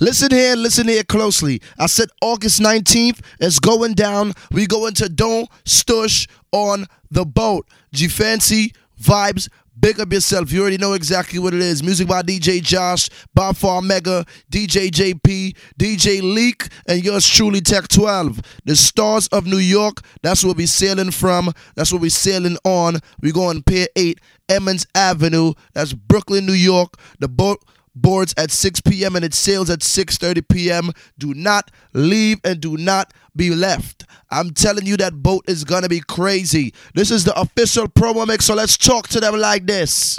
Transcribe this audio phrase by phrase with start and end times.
[0.00, 1.60] Listen here, listen here closely.
[1.78, 4.32] I said August 19th is going down.
[4.50, 7.68] We going to Don Stush on the boat.
[7.92, 9.48] G Fancy vibes.
[9.78, 10.52] Big up yourself.
[10.52, 11.82] You already know exactly what it is.
[11.82, 17.88] Music by DJ Josh, Bob Far Mega, DJ JP, DJ Leak, and yours truly Tech
[17.88, 18.40] 12.
[18.64, 20.00] The stars of New York.
[20.22, 21.52] That's where we sailing from.
[21.74, 23.00] That's where we sailing on.
[23.20, 25.54] We going Pier 8, Emmons Avenue.
[25.74, 26.94] That's Brooklyn, New York.
[27.18, 27.60] The boat
[27.94, 29.16] boards at 6 p.m.
[29.16, 30.90] and it sails at 6:30 p.m.
[31.18, 34.04] Do not leave and do not be left.
[34.30, 36.74] I'm telling you that boat is gonna be crazy.
[36.94, 40.18] This is the official promo mix, so let's talk to them like this.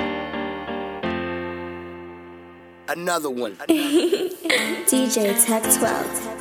[2.88, 3.56] Another one.
[3.68, 6.36] DJ Tech 12.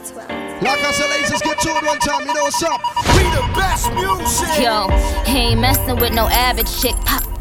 [0.63, 2.27] Like I said, ladies, get to it one time.
[2.27, 2.81] You know what's up?
[3.17, 4.63] We the best music.
[4.63, 4.89] Yo,
[5.25, 6.95] he ain't messing with no average chick.
[7.05, 7.34] Pop, pop.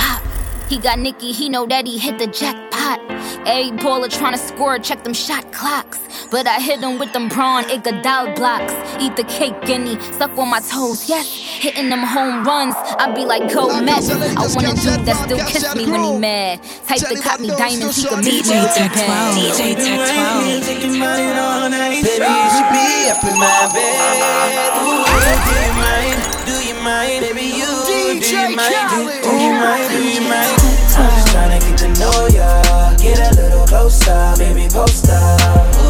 [0.73, 2.99] He got Nicky, he know that he hit the jackpot.
[3.45, 5.99] A baller tryna score, check them shot clocks.
[6.31, 8.73] But I hit him with them prawn Iguodala blocks.
[8.99, 11.29] Eat the cake, guinea, suck on my toes, yes.
[11.29, 14.09] Hitting them home runs, I be like, go Mets.
[14.09, 16.63] I want a dude that still kiss me when he mad.
[16.87, 19.53] Type to cop me diamonds, he can meet me with the bag.
[19.53, 20.63] DJ Tech 12.
[20.65, 22.01] Thinking about it.
[22.01, 24.73] Baby, you should be up in my bed.
[24.81, 26.12] Ooh,
[26.45, 27.23] do you mind?
[27.23, 27.35] Do you mind?
[27.35, 27.71] Baby, you
[28.19, 29.23] do you mind?
[29.23, 29.89] Do you mind?
[29.91, 30.59] Do you mind?
[30.95, 32.95] I'm just tryna get to know ya.
[32.97, 35.39] Get a little closer, baby, post up.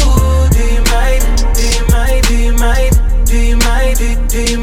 [0.04, 1.24] Ooh, do you mind?
[1.54, 2.28] Do you mind?
[2.28, 3.26] Do you mind?
[3.26, 3.98] Do you mind?
[3.98, 4.63] Do, do you mind?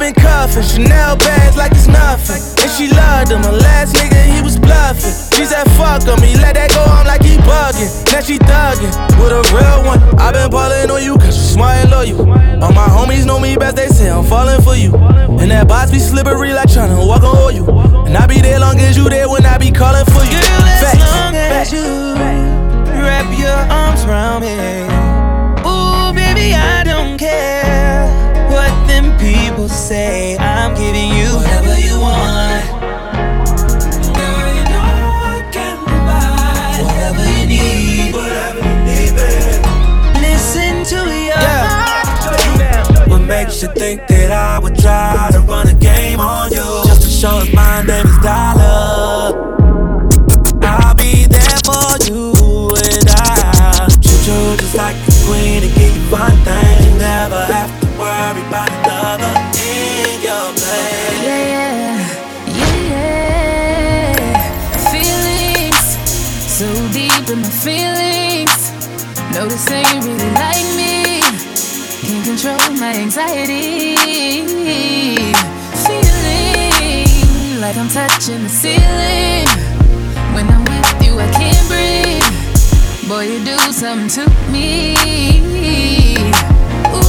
[0.00, 2.40] Been cuffin', Chanel bags like it's nothing.
[2.64, 5.12] And she loved him, her last nigga he was bluffing.
[5.36, 7.86] She said fuck him, he let that go, I'm like he bugging.
[8.10, 8.90] Now she thuggin'
[9.20, 10.00] with a real one.
[10.18, 12.20] I been ballin' on you cause you smart and loyal.
[12.64, 14.96] All my homies know me best, they say I'm falling for you.
[15.40, 18.06] And that box be slippery like tryna walk on oil.
[18.06, 20.32] And I be there long as you there when I be calling for you.
[20.32, 21.72] Girl, as Facts, long as facts.
[21.72, 21.84] you
[23.04, 24.56] wrap your arms around me.
[25.64, 27.59] Ooh, baby, I don't care what them people
[29.90, 30.36] say.
[30.38, 32.62] I'm giving you whatever you want.
[34.18, 34.86] Girl, you know
[35.34, 38.14] I can provide whatever you need.
[38.14, 39.62] Whatever you need, babe.
[40.26, 43.08] Listen to your heart.
[43.08, 46.68] What makes you think that I would try to run a game on you?
[46.86, 49.34] Just to show us my name is Dollar.
[50.62, 52.30] I'll be there for you
[52.86, 56.69] and I treat you just like the queen and give you fun things.
[67.60, 68.72] Feelings.
[69.34, 71.20] No, this ain't really like me.
[72.00, 73.96] Can't control my anxiety.
[75.84, 79.46] Feeling like I'm touching the ceiling.
[80.34, 82.24] When I'm with you, I can't breathe.
[83.08, 84.94] Boy, you do something to me.
[86.88, 87.00] Ooh,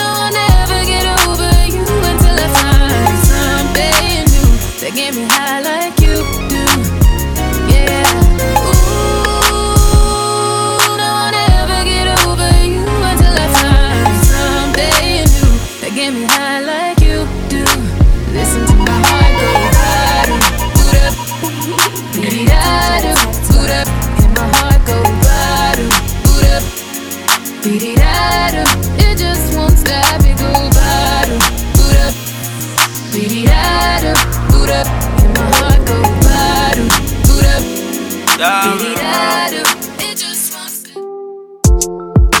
[0.00, 1.02] I'll never get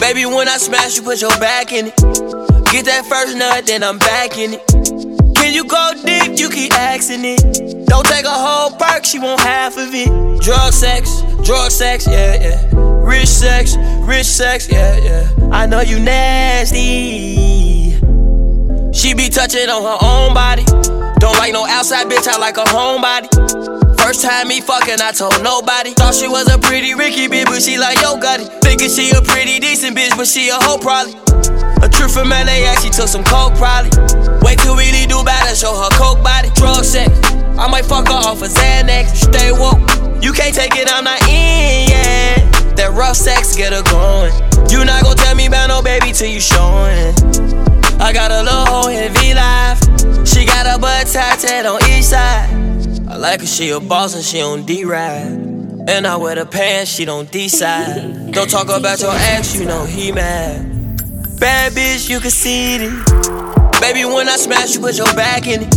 [0.00, 1.96] Baby, when I smash, you put your back in it.
[2.72, 4.66] Get that first nut, then I'm back in it.
[5.36, 6.40] Can you go deep?
[6.40, 7.86] You keep asking it.
[7.86, 10.42] Don't take a whole perk, she want half of it.
[10.42, 12.70] Drug sex, drug sex, yeah, yeah.
[13.06, 15.30] Rich sex, rich sex, yeah, yeah.
[15.52, 17.92] I know you nasty.
[18.92, 20.64] She be touching on her own body.
[21.20, 23.91] Don't like no outside bitch, I like a homebody.
[24.12, 25.96] First time me fucking, I told nobody.
[25.96, 28.60] Thought she was a pretty Ricky bitch, but she like yo got it.
[28.60, 31.16] Thinking she a pretty decent bitch, but she a hoe probably.
[31.80, 33.88] A trip from LA, she took some coke probably.
[34.44, 36.52] Wait till we do bad and show her coke body.
[36.52, 37.08] Drug sex,
[37.56, 39.32] I might fuck her off a Xanax.
[39.32, 39.80] Stay woke,
[40.20, 42.36] you can't take it, I'm not in, yeah.
[42.76, 44.36] That rough sex get her going.
[44.68, 47.16] You not gon' tell me about no baby till you showing.
[47.96, 50.28] I got a little hoe in V-Live.
[50.28, 52.81] She got a butt tattooed on each side.
[53.12, 55.84] I like her, she a boss and she on D-Ride.
[55.86, 58.32] And I wear the pants, she don't decide.
[58.32, 60.64] Don't talk about your ex, you know he mad.
[61.38, 62.90] Bad bitch, you can see it.
[63.82, 65.70] Baby, when I smash, you put your back in it.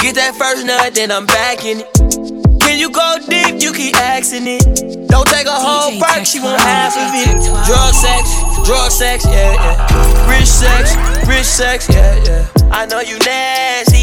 [0.00, 2.60] Get that first nut, then I'm back in it.
[2.60, 3.60] Can you go deep?
[3.60, 5.08] You keep asking it.
[5.08, 7.34] Don't take a whole perk, she want half of it.
[7.66, 8.30] Drug sex,
[8.64, 10.30] drug sex, yeah, yeah.
[10.30, 10.94] Rich sex,
[11.26, 12.46] rich sex, yeah, yeah.
[12.70, 13.99] I know you nasty.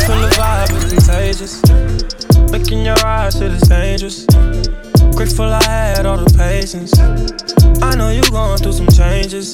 [0.00, 2.50] You feel the vibe, it's contagious.
[2.50, 4.24] Making your eyes it's dangerous.
[5.14, 6.98] Grateful I had all the patience.
[7.82, 9.52] I know you going through some changes.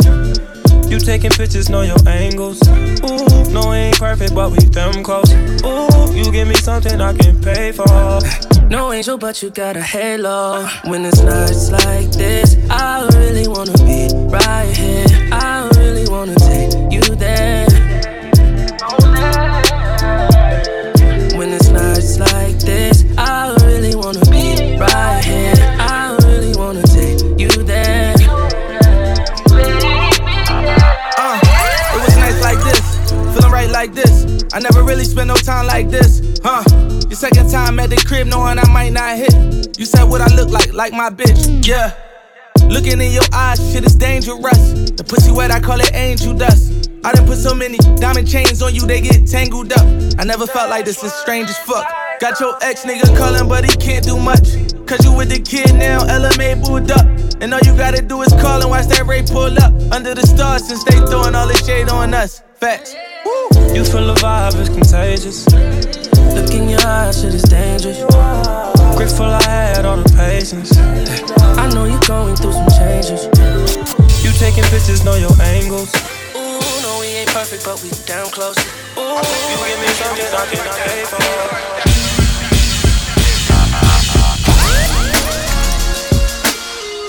[0.89, 2.63] You taking pictures, know your angles.
[2.69, 5.33] Ooh, no, we ain't perfect, but we them close.
[5.65, 8.21] Ooh, you give me something I can pay for.
[8.69, 10.65] No angel, but you got a halo.
[10.85, 15.07] When it's nights like this, I really wanna be right here.
[15.33, 17.76] I really wanna take you there.
[23.77, 25.55] Really wanna be right here.
[25.79, 28.15] I really wanna take you there.
[31.19, 31.39] Uh,
[31.93, 34.45] it was nice like this, feeling right like this.
[34.55, 36.65] I never really spent no time like this, huh?
[37.09, 39.79] Your second time at the crib, knowing I might not hit.
[39.79, 41.93] You said what I look like, like my bitch, yeah.
[42.69, 44.91] Looking in your eyes, shit is dangerous.
[44.91, 46.91] The pussy wet, I call it angel dust.
[47.05, 49.87] I done put so many diamond chains on you, they get tangled up.
[50.19, 51.87] I never felt like this, it's strange as fuck.
[52.21, 54.57] Got your ex nigga calling, but he can't do much.
[54.87, 57.07] Cause you with the kid now, LMA booed up.
[57.41, 59.73] And all you gotta do is call and watch that Ray pull up.
[59.93, 62.43] Under the stars, since they throwing all the shade on us.
[62.59, 62.97] Facts.
[63.27, 63.75] Woo.
[63.75, 65.45] You feel the vibe, it's contagious.
[66.33, 68.01] Look in your eyes, shit is dangerous.
[68.97, 70.73] Grateful I had all the patience.
[71.61, 73.29] I know you're going through some changes.
[74.25, 75.93] You taking pictures, know your angles.
[76.33, 78.57] Ooh, no, we ain't perfect, but we damn close.
[78.97, 81.21] Ooh, you give me something I cannot pay for.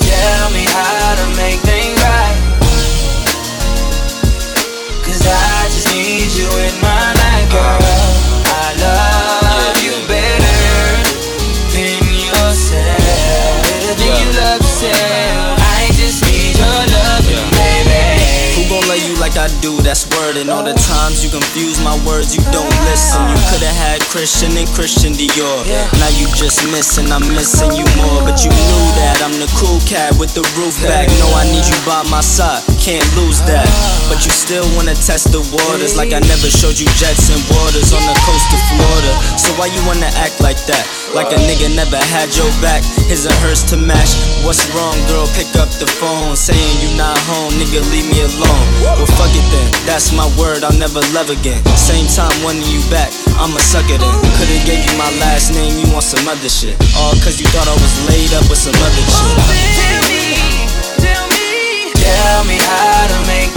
[0.03, 1.96] Tell me how to make things
[5.27, 7.83] I just need you in my life, girl.
[8.47, 10.61] I love you better
[11.75, 13.99] than yourself.
[13.99, 15.59] Than you love yourself.
[15.59, 17.27] I just need your love,
[17.59, 18.23] baby.
[18.55, 19.75] Who gon' love you like I do?
[19.81, 20.06] That's
[20.37, 20.41] word.
[20.41, 23.21] And all the times you confuse my words, you don't listen.
[23.29, 25.65] You could've had Christian and Christian Dior.
[25.97, 28.21] Now you just missing, I'm missing you more.
[28.21, 31.09] But you knew that I'm the cool cat with the roof back.
[31.19, 33.65] No, I need you by my side, can't lose that.
[34.09, 37.91] But you still wanna test the waters like I never showed you jets and waters
[37.93, 39.13] on the coast of Florida.
[39.37, 40.85] So why you wanna act like that?
[41.13, 42.83] Like a nigga never had your back.
[43.09, 44.15] His and hers to match.
[44.43, 45.27] What's wrong, girl?
[45.35, 46.35] Pick up the phone.
[46.35, 48.65] Saying you not home, nigga, leave me alone.
[48.83, 49.67] Well, fuck it then.
[49.87, 51.63] That's my word, I'll never love again.
[51.77, 54.15] Same time wanting you back, I'ma suck it in.
[54.35, 56.75] Could've gave you my last name, you want some other shit.
[56.99, 59.37] All cause you thought I was laid up with some other shit.
[61.95, 63.56] Tell me how to make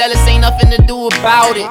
[0.00, 1.68] jealous, ain't nothing to do about it.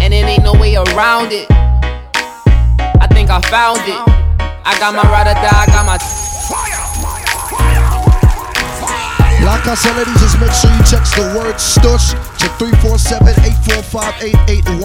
[0.00, 1.50] And it ain't no way around it.
[1.50, 3.98] I think I found it.
[4.64, 6.27] I got my ride or die, I got my.
[9.48, 12.44] Like I said, ladies, just make sure you text the word stush to
[13.80, 14.84] 347-845-8811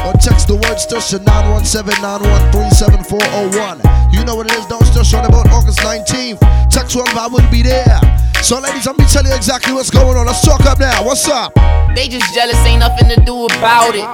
[0.00, 3.84] or text the word stush to 917-913-7401.
[4.10, 6.40] You know what it is, don't stush on about August 19th.
[6.70, 8.00] Text one, I wouldn't be there.
[8.40, 10.24] So, ladies, let me tell you exactly what's going on.
[10.24, 11.04] Let's talk up now.
[11.04, 11.52] What's up?
[11.94, 14.08] They just jealous, ain't nothing to do about it.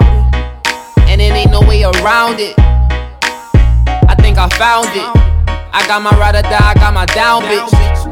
[1.07, 2.59] And it ain't no way around it.
[2.59, 5.07] I think I found it.
[5.71, 8.10] I got my ride or die, I got my down bitch.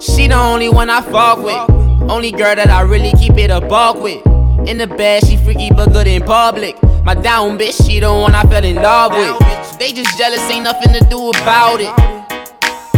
[0.00, 2.10] She the only one I fuck with.
[2.10, 4.24] Only girl that I really keep it a buck with.
[4.66, 6.82] In the bed, she freaky but good in public.
[7.04, 9.78] My down bitch, she the one I fell in love with.
[9.78, 11.92] They just jealous, ain't nothing to do about it.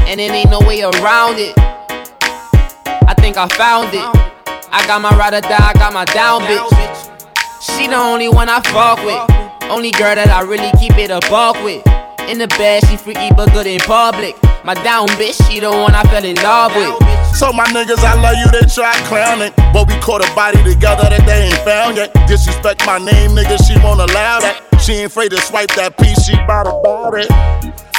[0.06, 1.54] And it ain't no way around it.
[1.58, 4.06] I think I found it.
[4.70, 6.70] I got my ride or die, I got my down bitch.
[7.60, 9.70] She the only one I fuck with.
[9.70, 11.84] Only girl that I really keep it a buck with.
[12.30, 14.36] In the bed, she freaky but good in public.
[14.64, 16.94] My down bitch, she the one I fell in love with.
[17.34, 19.50] So my niggas, I love you, they try clowning.
[19.74, 22.14] But we caught a body together that they ain't found yet.
[22.30, 24.62] Disrespect my name, nigga, she won't allow that.
[24.78, 27.26] She ain't afraid to swipe that piece, she bout about it.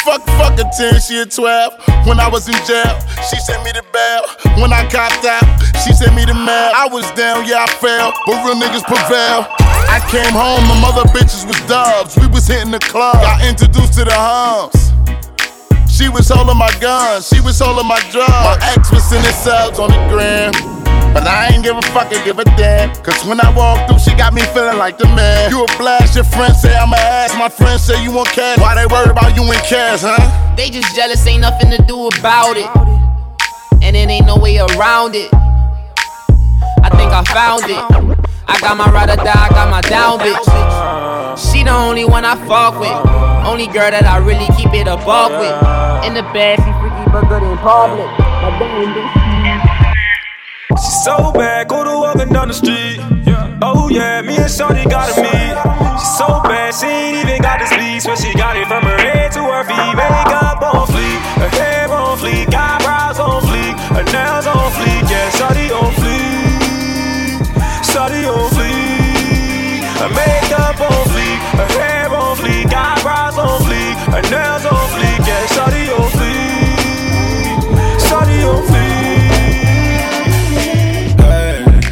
[0.07, 2.07] Fuck, fuck a 10, she a 12.
[2.07, 2.95] When I was in jail,
[3.27, 4.23] she sent me the bail.
[4.63, 5.43] When I copped out,
[5.83, 6.71] she sent me the mail.
[6.71, 9.51] I was down, yeah, I fell, but real niggas prevail.
[9.91, 12.15] I came home, my mother bitches was dubs.
[12.15, 14.92] We was hitting the club, got introduced to the hums.
[16.03, 18.27] She was holding my guns, she was holding my drugs.
[18.27, 20.51] My ex was sending subs on the gram.
[21.13, 22.93] But I ain't give a fuck and give a damn.
[23.03, 25.49] Cause when I walk through, she got me feeling like the man.
[25.49, 27.33] You a blast, your friends say I'm a ass.
[27.39, 28.59] My friends say you want cash.
[28.59, 30.19] Why they worry about you in cash, huh?
[30.57, 32.67] They just jealous, ain't nothing to do about it.
[33.81, 35.33] And it ain't no way around it.
[36.83, 38.19] I think I found it.
[38.45, 41.47] I got my ride or die, I got my down bitch.
[41.49, 43.32] She the only one I fuck with.
[43.45, 45.53] Only girl that I really keep it a buck with.
[46.07, 48.07] In the bed, she freaky but good in public.
[48.41, 49.11] My down bitch.
[50.79, 52.99] She's so bad, go to walking down the street.
[53.61, 55.55] Oh yeah, me and Shorty got to meet.
[55.99, 58.97] She's so bad, she ain't even got the speech, but she got it from her
[58.97, 59.95] head to her feet.
[59.95, 65.03] Makeup on fleek, her hair on fleek, eyebrows on fleek, her nails on fleek.
[65.07, 67.43] Yeah, Shorty on fleek,
[67.85, 69.83] Shorty on fleek.
[70.01, 70.09] Her
[74.13, 75.19] her nails on fleek.
[75.27, 76.77] Yeah, Shorty on fleek,
[78.07, 79.19] Shorty on fleek.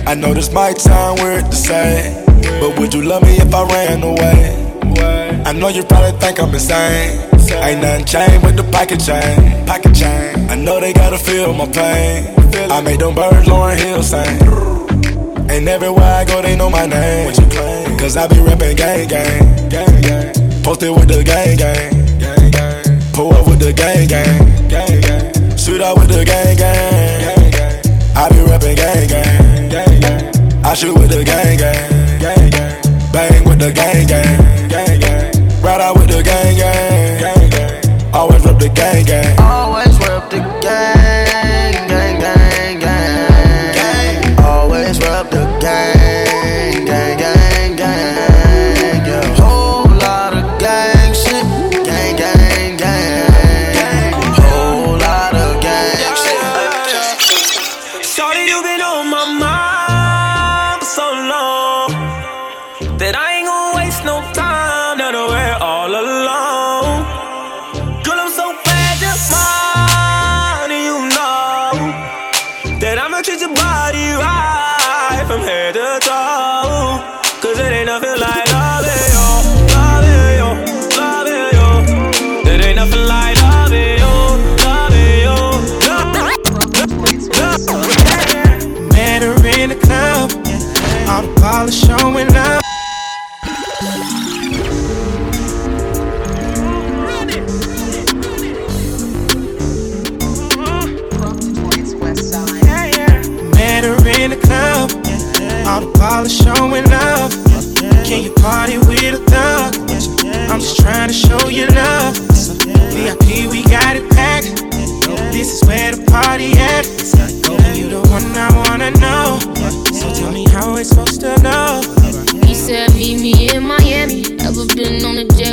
[0.08, 2.24] I know this might sound weird to say,
[2.60, 4.58] but would you love me if I ran away?
[5.46, 7.28] I know you probably think I'm insane.
[7.63, 9.66] Ain't nothing changed with the pocket chain.
[9.66, 10.50] Pocket chain.
[10.50, 12.28] I know they gotta feel my pain.
[12.72, 14.42] I made them birds Lauryn Hill sing.
[15.50, 17.34] And everywhere I go, they know my name.
[18.00, 19.62] Cause I be rapping gang gang.
[20.63, 22.00] Posted with the gang, gang.
[23.22, 24.68] Pull up with the gang gang.
[24.68, 25.56] gang, gang.
[25.56, 27.22] Shoot out with the gang gang.
[27.22, 28.18] gang, gang.
[28.18, 29.70] I be rapping gang gang.
[29.70, 30.66] gang, gang.
[30.66, 32.20] I shoot with the gang gang.
[32.20, 32.82] gang, gang.
[33.13, 34.24] Bang with the gang gang.
[34.24, 34.50] gang, gang.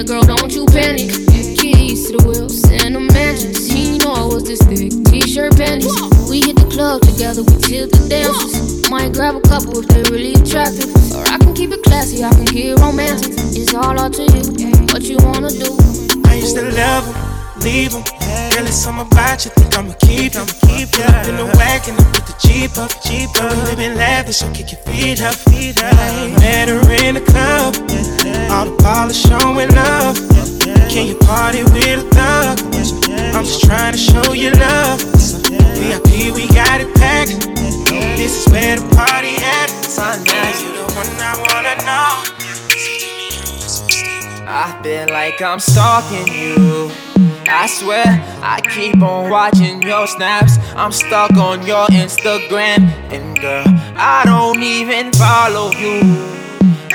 [0.09, 0.23] Girl?
[0.23, 1.13] Don't you panic.
[1.61, 3.69] Keys to the wheels and the mansions.
[3.71, 4.89] He know I was this thick.
[5.05, 5.93] T-shirt panties.
[6.31, 7.45] We hit the club together.
[7.45, 8.89] We tilt the dances.
[8.89, 10.89] Might grab a couple if they really attractive.
[11.13, 12.25] Or I can keep it classy.
[12.25, 13.37] I can it romantic.
[13.53, 14.49] It's all up to you.
[14.89, 15.77] What you wanna do?
[16.25, 17.28] I used to love him,
[17.61, 18.03] leave him.
[18.53, 20.47] Girl, it's something about you, think I'ma keep him.
[20.67, 23.53] Keep it up in the wagon, up with the Jeep up, Jeep up.
[23.53, 25.95] We living lavish, so kick your feet up, feet up.
[26.41, 27.75] Met her in the club,
[28.51, 30.17] all the polish showing up.
[30.91, 32.59] Can you party with a thug?
[33.35, 35.01] I'm just trying to show you love.
[35.79, 37.39] VIP, we got it packed.
[38.17, 39.71] This is where the party at.
[39.99, 40.15] Now
[40.61, 43.28] you the one I wanna know.
[44.51, 46.91] I feel like I'm stalking you.
[47.51, 48.03] I swear,
[48.43, 50.57] I keep on watching your snaps.
[50.75, 52.89] I'm stuck on your Instagram.
[53.13, 53.65] And girl,
[53.95, 56.01] I don't even follow you.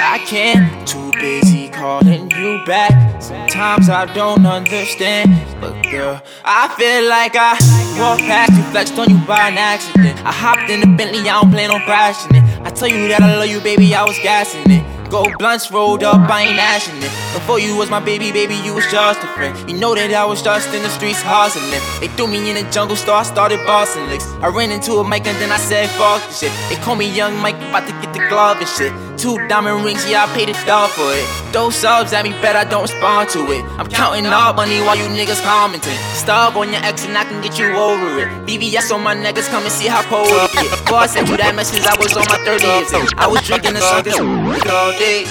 [0.01, 3.21] I can't, too busy calling you back.
[3.21, 5.29] Sometimes I don't understand.
[5.61, 7.53] But girl, I feel like I
[7.99, 10.17] walked past you, flexed on you by an accident.
[10.25, 12.43] I hopped in the Bentley, I don't plan on crashing it.
[12.61, 14.92] I tell you that I love you, baby, I was gassing it.
[15.13, 17.13] Gold blunts rolled up, I ain't ashing it.
[17.37, 19.53] Before you was my baby, baby, you was just a friend.
[19.69, 21.69] You know that I was just in the streets hustling.
[22.01, 24.25] They threw me in the jungle, so I started bossing licks.
[24.41, 26.51] I ran into a mic and then I said, fuck this shit.
[26.67, 28.91] They call me Young Mike, about to get the glove and shit.
[29.23, 31.53] Two diamond rings, yeah, I paid a dollar for it.
[31.53, 33.63] Those subs at me, bet I don't respond to it.
[33.79, 35.95] I'm counting all money while you niggas commenting.
[36.11, 38.27] Stub on your ex and I can get you over it.
[38.43, 40.69] BBS on my niggas, come and see how cold it get.
[40.71, 43.13] Before I sent you that message, I was on my 30th.
[43.15, 45.23] I was drinking the suckers all day.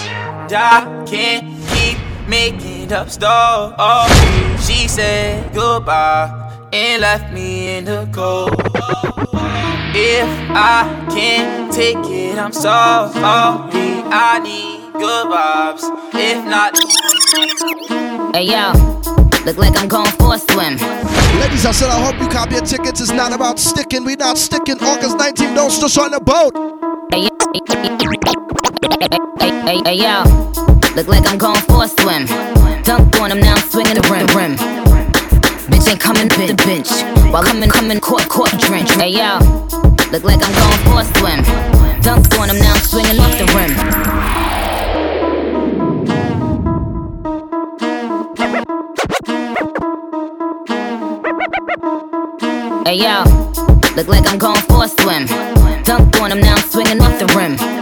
[0.56, 4.66] I can't keep making up stories.
[4.66, 6.32] She said goodbye
[6.72, 8.56] and left me in the cold.
[9.94, 13.12] If I can't take it, I'm sorry.
[13.14, 15.84] I need good vibes.
[16.14, 16.72] If not,
[18.34, 18.72] Hey yo,
[19.44, 20.78] look like I'm going for a swim.
[21.40, 23.00] Ladies, I said I hope you copy your tickets.
[23.02, 24.04] It's not about sticking.
[24.04, 24.78] We not sticking.
[24.80, 26.56] August 19th, don't stush on the boat.
[27.12, 27.28] Hey,
[29.40, 30.24] hey, hey, hey, yo,
[30.96, 32.26] look like I'm going for a swim.
[32.82, 34.56] Dunk on him now, I'm now swinging the rim, rim.
[35.68, 36.90] Bitch ain't coming to the bench
[37.30, 38.90] while coming, coming, court, court drench.
[38.92, 39.38] Hey yo,
[40.12, 41.42] look like I'm going for a swim.
[42.02, 43.72] Dunk on him now, I'm swinging off the rim.
[52.84, 53.24] Hey yo,
[53.96, 55.26] look like I'm going for a swim.
[55.84, 57.81] Dunk on him now, I'm swinging off the rim.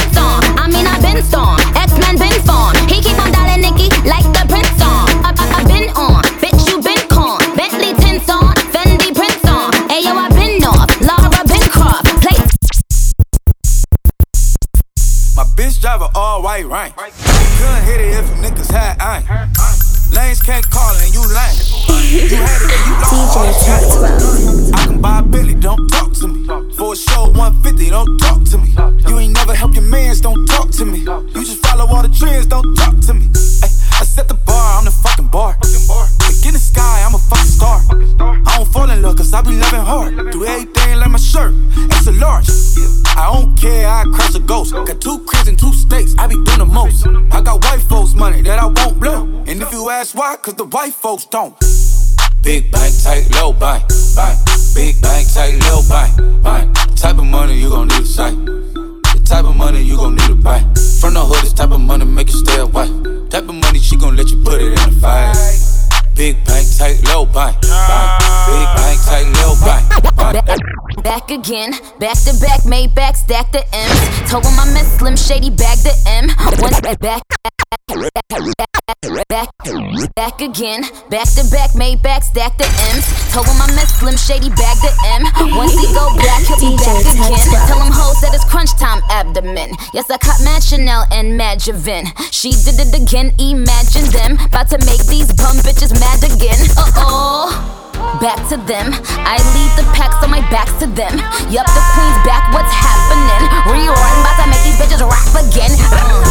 [1.75, 2.75] X-Men been.
[2.87, 5.07] He keep on dialing Nicky like the prince on.
[5.25, 7.39] I, I, been on, bitch you been con.
[7.55, 8.29] Bentley tints
[8.73, 9.71] Fendi prints on.
[9.89, 11.67] Hey yo, I been off, Laura been
[15.35, 16.95] My bitch drive a all white rank.
[16.95, 19.90] Couldn't hit it if you niggas had aim.
[20.11, 21.55] Lanes can't call and you lame.
[22.11, 24.73] You had it and you lost.
[24.75, 26.45] I can buy a Billy, don't talk to me.
[26.75, 28.73] For a show 150, don't talk to me.
[29.07, 30.99] You ain't never help your mans, don't talk to me.
[30.99, 33.29] You just follow all the trends, don't talk to me.
[33.63, 33.70] Ay,
[34.01, 35.55] I set the bar, I'm the fucking bar.
[35.61, 37.79] Like in the sky, I'm a fucking star.
[38.47, 40.31] I don't fall in love cause I be loving hard.
[40.31, 41.53] Do everything like my shirt,
[41.93, 42.49] it's a large.
[43.15, 44.73] I don't care, I cross a ghost.
[44.73, 47.05] Got two cribs and two states, I be doing the most.
[47.31, 49.25] I got white folks' money that I won't blow.
[49.45, 51.53] And if you ask why, cause the white folks don't.
[52.41, 53.83] Big bank, tight, low bank,
[54.15, 54.39] bank.
[54.73, 56.75] Big bank, tight, low bank, bank.
[56.95, 58.35] Type of money you gon' need a sight.
[59.31, 60.59] Type of money you gon' need to buy.
[60.99, 62.87] From the hood, this type of money make you stay away.
[63.29, 65.70] Type of money she gon' let you put it in the fight.
[66.21, 68.21] Big bank, tight, low bank, bank.
[68.45, 70.45] Big bank, tight, low bank.
[70.45, 70.61] bank.
[71.03, 74.29] Back again, back to back, made back, stack the M's.
[74.29, 76.29] Told him I met Slim Shady, bag the M.
[76.61, 77.23] One back, back,
[79.29, 79.49] back,
[80.15, 83.33] back again, back to back, made back, stack the M's.
[83.33, 85.23] Told him I met Slim Shady, bag the M.
[85.57, 87.39] Once he go back, he'll be back again.
[87.65, 89.73] Tell him hoes that it's crunch time abdomen.
[89.93, 92.13] Yes, I caught Mad Chanel and Mad Javin.
[92.31, 94.37] She did it again, imagine them.
[94.45, 95.01] About to make
[98.49, 98.89] to them.
[99.27, 101.13] I lead the packs on my backs to them.
[101.51, 103.43] Yup, the queen's back, what's happening?
[103.69, 105.69] Rewind, about to make these bitches rap again.
[105.69, 106.25] Mm.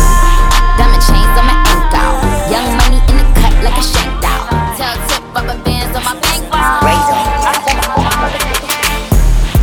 [0.74, 2.14] Diamond chains on my ankle.
[2.50, 4.48] Young money in the cut like a shank down.
[4.74, 6.80] Tell tip rubber bands on my bankroll.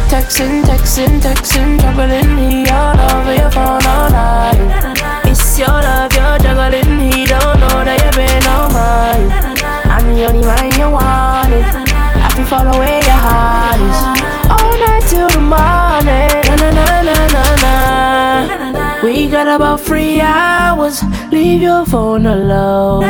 [0.07, 4.59] Texting, texting, texting, juggling he all over your phone all night.
[5.25, 9.29] It's your love, you're juggling, he don't know that you've been on mine.
[9.89, 11.16] I'm the only man you wanted.
[12.47, 13.99] I can follow where your heart is.
[14.55, 16.31] All night till the morning.
[16.47, 19.03] Na na na na na na.
[19.03, 21.03] We got about three hours.
[21.29, 23.03] Leave your phone alone.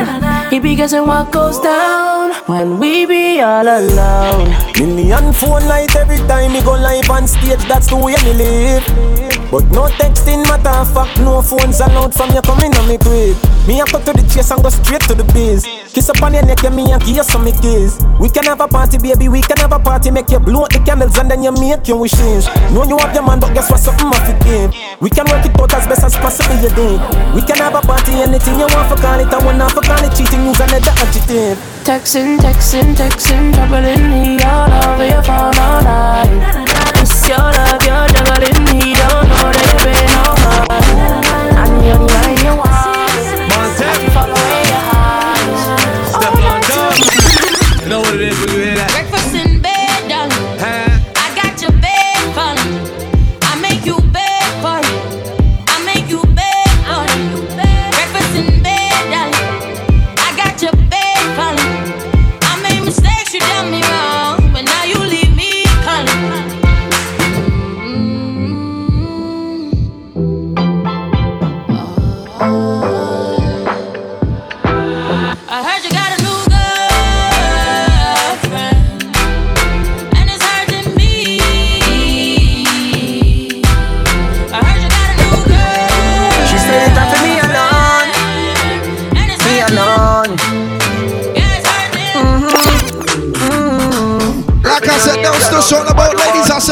[0.50, 4.50] He be guessing what goes down when we be all alone.
[4.78, 9.27] Million phone light every time me go live on stage, that's the way me live.
[9.50, 13.32] But no texting matter fuck, no phones allowed from you coming on me quick.
[13.64, 15.64] Me a cut to the chase and go straight to the biz.
[15.88, 17.96] Kiss up on your neck, yeah, me and give you some kiss.
[18.20, 20.72] We can have a party, baby, we can have a party, make you blow out
[20.76, 22.44] the candles and then you make your wishes.
[22.76, 24.68] Know you have your man, but guess what, something off it game.
[25.00, 27.00] We can work it out as best as possible, you think.
[27.32, 29.80] We can have a party, anything you want for call it, I want not for
[29.80, 31.56] call it cheating, use another adjective.
[31.88, 36.68] Texting, texting, texting, troubling me all over your phone all night.
[37.00, 38.67] It's your love, you're juggling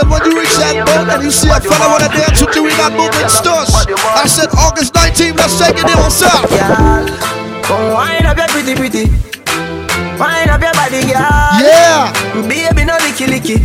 [0.08, 2.76] when you reach that boat and you see a fella wanna dance with you in
[2.78, 3.70] that movement stush.
[3.74, 6.46] I said, August 19th, let's take it in on south.
[7.66, 9.04] Come wind up your pretty pretty.
[10.16, 11.60] Wind up your body, girl.
[11.60, 12.14] Yeah.
[12.46, 13.58] Baby, no licky licky.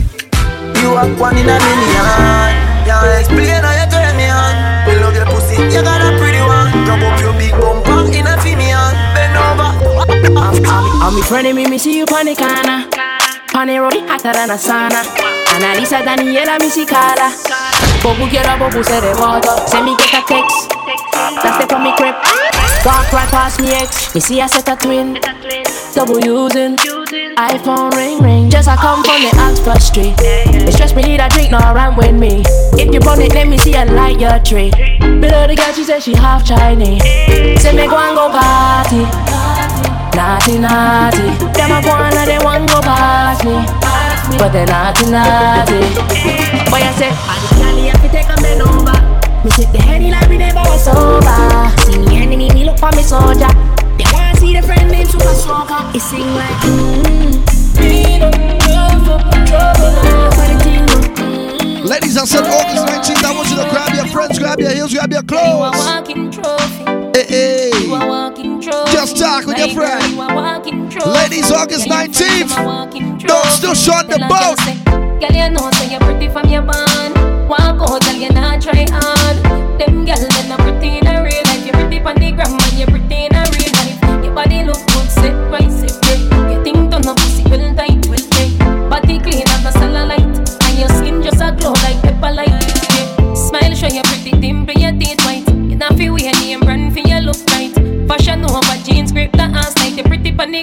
[0.82, 2.62] You are one in a million.
[2.86, 4.54] Can't explain how you turn me on.
[4.90, 6.74] We love your pussy, you got a pretty one.
[6.90, 8.90] Come up your big bumper in a female.
[9.14, 9.70] Bend over.
[11.04, 13.01] I'm me friend me, me see you pon the
[13.62, 13.82] corner.
[13.82, 14.58] Pon the road, hotter than a.
[15.52, 17.32] Analiza Daniela, Carla.
[18.02, 19.68] Bobu quiero, bobu se de moto.
[19.68, 20.70] Send me get a text.
[21.44, 22.16] That's the from me crib.
[22.86, 24.16] Walk right past me ex.
[24.16, 25.20] Me see I set a twin.
[25.94, 26.78] Double using.
[27.38, 28.50] iPhone ring ring.
[28.50, 30.16] Just I come from the Oxford Street.
[30.20, 32.44] It stress me need a drink, no run with me.
[32.74, 34.72] If you run it, let me see a light your tree.
[34.72, 37.04] Below the girl, she said she half Chinese.
[37.62, 39.81] Say me go and go party.
[40.16, 41.24] Naughty, naughty.
[41.56, 43.56] Them a go on and they want go past me.
[44.38, 45.80] But they naughty, naughty.
[46.68, 49.12] Boy, I say, I just can't have to take a bend over.
[49.44, 51.24] Me take the heady like we never was sober.
[51.86, 53.48] See me enemy, me look for me soldier.
[53.98, 55.80] They wanna see the friend named Super Smoker.
[55.96, 57.40] It sing like, mmm.
[57.80, 58.36] Me don't
[58.68, 59.96] love for trouble.
[60.36, 61.84] For the thing.
[61.88, 64.94] Ladies, I said August 19th, I want you to grab your friends, grab your heels,
[64.94, 65.42] grab your clothes.
[65.48, 65.88] You a clothes.
[65.88, 66.84] walking trophy.
[67.16, 67.71] Hey, hey.
[67.92, 70.14] Just talk with your friend.
[70.14, 71.10] You a walking trophy.
[71.10, 72.56] Ladies, August Yeah, your friend, 19th.
[72.56, 74.56] them a walking Don't still short the boat.
[75.20, 77.50] girl you know, say you're pretty from your bond.
[77.50, 79.36] Walk out, girl, you not try hard.
[79.78, 81.66] Them girl, them not pretty in a real life.
[81.66, 82.58] You're pretty on the gram,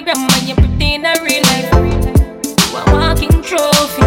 [0.01, 1.69] gram, and you're pretty in a real life.
[2.71, 4.05] You a walking trophy.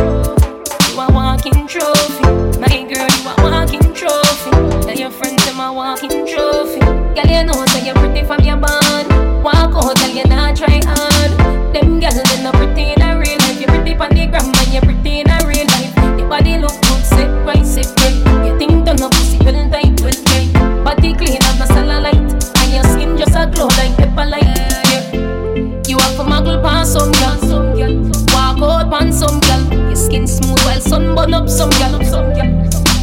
[0.93, 2.25] You a walking trophy.
[2.59, 4.51] My girl, you a walking trophy.
[4.83, 6.81] Tell your friends I'm a walking trophy.
[6.81, 9.45] Girl, you know say you're pretty from your bond.
[9.45, 10.42] Walk out, girl, you not
[31.53, 32.01] some girl.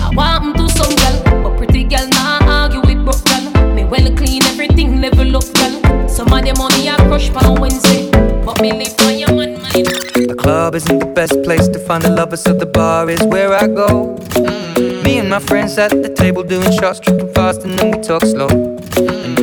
[0.02, 3.74] I want to some girl, but pretty girl nah argue with broke girl.
[3.76, 6.10] Me well clean everything level up girl.
[6.10, 8.10] Some of them money I crush for Wednesday,
[8.44, 9.86] but me live your man mind.
[9.86, 13.54] The club isn't the best place to find a lover, so the bar is where
[13.54, 14.18] I go.
[15.04, 18.24] Me and my friends at the table doing shots, tripping fast, and then we talk
[18.24, 18.50] slow.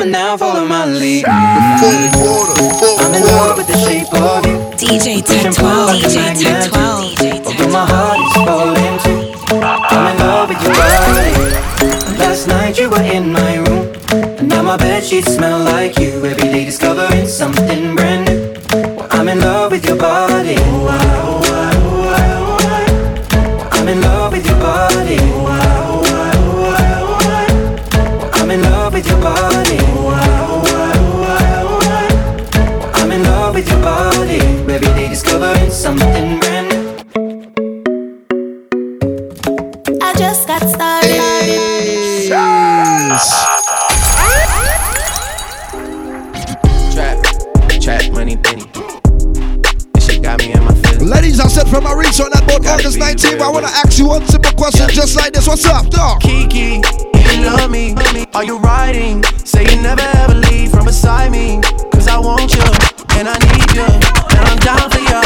[0.00, 1.24] come on now, follow my lead.
[1.26, 1.82] I'm
[3.14, 4.56] in love with the shape of you.
[4.76, 7.46] DJ Push and pull like a DJ 1012.
[7.46, 9.20] Although my heart is falling too.
[9.54, 11.32] I'm in love with your body.
[12.18, 13.94] Last night you were in my room,
[14.38, 16.24] and now my bed bed sheets smell like you.
[16.24, 18.54] Every day discovering something brand new.
[19.10, 20.54] I'm in love with your body.
[20.58, 21.09] Oh,
[52.82, 53.64] that boat August 19th.
[53.64, 55.46] I ask you one simple question just like this.
[55.46, 56.20] What's up, dog?
[56.20, 56.80] Kiki,
[57.14, 57.94] you love me?
[58.34, 59.22] Are you riding?
[59.44, 61.60] Say you never ever leave from beside me.
[61.92, 62.62] Cause I want you,
[63.18, 65.20] and I need you, and I'm down for you.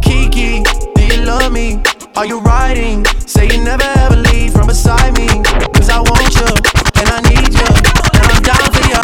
[0.00, 0.62] Kiki,
[0.94, 1.82] do you love me?
[2.16, 3.04] Are you riding?
[3.26, 5.28] Say you never ever leave from beside me.
[5.74, 6.50] Cause I want you,
[7.00, 7.70] and I need you,
[8.14, 9.02] and I'm down for you.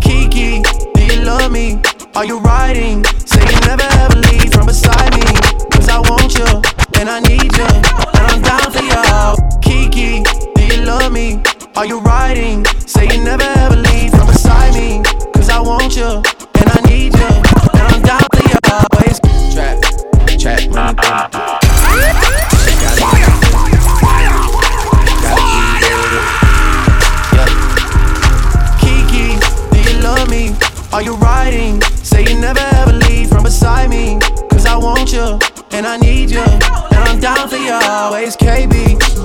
[0.00, 0.62] Kiki,
[0.94, 1.82] do you love me?
[2.14, 3.04] Are you riding?
[3.26, 5.26] Say you never ever leave from beside me.
[5.70, 6.62] Cause I want you,
[6.98, 9.60] and I need you, and I'm down for you.
[9.60, 10.22] Kiki,
[10.54, 11.42] do you love me?
[11.76, 12.64] Are you riding?
[12.86, 15.02] Say you never ever leave from beside me.
[15.34, 16.22] Cause I want you,
[16.58, 17.26] and I need you,
[17.74, 19.20] and I'm down for you always.
[19.54, 19.80] Trap,
[20.38, 22.34] trap, money, penny.
[28.80, 29.38] Kiki,
[29.72, 30.54] do you love me?
[30.92, 31.80] Are you riding?
[32.02, 34.18] Say you never ever leave from beside me.
[34.50, 35.38] Cause I want you,
[35.74, 38.36] and I need you, and I'm down for you always.
[38.36, 38.70] KB,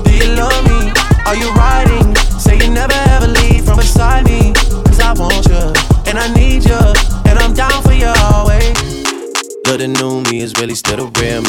[0.03, 0.91] do you love me?
[1.27, 2.15] Are you riding?
[2.41, 4.53] Say you never ever leave from beside me.
[4.89, 5.63] Cause I want you,
[6.09, 6.81] and I need you,
[7.29, 8.73] and I'm down for you always.
[9.63, 11.48] But the new me is really still the real me.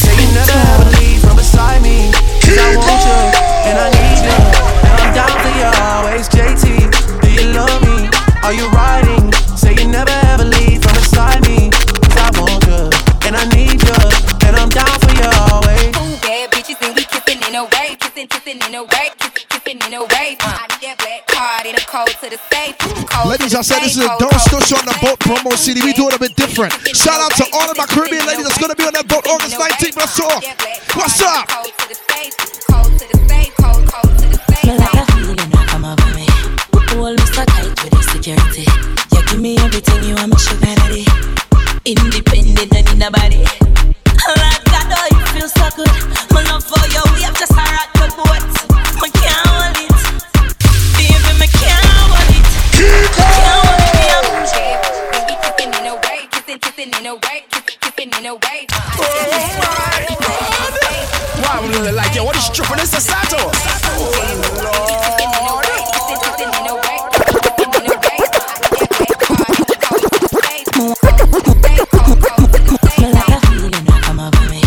[0.33, 2.11] Never ever leave from beside me.
[2.51, 3.19] I want you,
[3.67, 4.37] and I need you,
[4.87, 6.27] and I'm down for you always.
[6.27, 6.91] JT,
[7.21, 8.09] do you love me?
[8.43, 9.31] Are you riding?
[9.55, 11.71] Say you never ever leave from beside me.
[12.15, 12.91] I want you,
[13.27, 13.99] and I need you,
[14.47, 15.91] and I'm down for you always.
[16.21, 19.79] Bad bitches and we kissing in a way, kissing, kissing in a way, kissing, kissing
[19.87, 20.35] in a way.
[20.39, 20.60] I
[22.21, 25.81] Ladies, I said this is a Don't code Stush on the Boat promo CD.
[25.81, 26.71] We do it a bit different.
[26.93, 29.57] Shout out to all of my Caribbean ladies that's gonna be on that boat August
[29.57, 29.95] 19th.
[29.97, 30.43] What's up?
[30.93, 31.49] What's up?
[34.61, 36.29] Me like a feeling that come over me.
[36.93, 38.69] Hold me so tight with the security.
[38.69, 41.01] You give me everything you want, me sugar daddy.
[41.89, 42.30] Independent
[62.21, 62.25] yo?
[62.25, 62.79] What is tripping?
[62.79, 63.37] It's a Sato.
[63.37, 63.51] A
[73.43, 74.61] feeling that come over me.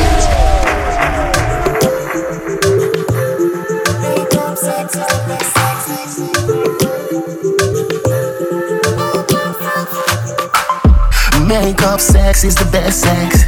[11.59, 13.43] Makeup sex is the best sex.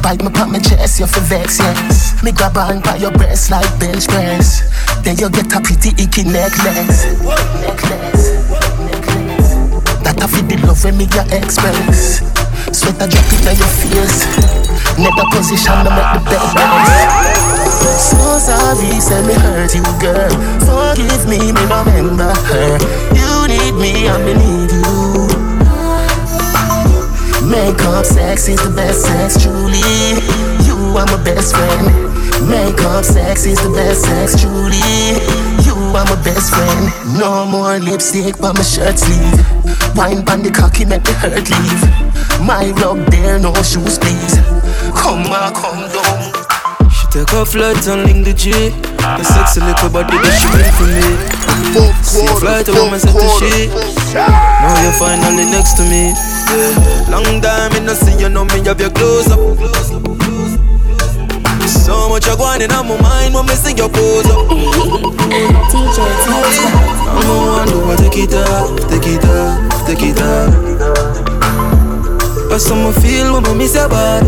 [0.00, 2.14] Bite me pop my chest, you for vex, yes.
[2.22, 4.62] Me grab on by your breast like bench press.
[5.02, 7.10] Then you get a pretty icky necklace.
[7.58, 8.38] Necklace.
[10.06, 12.22] That a fit the love when me your express.
[12.70, 14.22] Sweat a drop it on your face.
[14.94, 17.42] Never position to make the best rest.
[17.98, 20.30] So sorry, say me hurt you, girl.
[20.62, 22.78] Forgive me, me remember her.
[23.10, 25.05] You need me, and me need you.
[27.46, 29.78] Makeup sex is the best sex, truly.
[30.66, 31.86] You are my best friend.
[32.50, 34.82] Makeup sex is the best sex, truly.
[35.62, 36.90] You are my best friend.
[37.16, 39.38] No more lipstick on my shirt sleeve.
[39.94, 41.82] Wine on the cocky, make the hurt leave.
[42.42, 44.34] My rub there, no shoes, please.
[44.98, 46.90] Come on, come down.
[46.90, 48.50] She take her flight and link the G.
[48.98, 51.14] The sexy little body that she bring for me.
[52.02, 53.70] See you fly to woman set the shit.
[54.14, 56.10] Now you're finally next to me.
[57.10, 59.38] Long time in no see you know me have your close up.
[61.66, 64.50] So much you're going in my mind when me see your pose up.
[64.50, 64.58] I'm
[67.26, 70.50] the one who will take it off, take it off, take it off.
[72.48, 74.26] But some feel when me miss your body.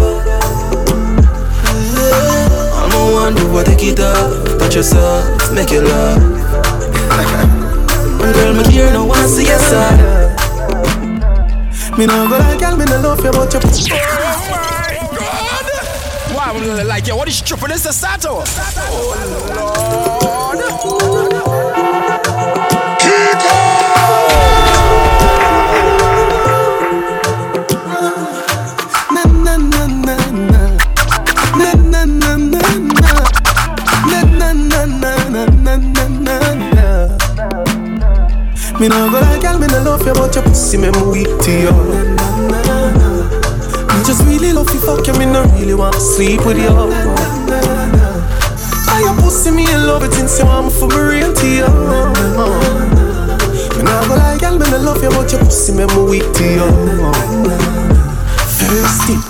[2.79, 6.23] I'm the one who will take it off, touch yourself, make you love.
[8.35, 10.28] Girl, me care no one see your side.
[11.99, 13.59] Me no go like girl, me no love you, but you.
[16.33, 17.71] Why I'm really like, yo, what is tripping?
[17.71, 18.45] This is Sato.
[20.55, 21.18] Na
[38.81, 41.27] Me no go like girl, me no love you, but your pussy me me weak
[41.43, 41.73] to you.
[43.91, 46.71] Me just really love you, fuck you, me no really want to sleep with you.
[48.87, 51.47] I your pussy me in love it since you want me for me real to
[51.49, 51.67] you.
[53.77, 56.33] Me no go like girl, me no love you, but your pussy me me weak
[56.35, 56.69] to you.
[59.07, 59.23] Thing,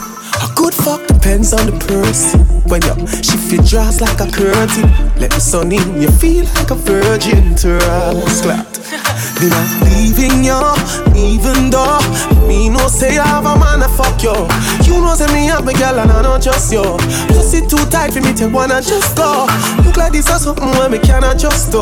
[0.42, 2.40] a good fuck depends on the person.
[2.68, 6.70] When you shift your dress like a curtain, let the sun in, you feel like
[6.70, 8.77] a virgin to us.
[9.38, 10.58] Me not leaving you,
[11.14, 12.02] even though
[12.48, 14.34] me no say I have a man to fuck you.
[14.82, 16.82] You know say me have a girl and I don't trust you.
[17.30, 19.46] Pussy too tight for me to wanna just go.
[19.84, 21.78] Look like this or something where me cannot just do.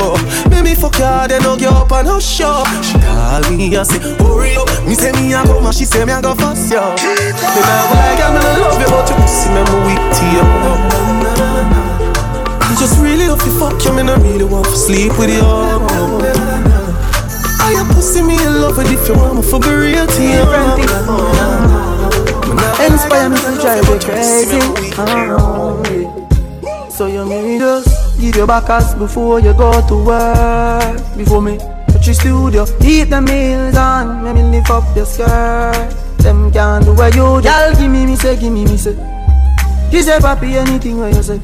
[0.50, 2.52] Make me fuck you, then hug you up and hush you.
[2.84, 4.68] She call me and say hurry up.
[4.84, 6.76] Me say me a go, and she say me a go fast you.
[6.76, 10.24] Me not like girl, me no love you, but you pussy me me weak to
[10.28, 10.44] you.
[12.76, 16.75] Just really love you, fuck you, me no really want to sleep with you.
[17.66, 20.22] I your pussy me in love with if you want me for be real to
[20.22, 20.42] you.
[22.86, 24.60] Inspire me to drive you crazy.
[26.90, 31.16] So you may just give your back us before you go to work.
[31.16, 31.58] Before me
[31.90, 34.22] touch your studio, eat the meals on.
[34.24, 35.90] Let me lift up your skirt.
[36.18, 37.48] Them can't do what you do.
[37.48, 38.94] Y'all give me, me say, give me, me say.
[39.90, 41.40] He say, papi, anything what you say.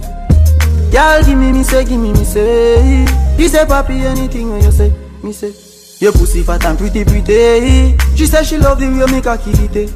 [0.93, 3.07] Y'all give me, me say, give me, me say.
[3.37, 4.93] He say, papi, anything what you say.
[5.25, 5.72] Me say.
[6.03, 7.97] Your pussy fat and pretty, pretty.
[8.17, 9.55] She said she love the way me her kill.
[9.79, 9.87] Eh.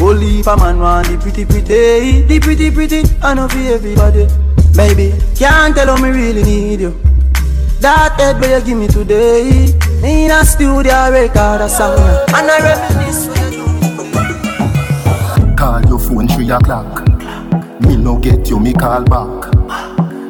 [0.00, 3.02] Only if a man want the pretty, pretty, the pretty, pretty.
[3.20, 4.26] I know for everybody.
[4.74, 6.98] Baby, can't tell how me really need you.
[7.80, 9.66] That head where you give me today.
[10.02, 11.98] In a studio record a song,
[12.32, 13.28] and I reminisce.
[15.54, 17.06] Call your phone three o'clock.
[17.82, 19.54] Me no get you, me call back.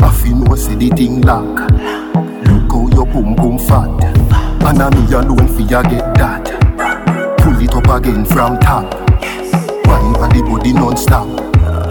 [0.02, 1.70] I feel no see the thing lock.
[2.42, 4.21] Look how your boom boom fat.
[4.64, 6.44] And I me alone fi ya get that.
[7.38, 8.94] Pull it up again from top.
[9.86, 11.26] Wine on the body non-stop.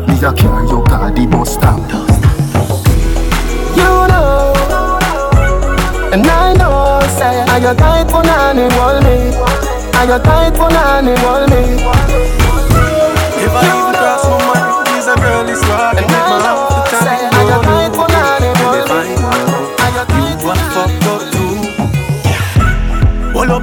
[0.08, 1.80] Me a carry your car the bus stop.
[3.78, 4.54] You know,
[6.14, 9.36] and I know, say, I got tight for nanny, hold me.
[9.94, 11.62] I got tight for nanny, hold me.
[13.44, 16.11] If I even cross my mind, is a girl is walking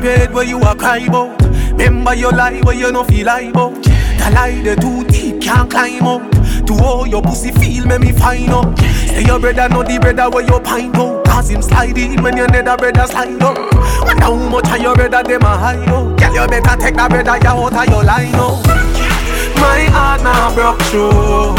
[0.09, 1.41] up head where you a cry about.
[1.73, 3.75] Remember your lie where you no feel like about.
[3.83, 6.23] The lie they too deep can't climb up.
[6.67, 8.79] To all your pussy feel make me find out.
[8.79, 11.25] Say your brother know the brother where you pint out.
[11.25, 13.57] Cause him slide in when your nether brother slide up.
[14.03, 16.19] Wonder how much of your brother them a hide out.
[16.19, 18.65] Girl you better take that brother you out of your line out.
[19.61, 21.57] My heart now broke through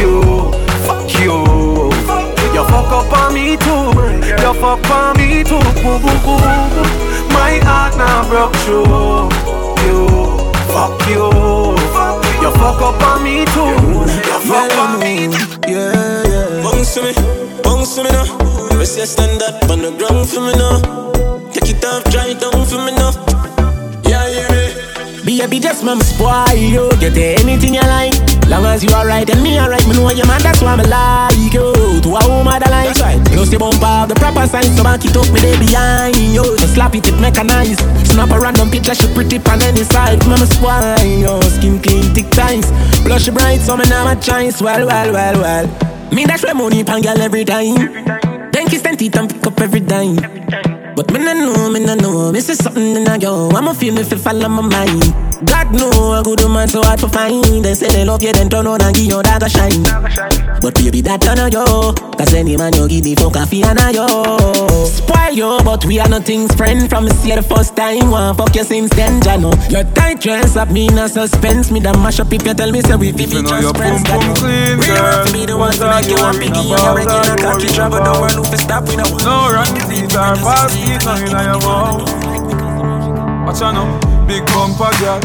[0.00, 0.52] you.
[0.86, 1.86] Fuck you.
[2.54, 3.92] You fuck up on me too.
[4.26, 5.60] You fuck on me too.
[5.82, 7.15] Boo, boo, boo.
[7.36, 9.28] My heart now broke through
[9.84, 10.00] you.
[10.72, 11.24] Fuck you.
[12.42, 13.76] You fuck up on me too.
[14.28, 15.26] You fuck on me.
[15.26, 15.32] Um,
[15.68, 16.62] yeah, yeah.
[16.62, 17.12] Bounce to me,
[17.62, 18.26] bounce to me now.
[18.70, 20.76] Never say stand up on the ground for me now.
[21.52, 23.12] Take it off, dry it down for me now.
[24.04, 25.38] Yeah, yeah, me.
[25.38, 26.88] Baby, just mama spoil you.
[27.00, 28.14] Get anything you like.
[28.48, 30.40] Long as you alright and me alright, me know your man.
[30.42, 31.75] That's why me like you.
[32.06, 32.94] To a woman that like.
[32.94, 33.18] That's right.
[33.34, 36.44] Plus the bump out the proper sign, so back it up me day behind Yo,
[36.54, 37.82] So slap it, it mechanized.
[38.06, 40.22] Snap a random picture, she pretty pan any side.
[40.22, 41.34] Mama spoil you.
[41.50, 42.70] Skin clean, thick ties.
[43.02, 44.62] Blush bright, so me now a chance.
[44.62, 45.66] Well, well, well, well.
[46.14, 47.74] Me dash my money pan girl every time.
[48.54, 50.14] Then kiss them teeth and pick up every dime.
[50.94, 52.30] But me no know, me no know.
[52.30, 53.50] Me something in a yo.
[53.50, 55.25] I'ma feel me if follow my mind.
[55.44, 57.64] God know a good man so hard to find.
[57.64, 59.82] They say they love you, then turn on and give your dagger shine.
[60.62, 61.92] But baby, that turn on yo.
[62.16, 64.06] Cause any man you give coffee and a yo.
[64.86, 68.10] Spoil yo, but we are nothing's friend from see the first time.
[68.10, 69.52] One fuck you since then, Jano.
[69.70, 71.70] Your tight dress up me in a suspense.
[71.70, 74.02] Me that mash up if you tell me say we be know your just friends.
[74.08, 76.48] boom boom clean, we don't have to be the ones to make you happy.
[76.48, 78.40] Give you your regular cocky travel the world.
[78.40, 82.08] Who fi stop we don't No run feet or fast feet now inna your mouth.
[83.46, 83.86] Watch out now,
[84.26, 85.20] big bumper girl.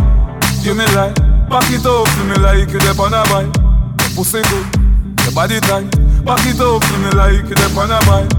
[0.61, 1.15] You me like,
[1.49, 3.51] back it up to me like you dep on a bike.
[4.15, 4.65] Pussy good,
[5.25, 5.89] your body tight.
[6.23, 8.29] Back it up to me like you dep on a bike.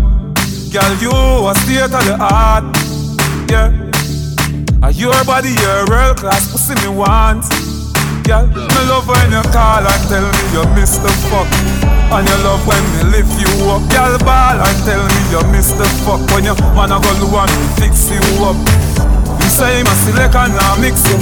[0.72, 2.64] Girl, you a state of the art,
[3.50, 3.68] yeah.
[4.82, 7.44] And your body, your world class pussy me want.
[8.24, 11.50] Girl, me love when you call and tell me you miss the fuck.
[12.14, 13.82] And you love when me lift you up.
[13.90, 16.22] Girl, ball and tell me you miss the fuck.
[16.30, 19.11] When you wanna go do and fix you up.
[19.52, 21.20] You say my select and I mix it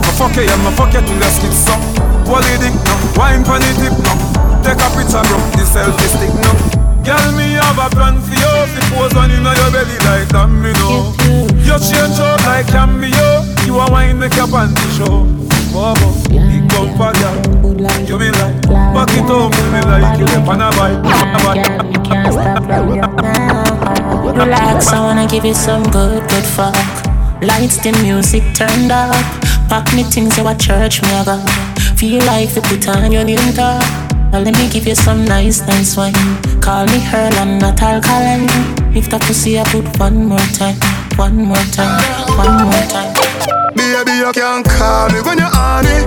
[0.00, 1.76] My fuck you, yeah, my fuck it till you skid so.
[2.24, 4.16] Wally dick no, wine pon the tip no.
[4.64, 6.56] Take a picture bro, the selfie stick no.
[7.04, 8.48] Girl, me have a plan for you.
[8.64, 11.12] If pose one in your belly like that, me know.
[11.60, 13.44] You change out like cameo.
[13.68, 15.28] You a wine make your panty show.
[15.68, 17.36] Bobo, big bumper girl.
[18.08, 18.56] You me like,
[18.96, 20.96] back it up, you me like, you dep on a bike.
[24.32, 27.05] Relax, I wanna give you some good, good fuck.
[27.46, 29.14] Lights, the music turned up.
[29.70, 31.38] Pack me things, you a church, me a go.
[31.94, 33.82] Feel like to put on your new top.
[34.32, 36.14] Now let me give you some nice, nice wine.
[36.60, 38.50] Call me her and not alkaline.
[38.96, 40.74] If that pussy, I put one more time,
[41.14, 41.94] one more time,
[42.34, 43.14] one more time.
[43.78, 46.06] Baby, you can call me when you're on it.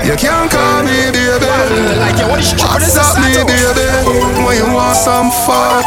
[0.00, 1.44] You can call me, baby.
[2.00, 3.84] Like you, what is What's up, me, baby?
[4.48, 5.84] When you want some fuck,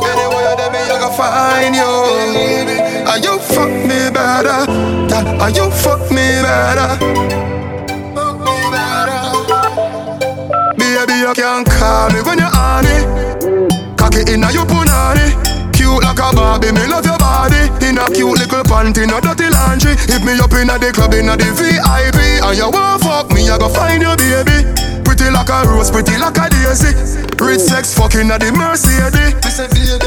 [0.00, 2.83] anywhere that me, you can find you.
[3.14, 4.66] Are you fuck me better?
[5.38, 6.98] Are you fuck me better?
[8.10, 9.22] Fuck me better.
[10.74, 13.06] Baby, you can call me when you're on it.
[13.96, 15.30] Cock it inna your punani.
[15.72, 17.70] Cute like a Barbie, me love your body.
[17.86, 19.94] In a cute little panty, no dirty laundry.
[20.10, 23.58] Hit me up inna the club, inna the VIP, and you want fuck me, I
[23.58, 24.66] go find your baby.
[25.04, 26.90] Pretty like a rose, pretty like a daisy.
[27.38, 29.38] Rich sex fucking at the Mercedes.
[29.38, 30.02] Me say, baby,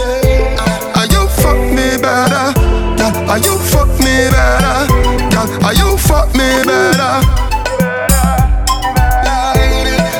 [0.92, 2.77] are you fuck me better?
[3.08, 4.84] Yeah, are you fuck me better?
[5.32, 7.24] Yeah, are you fuck me better?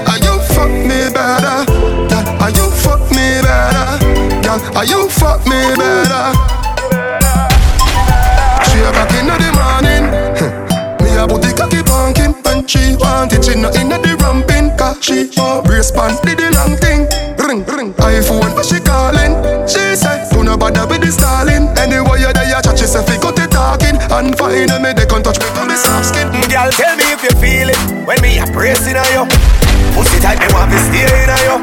[0.08, 1.68] Are you fuck me better?
[2.08, 4.00] Yeah, are you fuck me better?
[4.42, 6.32] Yeah, are you fuck me better?
[8.72, 10.08] She a back inna the morning.
[11.04, 11.84] Me a put the cocky
[12.18, 13.44] him when she want it.
[13.44, 17.04] She not inna the ramping 'cause she want brace pants the long thing.
[17.46, 19.36] Ring ring iPhone what she calling?
[19.68, 19.87] She
[20.48, 21.68] not bother with the stalling.
[21.76, 25.20] Anyway you there you chat she say cut the talking and find me they can
[25.20, 26.32] touch me to the soft skin.
[26.48, 29.24] Girl, tell me if you feel it when me a pressing on you.
[29.92, 31.58] Pussy tight, me want to stay in on you.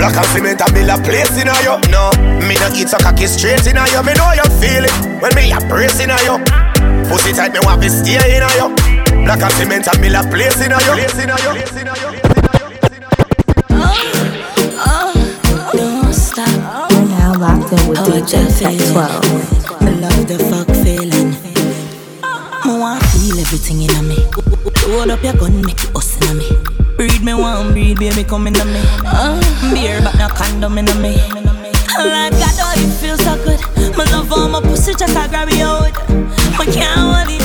[0.00, 1.76] Black and cement and build a place in on you.
[1.92, 2.08] No,
[2.48, 4.00] me not eat so cocky straight in on you.
[4.00, 6.36] Me know you feel it when me a pressing on you.
[7.12, 8.68] Pussy tight, me want to stay in on you.
[9.28, 11.04] Black and cement and build a place in on you.
[11.04, 11.52] Place in on you.
[11.60, 12.31] Place in on you.
[18.08, 18.92] Locked in with How DJ I Tech feel.
[18.92, 19.82] 12.
[19.82, 21.34] I love the fuck feeling.
[22.22, 24.18] I want feel everything in me.
[24.88, 26.48] Load up your gun, make it us in me.
[26.96, 28.82] Breed me one, breed baby come in me.
[29.06, 29.40] Uh,
[29.74, 31.16] beer but no condom in me.
[31.98, 33.60] Like God, oh, it feels so good.
[33.96, 35.92] My love on my pussy, just I grab it out.
[36.58, 37.41] I can't hold it,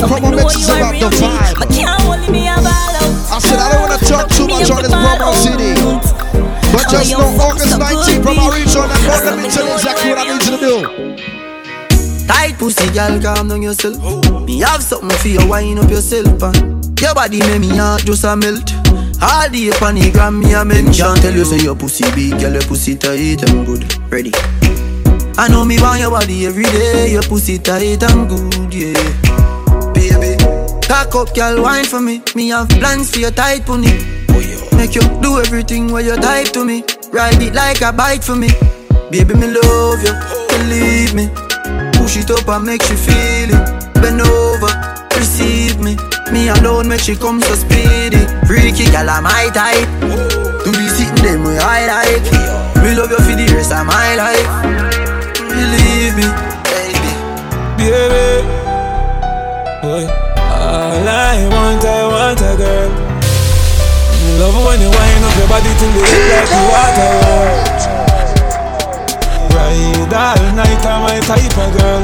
[0.00, 1.68] this promo know is about the vibe.
[1.68, 3.12] Me can't hold it, me a ball out.
[3.30, 5.76] I said I don't wanna talk too much on this promo CD.
[6.72, 10.10] But just know August 19th from our region and more let me tell you exactly
[10.10, 12.26] what I need you to do.
[12.26, 13.98] Tight pussy, girl, calm down yourself.
[14.46, 16.42] Me have something for you, wind up yourself.
[16.42, 16.52] Uh.
[17.00, 18.72] Your body make me heart just a melt.
[19.22, 21.04] All the up on the gram, me a mention.
[21.04, 23.84] Can't tell you say your pussy big, girl, your pussy tight and good.
[24.10, 24.32] Ready?
[25.36, 27.12] I know me want your body every day.
[27.12, 29.19] Your pussy tight and good, yeah.
[30.90, 32.20] Cock up, girl, wine for me.
[32.34, 33.94] Me have plans for your tight pony.
[34.76, 36.82] Make you do everything where you type to me.
[37.12, 38.48] Ride it like a bike for me.
[39.08, 40.12] Baby, me love you,
[40.50, 41.30] believe me.
[41.94, 43.94] Push it up and make you feel it.
[44.02, 44.72] Bend over,
[45.14, 45.96] receive me.
[46.32, 48.26] Me alone make she come so speedy.
[48.48, 49.86] Freaky gal, I'm my type.
[50.64, 52.82] Do the sitting them way I like.
[52.82, 54.50] Me love you for the rest of my life.
[55.38, 56.26] Believe me,
[57.78, 58.08] baby.
[58.10, 58.59] baby.
[60.90, 62.90] All I want, I want a girl.
[64.42, 67.14] Love when you whine the wet like the water.
[69.54, 72.02] Ride all night, I'm my type of girl.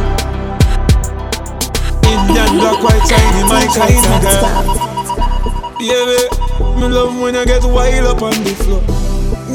[2.07, 4.55] Indian black, white, shiny, my kind of girl.
[5.83, 6.31] Baby,
[6.79, 8.83] me love when you get wild up on the floor.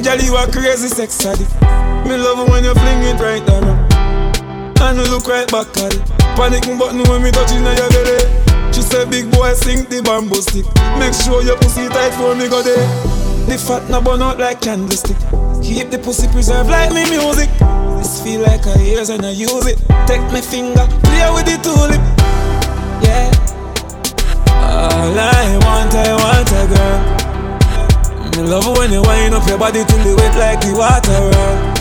[0.04, 1.50] Girl, you a crazy sex addict.
[2.06, 3.94] Me love when you fling it right around.
[4.82, 6.04] And you look right back at it.
[6.36, 8.31] Panic button when me touch in your belly.
[8.72, 10.66] She said, big boy, sink the bamboo stick.
[10.98, 12.88] Make sure your pussy tight for me go there.
[13.48, 15.18] The fat no burn out like candlestick.
[15.62, 17.50] Keep the pussy preserved like me music.
[18.00, 19.78] This feel like a ears and I use it.
[20.08, 22.02] Take my finger, play with the tulip.
[23.04, 23.30] Yeah.
[24.56, 27.22] All I want, I want a girl.
[28.32, 31.72] Me love when you wind up your body till you wet like the water.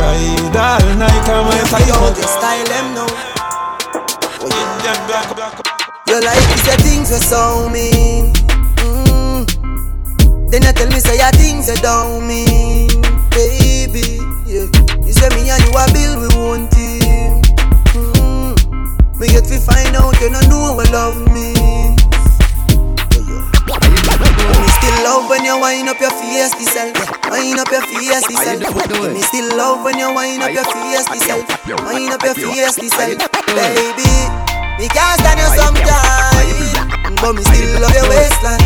[0.00, 3.33] Ride all night, I'm a style them now.
[4.44, 8.32] Your life is your things are so mean.
[8.84, 9.46] Mm.
[10.50, 12.88] Then you tell me say your things are don't mean,
[13.30, 14.20] baby.
[14.44, 14.68] Yeah,
[15.00, 17.40] you say me and you a bill we one team.
[17.96, 19.18] Mm.
[19.18, 22.04] Me yet we find out you don't know what love means.
[24.60, 27.13] Me still love when you wind up your face yourself.
[27.30, 28.60] Wind up your face yourself.
[29.12, 31.44] Me still love when you wind up your face yourself.
[31.86, 33.18] Wind up your face yourself,
[33.54, 34.12] baby.
[34.78, 36.74] Me can't stand you sometimes,
[37.20, 38.60] but me still love your waistline.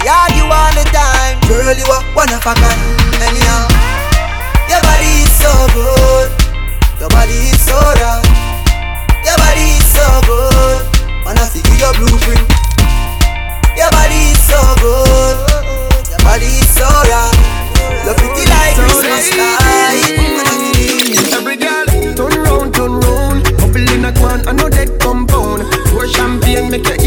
[0.00, 1.72] We argue all the time, girl.
[1.76, 2.82] You are one of a kind.
[3.22, 3.68] Anyhow,
[4.68, 6.28] your body is so good.
[7.00, 8.24] Your body is so right.
[9.24, 10.80] Your body is so good.
[11.24, 12.44] Wanna see your blueprint.
[13.76, 15.36] Your body is so good.
[16.10, 17.49] Your body is so right.
[18.04, 20.20] You're pretty like Christmas light.
[21.32, 21.86] Every girl
[22.16, 23.44] turn round, turn round.
[23.58, 25.64] Bubble in a can, I know that compound.
[25.88, 26.99] Pour champagne, make your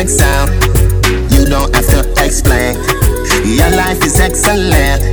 [0.00, 0.50] your sound,
[1.30, 2.74] you don't have to explain.
[3.44, 5.04] Your life is excellent.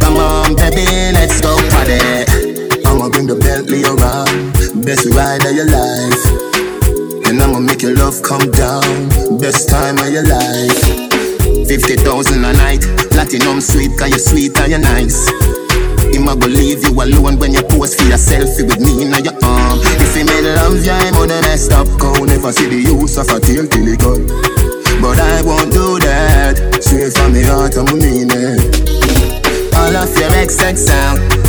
[0.00, 2.00] Come on, baby, let's go party.
[2.86, 6.24] I'ma bring the Bentley around, best ride of your life.
[7.28, 9.08] And I'ma make your love come down,
[9.38, 10.80] best time of your life.
[11.68, 15.28] 50,000 a night, platinum sweet, cause you sweet and you're nice.
[16.08, 19.12] Him a go leave you alone when you pose for your selfie with me in
[19.12, 19.35] your
[20.56, 20.76] arm.
[20.76, 22.24] If he made I'm on the messed up cow.
[22.24, 24.20] Never see the use of a tail till it cut.
[25.00, 26.82] But I won't do that.
[26.82, 29.76] Straight from the heart, I'm mean it.
[29.76, 31.46] All of your XX out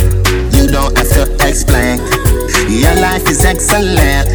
[0.58, 1.98] you don't have to explain.
[2.68, 4.28] Your life is excellent.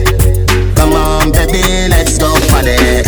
[0.76, 3.04] Come on, baby, let's go party.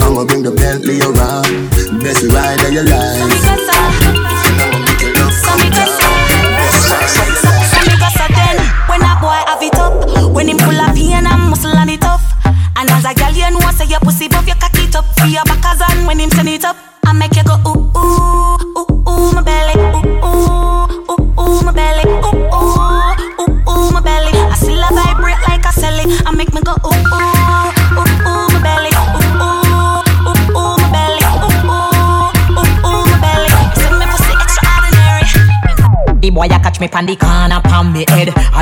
[0.00, 4.19] I'ma bring the Bentley around, best ride of your life.
[16.20, 16.49] Him send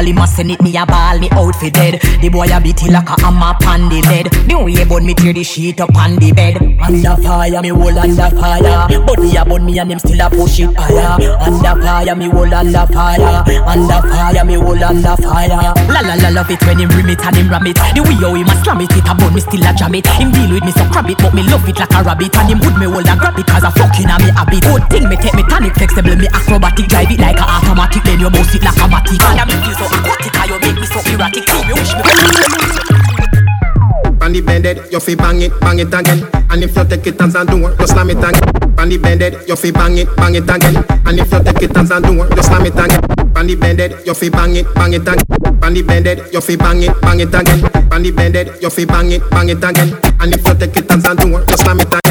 [0.09, 2.01] All him send it me a ball me out for dead.
[2.01, 4.33] The boy a beat like a hammer pan the lead.
[4.49, 6.57] The way burn me tear the sheet up on the bed.
[6.81, 8.89] Under fire me whole under fire.
[8.89, 11.37] But me a burn me and him still a push it higher.
[11.45, 13.45] Under fire me whole under fire.
[13.69, 15.77] Under fire me whole under fire.
[15.93, 17.77] La la la love it when him rim it and him ram it.
[17.77, 20.09] The way how him a slam it it a burn me still a jam it.
[20.17, 22.33] Him deal with me so crab it but me love it like a rabbit.
[22.33, 24.65] And him would me hold a grab it cause a fucking a me habit.
[24.65, 28.25] Good thing me take me tonic flexible me acrobatic drive it like a automatic then
[28.25, 29.21] you bounce it like a matic.
[29.21, 31.45] And I me feel so aquatic and you make me so erratic.
[31.67, 32.03] Me wish me
[34.23, 36.27] On the bended, you fi bang it, bang it again.
[36.51, 38.79] And if you take it as a door, you slam it again.
[38.79, 40.85] On the bended, you fi bang it, bang it again.
[41.07, 43.19] And if you take it as a door, you slam it again.
[43.39, 45.25] On bended, you fi bang it, bang it again.
[45.63, 47.63] On bended, you fi bang it, bang it again.
[47.93, 49.97] On bended, you fi bang it, bang it again.
[50.21, 52.08] And if you take it as a door, you slam it again.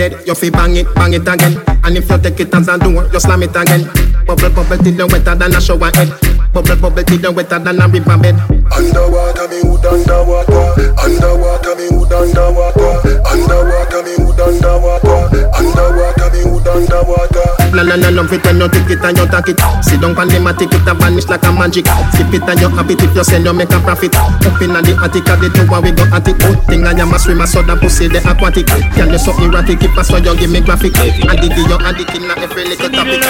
[0.00, 0.26] On.
[0.26, 1.60] You fi bang it, bang it again.
[1.84, 3.84] And if you take it as a door, you slam it again.
[4.26, 6.08] Bubble, bubble till you wetter than a shower head.
[6.52, 8.36] Bubble, bubble till you wetter than a river bed.
[8.72, 10.92] Underwater, me wood underwater.
[11.00, 13.22] Underwater, me wood underwater.
[13.26, 15.48] Underwater, me wood underwater.
[15.56, 17.67] Underwater, me wood underwater.
[17.72, 19.60] La la la love it when you take it and you take it.
[19.84, 21.86] Sit down on the matic, it a vanish like a magic.
[22.16, 24.14] Sip it and you have it if you sell, you make a profit.
[24.16, 26.38] Up in the attic, at the tower we go at it.
[26.40, 28.66] Good thing I am a swimmer, so that pussy the aquatic.
[28.96, 30.96] Girl, you so erratic, keep us so you give me graphic.
[30.96, 33.20] And the you addict in every little topic.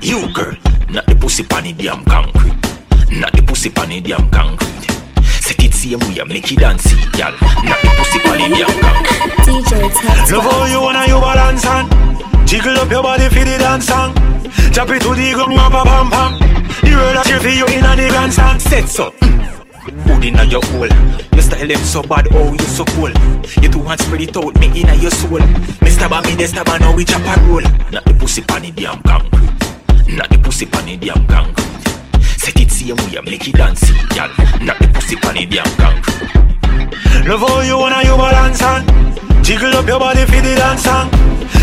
[0.00, 0.56] You girl,
[0.88, 2.56] not the pussy pan the damn concrete.
[3.12, 4.88] Not the pussy pan the damn concrete.
[5.44, 7.36] Set it same way, make it dance, girl.
[7.62, 9.28] Not the pussy pan the damn concrete.
[9.46, 12.35] DJ Love how you wanna you balance on.
[12.46, 14.14] Jiggle up your body for the dance song.
[14.72, 16.32] Chop it to the ground, pam pam pam.
[16.80, 18.62] The world a cheer for you in a the grandstand.
[18.62, 19.10] Set so.
[20.06, 20.86] Put inna your hole.
[21.34, 23.10] Your style them so bad, oh you so cool.
[23.60, 25.42] You two hands spread it out, me inna your soul.
[25.82, 27.66] Me stab a me, they stab a now we chop and roll.
[27.90, 30.14] Not the pussy pan the damn concrete.
[30.14, 32.22] Not the pussy pan the damn concrete.
[32.38, 34.30] Set it same way, make it dance, girl.
[34.62, 37.26] Not the pussy pan the damn concrete.
[37.26, 38.86] Love how you wanna you balance on.
[39.42, 41.10] Jiggle up your body for the dance song.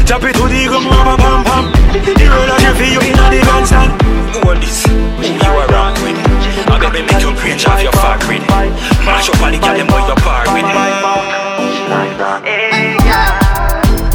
[0.06, 1.66] Chop it to the ground, pam pam pam.
[1.94, 3.92] The a cheer for you in the grandstand.
[4.36, 4.84] Who are this?
[4.86, 6.20] Who you are wrong with?
[6.68, 8.44] I got me make you cringe off your fuck with.
[9.08, 10.68] Mash up all the girl them boy you par with.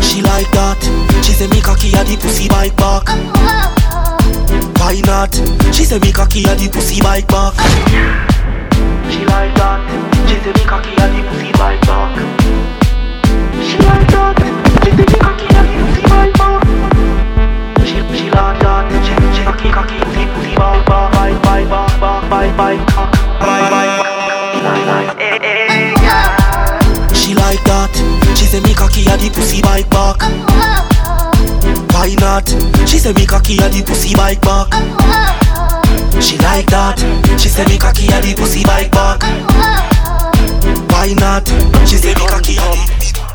[0.05, 0.78] She like that.
[1.24, 3.09] She say me cocky a the pussy bite back.
[4.78, 5.34] Why not?
[5.74, 7.55] She say me cocky a the pussy bite back.
[9.09, 9.80] She like that.
[10.28, 12.12] She say me cocky a the pussy bite back.
[13.64, 14.47] She like that.
[22.59, 22.64] She
[27.34, 27.94] like that.
[28.36, 30.18] She say me cocky a the pussy bite back.
[31.94, 32.48] Why not?
[32.88, 34.74] She say me cocky a the pussy bite back.
[36.20, 36.98] She like that.
[37.38, 39.22] She say me cocky a the pussy bite back.
[40.90, 41.46] Why not?
[41.86, 43.27] She say me cocky a the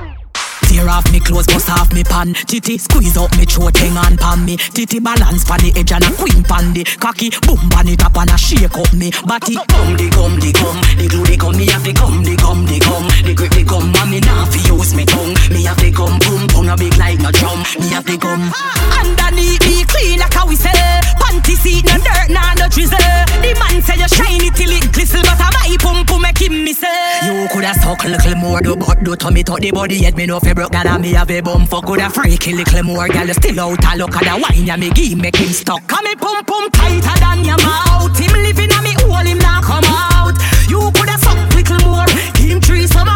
[0.74, 2.34] Tear off me clothes, bust off me pan.
[2.34, 4.58] Titty squeeze up me throat, hang on pan me.
[4.58, 7.30] Titty balance pan the edge and a queen pan the cocky.
[7.46, 9.54] Boom pan it up and a shake up me body.
[9.70, 11.54] Gum the gum the gum, the glue the gum.
[11.54, 13.94] Me have the gum the gum the gum, the grip the gum.
[13.94, 15.38] And me nah fi use me tongue.
[15.54, 17.62] Me have the gum boom boom a big like no drum.
[17.78, 18.50] Me have the gum.
[18.98, 20.74] Underneath me clean like how we say.
[21.22, 22.98] Panty seat no dirt nah no drizzle.
[23.46, 26.66] The man say you shiny till it glisten, but I my pum pum make him
[26.66, 26.82] miss.
[26.82, 30.18] You coulda suck a little more, do but do tummy to the body head.
[30.18, 33.08] Me know fi broke that me have a bum fuck coulda freaky little more.
[33.08, 35.86] Girl still out a look at the wine ya me give make him stuck.
[35.88, 38.18] Come me pum pum tighter than your mouth.
[38.18, 40.36] Him living a me hole him not come out.
[40.70, 42.08] You coulda suck little more.
[42.40, 43.13] Him tree some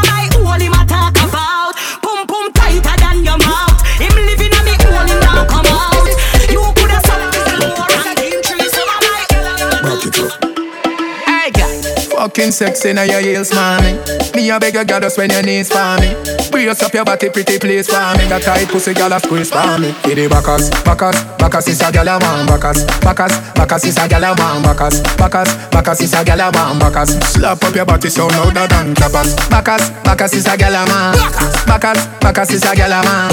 [12.28, 13.96] Fucking sexy now your heels, mommy.
[14.36, 16.12] Me a beg you, girl, just when your knees for me.
[16.52, 18.28] Brace up your body, pretty place for me.
[18.28, 19.96] That tight pussy, girl, a squeeze for me.
[20.04, 22.44] Get the backers, backers, backers is a girl a man.
[22.44, 24.60] Backers, backers, backers is a girl a man.
[24.60, 26.76] Backers, backers, backers is a girl a man.
[26.76, 29.32] Backers, slap up your body so louder than clappers.
[29.48, 31.16] Backers, backers is a girl a man.
[31.64, 33.32] Backers, backers is a girl a man.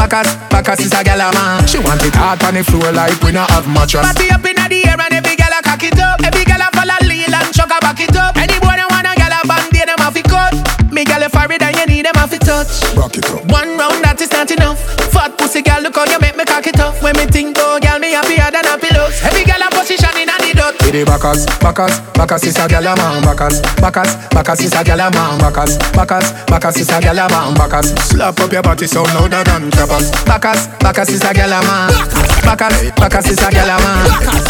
[0.00, 1.68] Backers, backers is a girl a man.
[1.68, 4.00] She want it hard on the floor like we not have mattress.
[4.00, 6.24] Body up inna the air and every girl a cock it up.
[6.24, 6.69] Every girl a
[8.00, 8.36] back it up.
[8.36, 10.54] Any boy that want a girl a band-aid them have to cut.
[10.92, 12.96] Me girl if I read and you need them have to touch.
[12.96, 13.44] Rock it up.
[13.50, 14.80] One round that is not enough.
[15.12, 17.02] Fat pussy girl, look how you make me cock it up.
[17.02, 19.20] When me think oh girl, me happier than a pillows.
[19.22, 20.39] Every girl a position in a.
[20.90, 23.22] With the backers, backers, backers is a girl a man.
[23.22, 25.38] Backers, backers, backers is a girl a man.
[25.38, 27.54] Backers, backers, backers is a girl a man.
[27.54, 30.10] Backers, slap up your body so louder than clappers.
[30.26, 31.94] Backers, backers is a girl a man.
[32.42, 34.02] Backers, backers is a girl a man.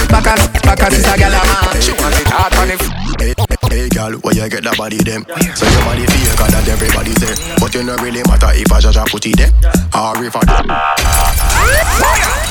[0.08, 1.76] Backers, backers is a girl a man.
[1.76, 2.76] She want it hard on the.
[3.20, 3.36] Hey,
[3.68, 5.28] hey, girl, where you get that body them?
[5.52, 8.80] So your body feel cause that everybody say But you not really matter if I
[8.80, 9.52] a put it there
[9.92, 10.40] Or if I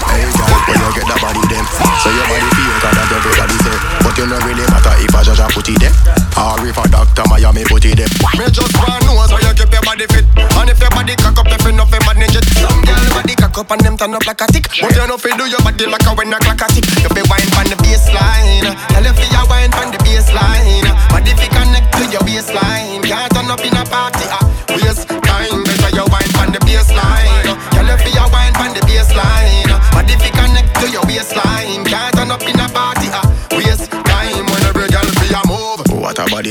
[0.09, 1.65] Hey girl, where you get that body them?
[2.01, 5.21] So your body feel cause that everybody say But you not really matter if I
[5.23, 5.93] judge a put it there
[6.39, 9.69] Or if a doctor Miami put it there Me just want know so you keep
[9.69, 10.25] your body fit
[10.57, 13.57] And if your body cock up, you feel nothing manage it Some girl body cock
[13.59, 15.85] up and them turn up like a tick But you know fi do your body
[15.85, 19.13] like a when a clock a tick You fi wine from the baseline Tell you
[19.13, 23.61] fi you wine from the baseline Body fi connect to your baseline Can't turn up
[23.61, 24.41] in a party ah
[24.73, 27.28] Waste time Better you wine from the baseline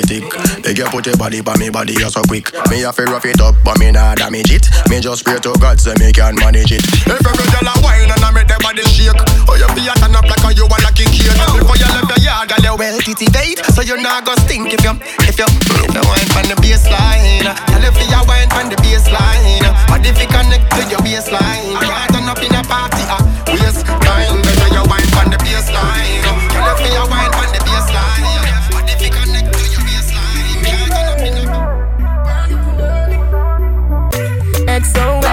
[0.00, 0.30] body tick
[0.62, 2.52] The Make you put your body by me body you're so quick.
[2.70, 4.68] Me have to rough it up, but me nah damage it.
[4.90, 6.84] Me just pray to God so me can manage it.
[6.84, 9.16] If every girl a wine and I make their body shake,
[9.48, 11.34] oh you a turn up like a you a lucky kid.
[11.56, 14.82] Before you left the yard, girl you well cultivate, so you not go stink if
[14.84, 14.94] you
[15.26, 17.48] if you if you wine from the baseline.
[17.48, 21.94] Tell if you wine from the baseline, but if you connect to your baseline, you
[22.12, 24.38] turn up in a party, ah, waste time.
[24.44, 26.47] Better you wine from the baseline.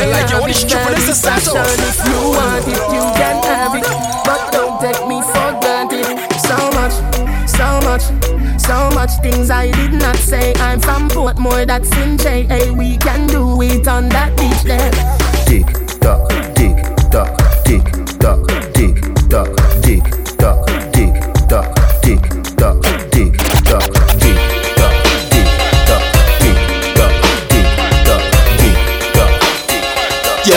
[0.00, 0.86] My like you, love what is is triple?
[0.88, 1.52] very This is special.
[1.52, 1.82] Sato.
[1.84, 3.84] If you want it, you can have it.
[4.24, 6.08] But don't take me for granted.
[6.40, 6.96] So much,
[7.44, 8.04] so much,
[8.58, 10.54] so much things I did not say.
[10.54, 12.72] I'm from Portmore, that's in JA.
[12.72, 14.90] We can do it on that beach there.
[15.44, 15.68] Tick
[16.00, 16.80] tock, tick
[17.10, 17.84] tock, tick
[18.18, 18.96] tock, tick
[19.28, 19.52] tock,
[19.84, 20.79] tick tock, tick tock,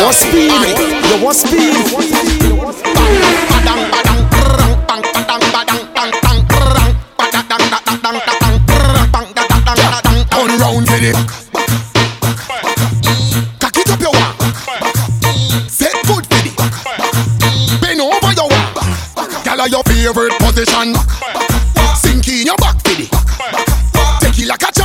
[0.03, 0.51] You want speed?
[1.07, 1.73] You want speed?
[10.29, 11.15] Turn round with it.
[13.61, 14.35] Cock it up your walk.
[15.69, 16.55] Set foot with it.
[17.79, 18.75] Bend over your walk.
[19.45, 20.95] Girl, your favorite position.
[21.95, 23.09] Sink in your back with it.
[24.19, 24.82] Take it like a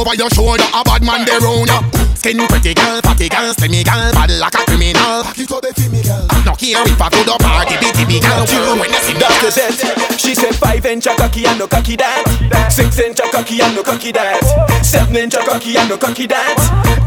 [0.00, 1.84] over your shoulder, a bad man there round ya.
[2.16, 5.24] Skin pretty girl, fatty girl, slimmy girl, bad like a criminal.
[5.24, 6.24] Back it up, me girl.
[6.44, 8.44] No care if I go to party, bitty big girl.
[8.48, 9.20] You when you see me.
[9.20, 10.20] That's the set.
[10.20, 12.24] She said five inch a cocky and no cocky that.
[12.72, 14.40] Six inch a cocky and no cocky that.
[14.84, 16.56] Seven inch a cocky and no cocky that.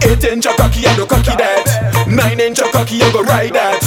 [0.05, 2.05] Eight inch a cocky and no cocky that.
[2.07, 3.81] Nine inch a cocky you go ride that.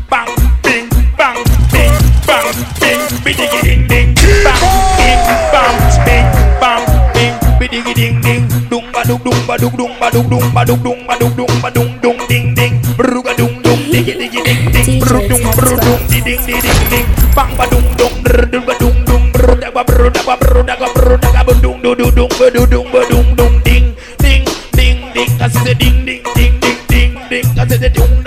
[0.10, 0.32] Bang,
[0.64, 0.88] bing,
[1.18, 1.40] bang,
[1.74, 1.96] bing,
[2.28, 2.48] bang,
[2.82, 4.16] bing, bidigi ding ding.
[4.46, 4.64] Bang,
[4.98, 5.22] bing,
[5.54, 5.76] bang,
[6.06, 6.28] bing,
[6.62, 6.84] bang,
[7.14, 8.44] bing, bidigi ding ding.
[8.70, 11.36] Dung ba dung dung ba dung dung ba dung dung ba dung dung ba dung
[11.38, 11.89] dung ba dung
[16.30, 17.08] dung di ding ding ding.
[17.34, 20.36] Bang ba dung dung bru dung ba dung dung bru da ba bru da ba
[20.38, 23.36] bru da ba bru da ba dung dung du dung ba du dung ba dung
[23.36, 24.46] dung ding ding
[24.78, 25.32] ding ding.
[25.42, 27.46] I say ding ding ding ding ding ding.
[27.58, 28.19] I say dung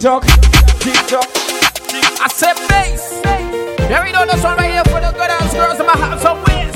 [0.00, 0.24] tick tock,
[0.80, 1.28] tick tock.
[2.24, 3.20] I said bass.
[3.20, 6.24] There we go, this one right here for the good ass girls in my house
[6.24, 6.72] of ways.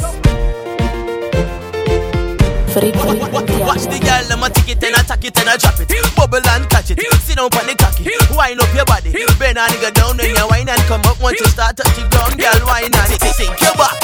[3.65, 5.89] Watch the girl, them a tick it and attack it and a drop it.
[6.17, 7.01] Bubble and catch it.
[7.25, 8.13] Sit down on the cocky.
[8.37, 9.15] Wind up your body.
[9.39, 11.17] Bend a nigga down when you wine and come up.
[11.23, 13.23] Once you start touch the ground, girl, wine and it.
[13.25, 13.95] Sink your back.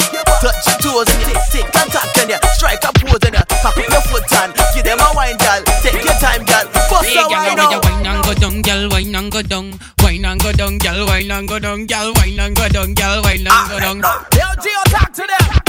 [0.41, 2.90] Touch your toes and you tick and tack and you strike a
[9.43, 9.79] go down.
[10.03, 13.21] Wine and go down, girl, wine and go down, girl, wine and go down, girl,
[13.23, 14.01] wine and go down.
[14.03, 15.61] Ah, Yo, Gio, talk to them.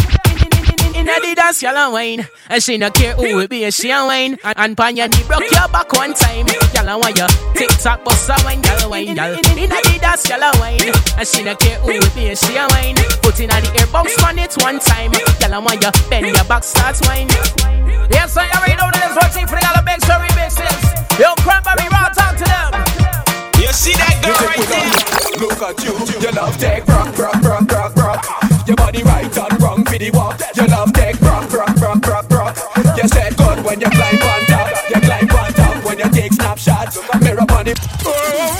[0.95, 2.27] In the dance, y'all a wine.
[2.49, 4.39] And she no care who will be, she a wine.
[4.45, 6.47] And, and pan your knee, broke your back one time.
[6.75, 7.27] Y'all a want you.
[7.57, 9.35] Tick tock, bust a wine, y'all a wine, y'all.
[9.35, 10.81] In the dance, y'all a wine.
[11.19, 12.97] And she no care who will be, she a wine.
[13.23, 15.13] Put in the air, bounce on it one time.
[15.41, 15.91] Y'all a want you.
[16.11, 17.29] Bend your back, start wine.
[18.11, 21.19] Yes, sir, you already know this one thing for the other big story mixes.
[21.19, 23.02] Yo, Cranberry, raw, talk to them.
[23.63, 24.91] You see that girl right there?
[25.39, 28.21] Look at you, your love take rock, rock, rock, rock, rock.
[28.67, 30.43] Your body right and wrong for the walk.
[30.59, 32.59] Your love take rock, rock, rock, rock, rock.
[32.99, 34.67] You said good when you climb on top.
[34.91, 36.99] You climb on top when you take snapshots.
[37.23, 37.79] Mirror on it.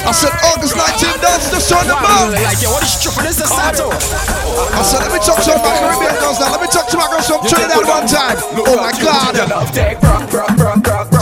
[0.07, 2.39] I said August 19th, that's the son of man.
[2.39, 3.27] Like, yo, what is tripping?
[3.27, 3.91] This is Sato.
[3.91, 6.55] I said, let me talk to my Caribbean girls now.
[6.55, 8.39] Let me talk to my girls from Trinidad one time.
[8.55, 9.35] Oh my God.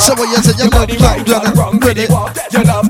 [0.00, 0.52] So what you say?
[0.60, 2.04] You love rock, rock, rock, ready?
[2.04, 2.89] You love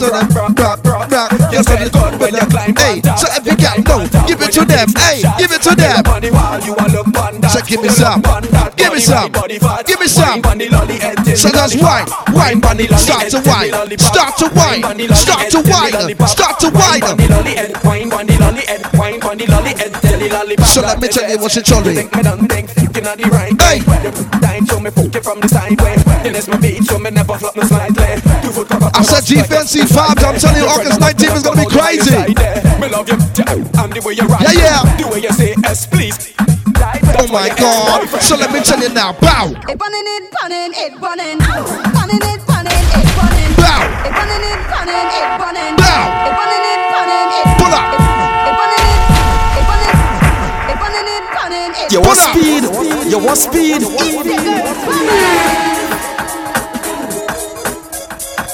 [0.00, 1.32] rock, rock, rock, rock, rock.
[1.52, 4.88] You good when you climb Hey, so every girl know, give it to them.
[4.96, 6.04] Hey, give it to them.
[7.48, 8.22] So give me some,
[8.76, 9.32] give me some,
[9.86, 10.42] give me some.
[11.36, 12.60] So just wine, wine,
[12.98, 14.82] start to wine, start to wine,
[15.14, 17.02] start to wine, start to wine.
[20.66, 21.94] So let me tell you what's your jolly.
[23.60, 23.82] Hey.
[28.56, 30.24] I said defensive vibes.
[30.24, 32.16] I'm telling you, August 19th is gonna be crazy.
[32.16, 32.64] Yeah,
[34.56, 34.80] yeah.
[34.96, 36.32] The way you say S, please.
[37.20, 38.08] Oh my God.
[38.24, 39.12] So let me tell you now.
[39.20, 39.52] Bow.
[39.52, 41.36] It running, it running, it running.
[41.36, 43.52] Running, it running, it running.
[43.60, 43.84] Bow.
[44.08, 45.76] It running, it running, it running.
[45.76, 46.08] Bow.
[46.24, 47.92] It running, it running, it Pull up.
[47.92, 49.04] It running, it,
[49.52, 50.00] it running,
[50.64, 52.64] it running, it running, it You want speed?
[53.12, 53.84] You want speed?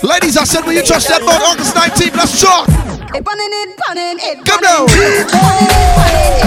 [0.03, 2.67] Ladies, I said will you touch that boat, August 19th, let's talk.
[3.15, 4.67] It running, it running, it Come running.
[4.67, 4.91] now.
[4.91, 6.43] It running,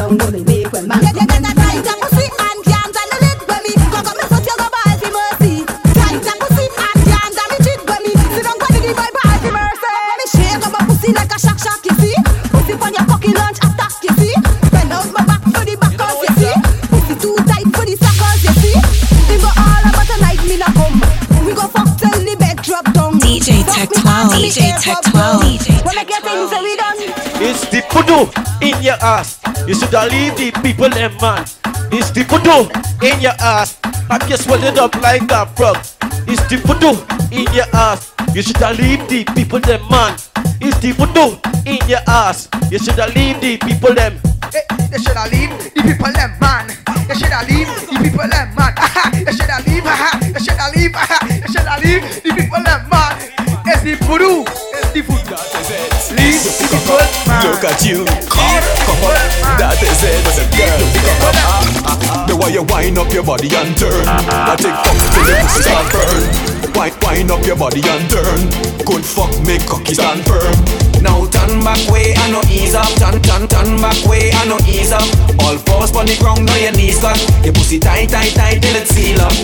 [0.10, 0.47] running,
[11.08, 12.16] pussy like a shock shock you see.
[12.52, 14.34] Pussy on your cocky lunch attack you see.
[14.72, 16.54] Bend out my back for the back off you see.
[16.88, 18.76] Pussy too tight for the suckers you see.
[19.32, 21.00] We go all about tonight me na come.
[21.46, 23.20] We go fuck till the bed drop down.
[23.20, 25.42] DJ Tech 12, DJ Tech 12.
[25.44, 27.00] DJ When I get things that we done.
[27.40, 28.28] It's the voodoo
[28.62, 29.40] in your ass.
[29.68, 31.44] You shoulda leave the people them man.
[31.92, 32.68] It's the voodoo
[33.06, 33.80] in your ass.
[34.10, 35.78] I can swell it up like a frog.
[36.28, 37.00] It's the voodoo
[37.32, 38.14] in your ass.
[38.34, 40.18] You shoulda leave the people them man.
[40.68, 42.50] It's the voodoo in your ass.
[42.70, 44.20] You shoulda leave the people them.
[44.54, 44.62] Eh,
[44.92, 46.68] You shoulda leave the people them man.
[47.08, 48.74] You shoulda leave the people them man.
[49.16, 49.86] You shoulda leave.
[49.88, 50.96] aha, You shoulda leave.
[50.96, 53.16] aha, You shoulda leave the people them man.
[53.68, 54.44] It's the voodoo.
[54.76, 55.40] It's the voodoo.
[56.20, 57.42] Leave the people man.
[57.48, 59.16] Look at you, come, come on.
[59.60, 60.80] That is it, but the girl,
[61.24, 61.87] come up.
[62.48, 64.08] Way you wind up your body and turn.
[64.08, 66.24] I take fuck till the pussy start burn.
[66.80, 68.40] Wind, wind up your body and turn.
[68.88, 70.56] Good fuck, make cocky stand firm.
[71.04, 72.88] Now turn back way and no ease up.
[73.04, 75.04] Turn, turn, turn back way and no ease up.
[75.44, 77.20] All fours on the ground, now your knees cut.
[77.44, 79.36] Your pussy tight, tight, tight till it seal up.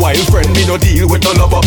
[0.00, 1.60] Wild friend, me no deal with no lover.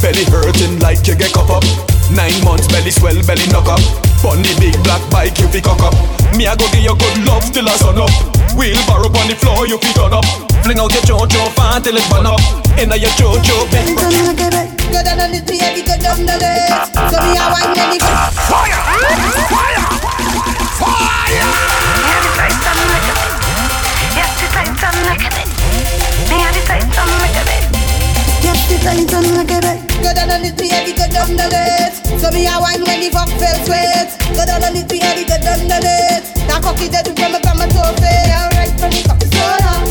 [0.00, 1.97] Belly hurting like you get cup up.
[2.14, 3.80] Nine months, belly swell, belly knock up.
[4.24, 5.94] On the big black bike, you fi cock up.
[6.34, 8.10] Me I go give you good love till I sun up.
[8.56, 10.24] Wheel Wheelbarrow on the floor, you fi turn up.
[10.64, 12.40] Fling out your jojo fan till it burn up.
[12.80, 13.86] Inna your jojo bed.
[13.94, 16.96] Go down on the baby, go down the list.
[17.12, 18.80] So me a wine when the fire,
[19.36, 19.84] fire,
[20.80, 21.38] fire.
[28.42, 29.77] Yes, the time done like a bit.
[30.02, 32.06] Go down on the baby, go down the list.
[32.22, 34.14] So me a wine when the fuck fell sweat.
[34.30, 36.38] Go down on the baby, go down the list.
[36.46, 39.84] That cocky dead from me from my toe Alright, for the cocky so long.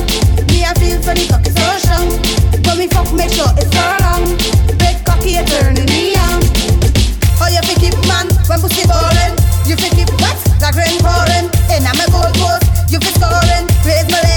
[0.47, 2.07] Me a feel for the cocky so strong.
[2.63, 4.23] But me fuck make sure it's so long.
[4.79, 6.39] Big cocky a turning me on.
[7.43, 9.35] Oh, you fi keep man when pussy ballin'.
[9.67, 10.39] You fi keep what?
[10.63, 11.51] Like rain pouring.
[11.67, 13.67] In a me goal post, you fi scoring.
[13.83, 14.36] Raise my legs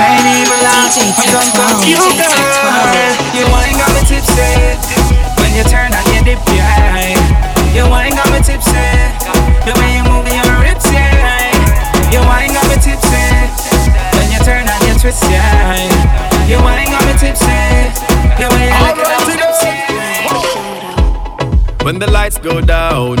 [0.00, 0.88] Can't even lie.
[0.96, 2.32] DJ When I'm talking 12, you, DJ Tech
[2.88, 4.48] girl, you ain't got me tipsy.
[5.36, 7.12] When you turn and you dip your eye,
[7.76, 8.80] you ain't got me tipsy.
[9.68, 11.52] The way you move your hips, yeah.
[12.08, 13.28] You ain't got me tipsy.
[14.16, 15.84] When you turn and you twist your eye,
[16.48, 17.60] you ain't got me tipsy.
[18.40, 19.76] The way you look at me tipsy.
[21.84, 23.20] When the lights go down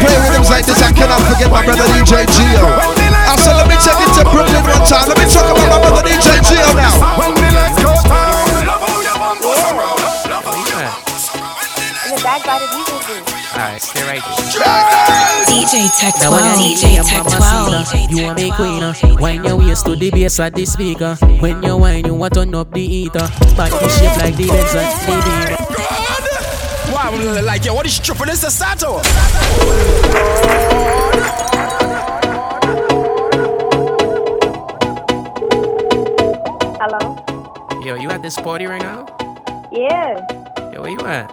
[0.00, 2.64] play rhythms like this, I cannot forget my brother DJ Gio.
[2.64, 5.06] I said let me take it to Brooklyn one time.
[5.06, 6.96] Let me talk about my brother DJ Gio now.
[7.20, 8.40] When the lights go down.
[12.08, 13.40] In the back by the DJ booth.
[13.52, 14.50] Alright, stay right there.
[15.46, 16.60] DJ Tech Now when 12.
[16.60, 18.10] you DJ DJ Tech Tech 12.
[18.10, 18.94] You want me queen, uh.
[19.18, 21.16] When you waist to the bass at the speaker.
[21.40, 23.28] When you whine, you want turn up the heater.
[23.56, 25.80] Back the shape like the Benz and the Beamer.
[26.92, 28.26] Wow, like, yo, what is tripping?
[28.26, 29.00] This is Sato.
[38.10, 39.06] You at this party right now?
[39.72, 40.26] Yeah.
[40.72, 41.30] Yo, where you at?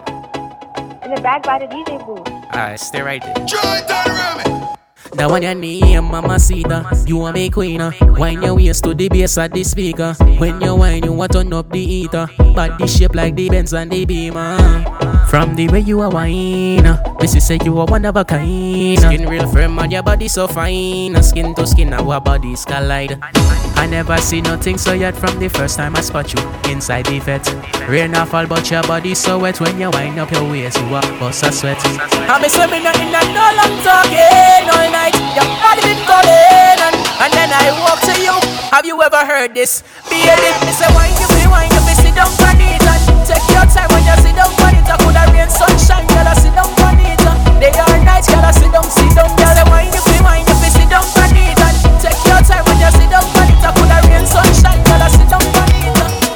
[1.02, 2.26] In the back by the DJ booth.
[2.54, 3.34] Alright, stay right there.
[5.14, 7.90] Now when your name Mamacita, you want me queen uh.
[8.18, 11.52] Wine your waist to the bass at the speaker When you whine, you want turn
[11.52, 14.84] up the heater Body shape like the Benz and the Beamer
[15.28, 18.98] From the way you are wine uh, Missy say you are one of a kind.
[18.98, 23.18] Skin real firm and your body so fine Skin to skin, our bodies collide
[23.76, 26.40] I never see nothing so yet from the first time I spot you
[26.70, 27.46] inside the vet.
[27.88, 30.94] Rain or fall, but your body so wet when you wind up your waist, you
[30.94, 31.78] a bust a sweat.
[32.26, 35.14] I be swimming in and no long talking all night.
[35.38, 38.34] Your body been calling, and, and then I walk to you.
[38.74, 39.82] Have you ever heard this?
[40.10, 42.82] Be a dip, me say wine you be wine you be sit down on it
[42.82, 44.90] and take your time when you sit down on it.
[44.90, 46.97] I coulda rain sunshine, girl I sit down on it.
[48.06, 48.86] Night, girl I sit down,
[49.34, 49.90] girl wine
[50.22, 50.46] wine
[51.34, 52.62] it and take your time.
[52.62, 55.26] I coulda rain sunshine, girl I and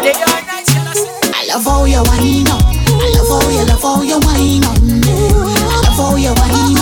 [0.02, 0.18] Day
[0.50, 0.94] night, girl I.
[1.30, 2.62] I love how you whine up.
[2.66, 4.76] I love how you love how you whine up.
[4.82, 6.78] I love how you whine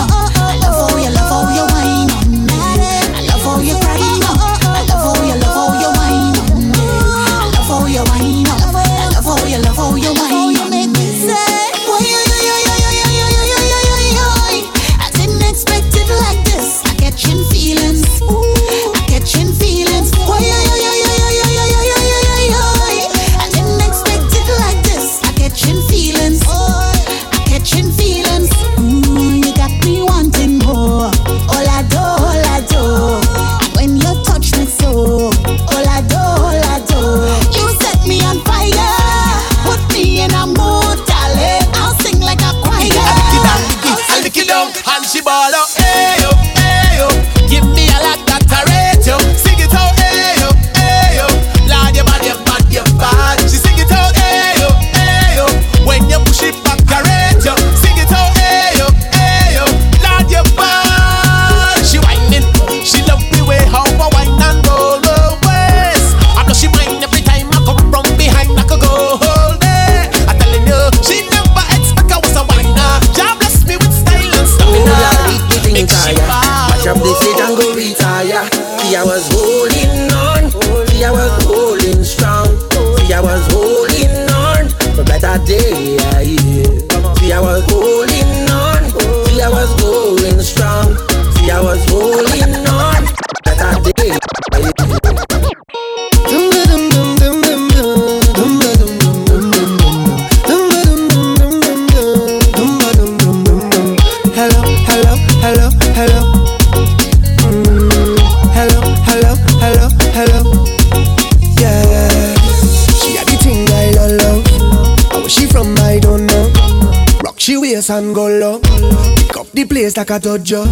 [120.01, 120.65] Like a dojo.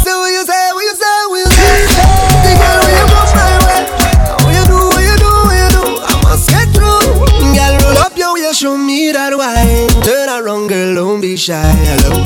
[0.00, 0.72] So what you say?
[0.72, 1.16] What you say?
[1.28, 1.76] What you say?
[2.44, 3.82] The girl when you come my way.
[4.40, 4.78] What you do?
[4.88, 5.30] What you do?
[5.44, 5.84] What you do?
[6.00, 7.04] I must get through.
[7.52, 9.90] Girl, roll up your waist, show me that wine.
[10.02, 11.60] Turn around, girl, don't be shy.
[11.60, 12.24] Hello,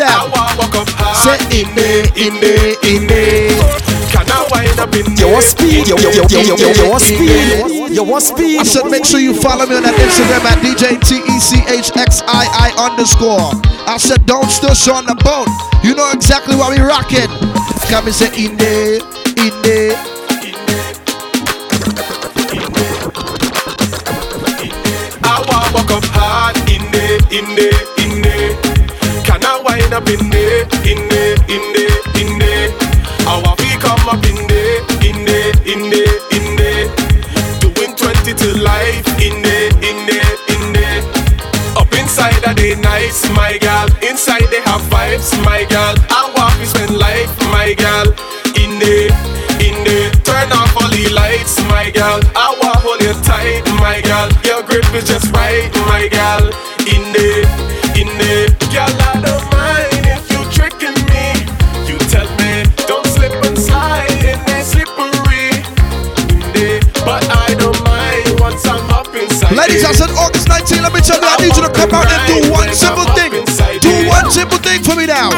[0.00, 1.16] out.
[1.16, 3.54] Say in me, in me, in me.
[4.10, 5.88] Can I wind up in your speed?
[5.88, 7.94] Yo, yo, yo, yo, yo, Your speed.
[7.94, 8.60] Your speed.
[8.60, 13.52] I said make sure you follow me on that Instagram at DJ T-E-C-H-X-I-I underscore.
[13.86, 15.48] I said don't stush on the boat.
[15.84, 17.30] You know exactly why we rockin'.
[17.90, 19.00] Come and say in there,
[19.38, 20.14] in there.
[27.34, 27.83] in there.
[42.56, 43.88] They nice, my gal.
[44.02, 45.94] Inside they have vibes, my gal.
[46.10, 48.06] I want we spend life, my gal.
[48.58, 49.12] In the,
[49.60, 50.10] in there.
[50.24, 52.20] Turn off all the lights, my gal.
[52.36, 54.28] I want hold you tight, my gal.
[54.44, 56.50] Your grip is just right, my gal.
[70.64, 70.82] August 19.
[70.82, 73.32] Let me tell you, I need you to come out and do one simple thing.
[73.80, 75.28] Do one simple thing for me now.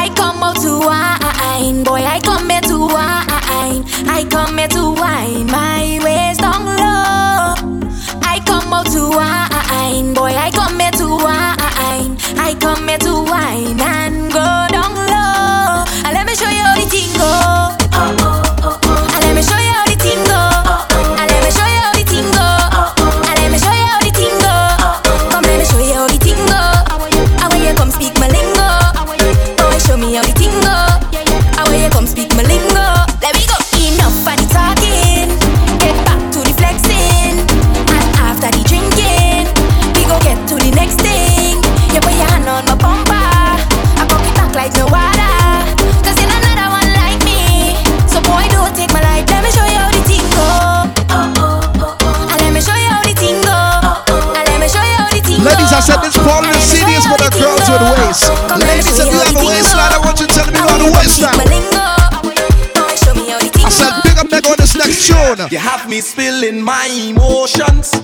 [65.50, 67.94] You have me spilling my emotions.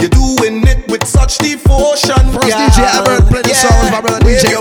[0.00, 2.18] You're doing it with such devotion.
[2.34, 2.68] First girl.
[2.68, 4.54] DJ Albert play the songs, my brother DJ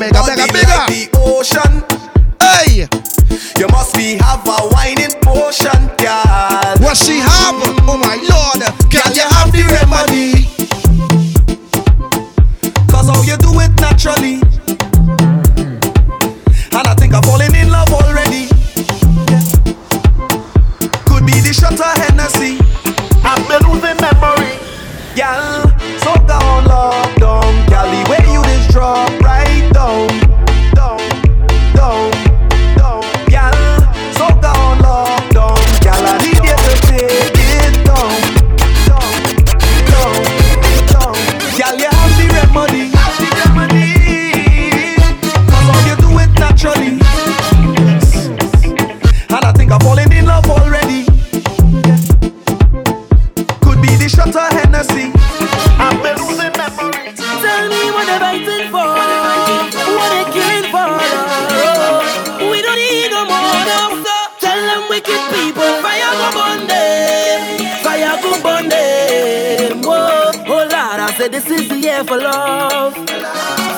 [65.55, 67.39] people, fire go burn them,
[67.83, 69.81] fire go burn them.
[69.81, 72.93] Whoa, oh Lord, I said this is the year for love.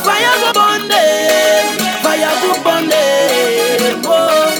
[0.05, 1.65] Fire go burn them,
[2.01, 4.01] fire go burn them.
[4.03, 4.55] Whoa,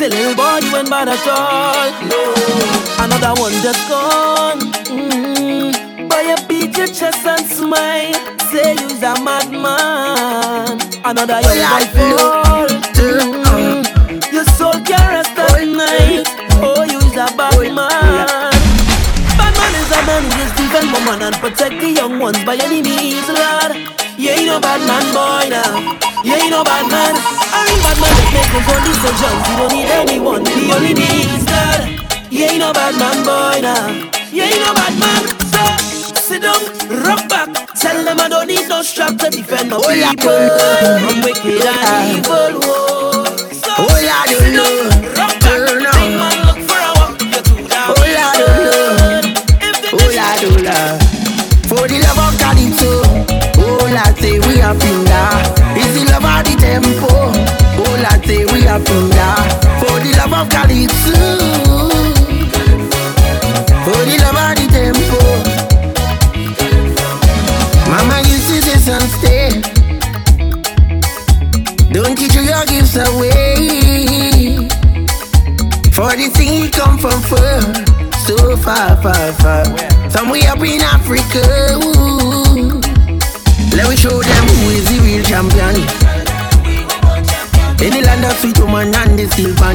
[0.00, 1.90] little boy you ain't bad at all.
[2.08, 2.20] No,
[3.04, 4.60] another one just gone.
[4.88, 6.08] Mm.
[6.08, 8.14] Boy, you beat your chest and smile.
[8.50, 10.80] Say you's a madman.
[11.04, 12.49] Another young boy
[22.20, 23.72] ones by any means, Lord.
[24.18, 25.96] You ain't no bad man, boy, now.
[26.22, 27.14] You ain't no bad man.
[27.16, 29.42] I ain't bad man that make his own decisions.
[29.48, 30.44] You don't need anyone.
[30.44, 31.80] He only needs God.
[32.30, 33.88] You ain't no bad man, boy, now.
[34.30, 35.22] You ain't no bad man.
[35.48, 35.64] So
[36.20, 36.60] sit down,
[37.02, 37.48] rock back.
[37.80, 40.10] Tell them I don't need no strap to defend my Oh, yeah.
[40.10, 40.36] people
[41.00, 42.60] from wicked and evil.
[42.60, 43.24] Whoa.
[43.56, 44.89] So Oh, yeah, you know.
[54.70, 55.28] a finger.
[55.78, 57.10] Is the love of the tempo?
[57.82, 57.94] Oh,
[58.24, 59.34] say we a finger.
[59.80, 61.18] For the love of Calypso.
[63.84, 65.20] For the love of the tempo.
[67.90, 69.50] Mama used to say, son, stay.
[71.92, 74.68] Don't you your gifts away.
[75.90, 77.60] For the thing come from far,
[78.26, 79.64] so far, far, far.
[80.10, 81.42] Somewhere up in Africa.
[81.82, 82.80] Ooh.
[83.76, 84.20] Let me show
[87.80, 89.72] In the land of sweet woman and the silver.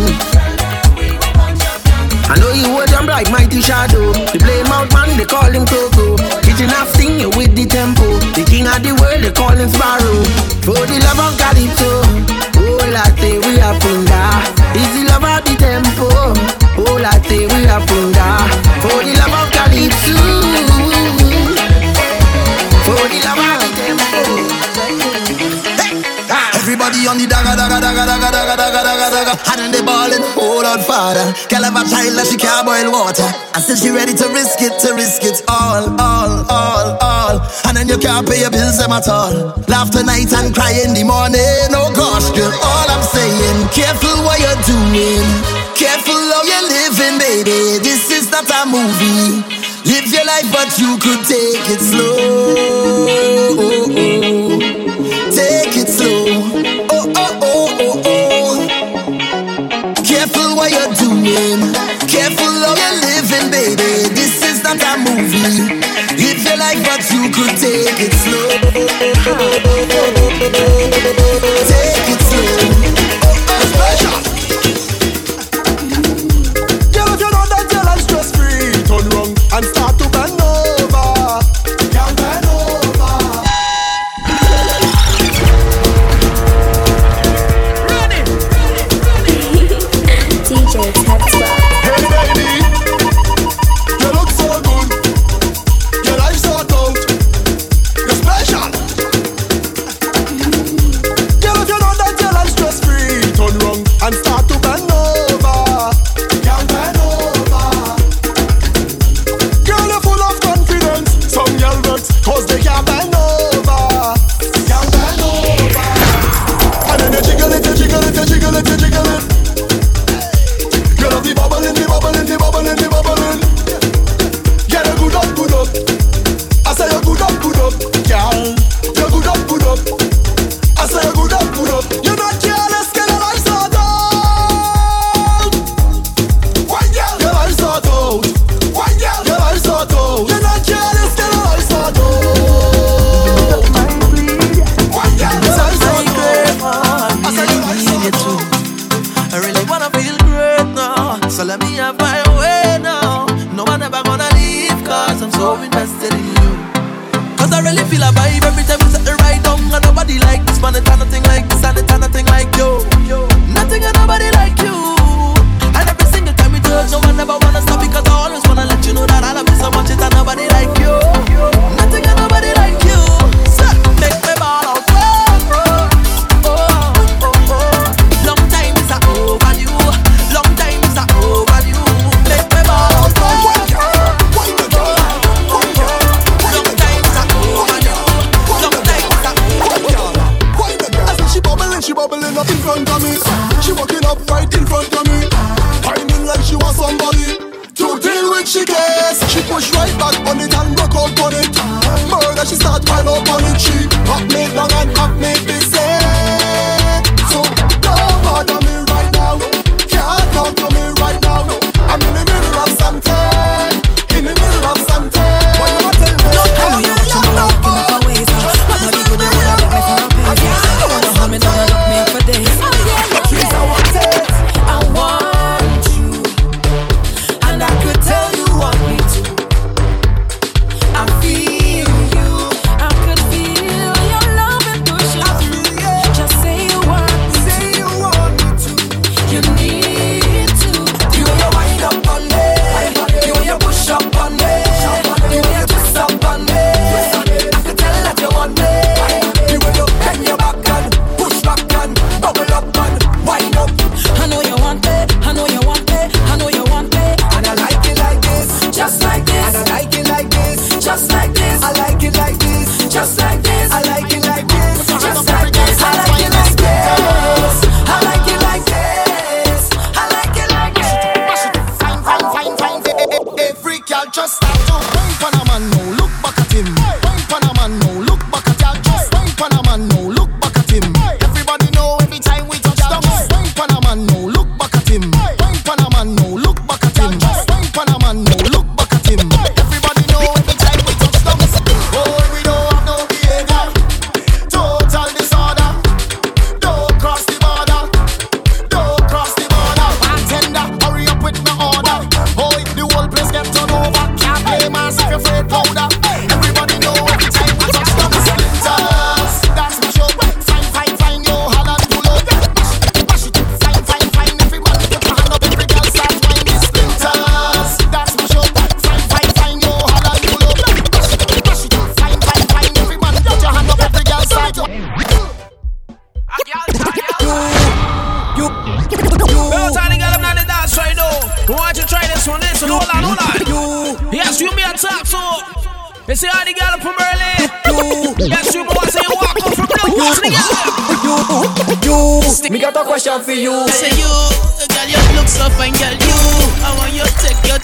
[2.30, 4.14] I know you hold jump like mighty shadow.
[4.14, 6.14] The play him man, they call him Coco.
[6.46, 8.06] Kitchen half sing with the tempo.
[8.38, 10.22] The king of the world, they call him Sparrow.
[10.62, 12.06] For the love of Calypso,
[12.62, 14.30] all I say we are finger.
[14.78, 16.06] Is the love of the tempo,
[16.86, 18.75] all I say we are finger.
[29.44, 31.36] Hot on the ball and hold on father.
[31.52, 33.28] Girl have a child that she can't boil water.
[33.52, 37.36] I said she ready to risk it, to risk it all, all, all, all.
[37.68, 39.56] And then you can't pay your bills them at all.
[39.68, 41.72] Laugh tonight and cry in the morning.
[41.76, 45.26] Oh gosh, girl, all I'm saying, careful what you're doing.
[45.76, 47.80] Careful how you're living, baby.
[47.84, 49.44] This is not a movie.
[49.86, 52.16] Live your life, but you could take it slow.
[61.36, 61.74] living.
[62.08, 64.10] Careful how you're living, baby.
[64.16, 65.84] This is not a movie.
[66.18, 68.56] If you like, but you could take it slow.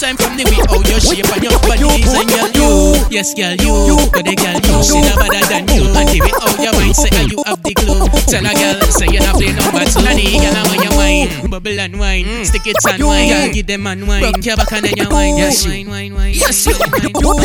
[0.02, 2.50] time from the way how oh, your shape and your body design, girl.
[2.58, 4.82] You, yes, girl, you, but the girl you.
[4.82, 5.86] She no better than you.
[5.94, 8.10] And the way all oh, your mind say you have the clue.
[8.26, 11.52] Tell a girl say you not play number two, and the girl on your mind
[11.52, 12.46] bubble and wine, mm.
[12.46, 13.54] stick it and wine, girl.
[13.54, 16.66] Give them and wine, your back and then your wine, yes, wine, wine, wine, yes,
[16.66, 17.36] you, oh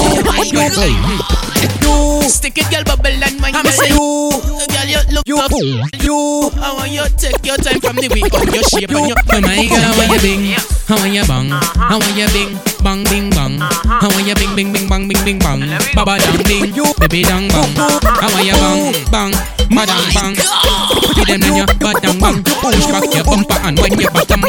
[0.54, 4.30] my God, stick it, girl, bubble and wine, I'm say you.
[4.70, 5.50] Girl, you look you, up.
[5.98, 9.10] You, I want you take your time from the week on oh, your shape and
[9.10, 9.18] your.
[9.18, 11.90] Oh my girl, I want you bing, I want you bang, uh-huh.
[11.90, 13.58] I want you bing, bing, bang bing bang.
[13.58, 15.60] How are you bing bing bing bang bing bing bang.
[15.94, 17.70] Baba dang ding, baby dang bang.
[17.76, 19.32] How are you bang bang,
[19.70, 20.34] madam bang.
[21.16, 22.42] Put them in your butt and bang.
[22.44, 24.42] Push back your bumper and wind your bottom.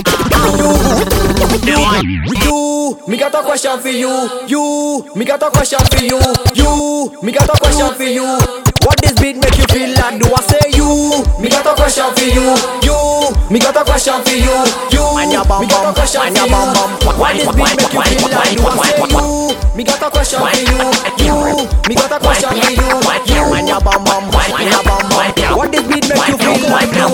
[1.67, 4.29] You, me got a question for you.
[4.47, 6.19] You, me got a question for you.
[6.55, 8.37] You, me got a question for you.
[8.85, 10.19] What this beat make you feel like?
[10.19, 10.87] Do I say you?
[11.41, 12.55] Me got a question for you.
[12.87, 14.55] You, me got a question for you.
[14.95, 16.55] You, me got a question for you.
[17.19, 19.55] Why this beat make make you feel like you say you.
[19.75, 20.65] Me got a question for you,
[21.21, 21.67] you.
[21.87, 23.67] Me got a question for you, you.
[23.67, 24.23] Your bum bum,
[24.59, 24.86] you
[25.17, 27.09] what this beat make you feel like now?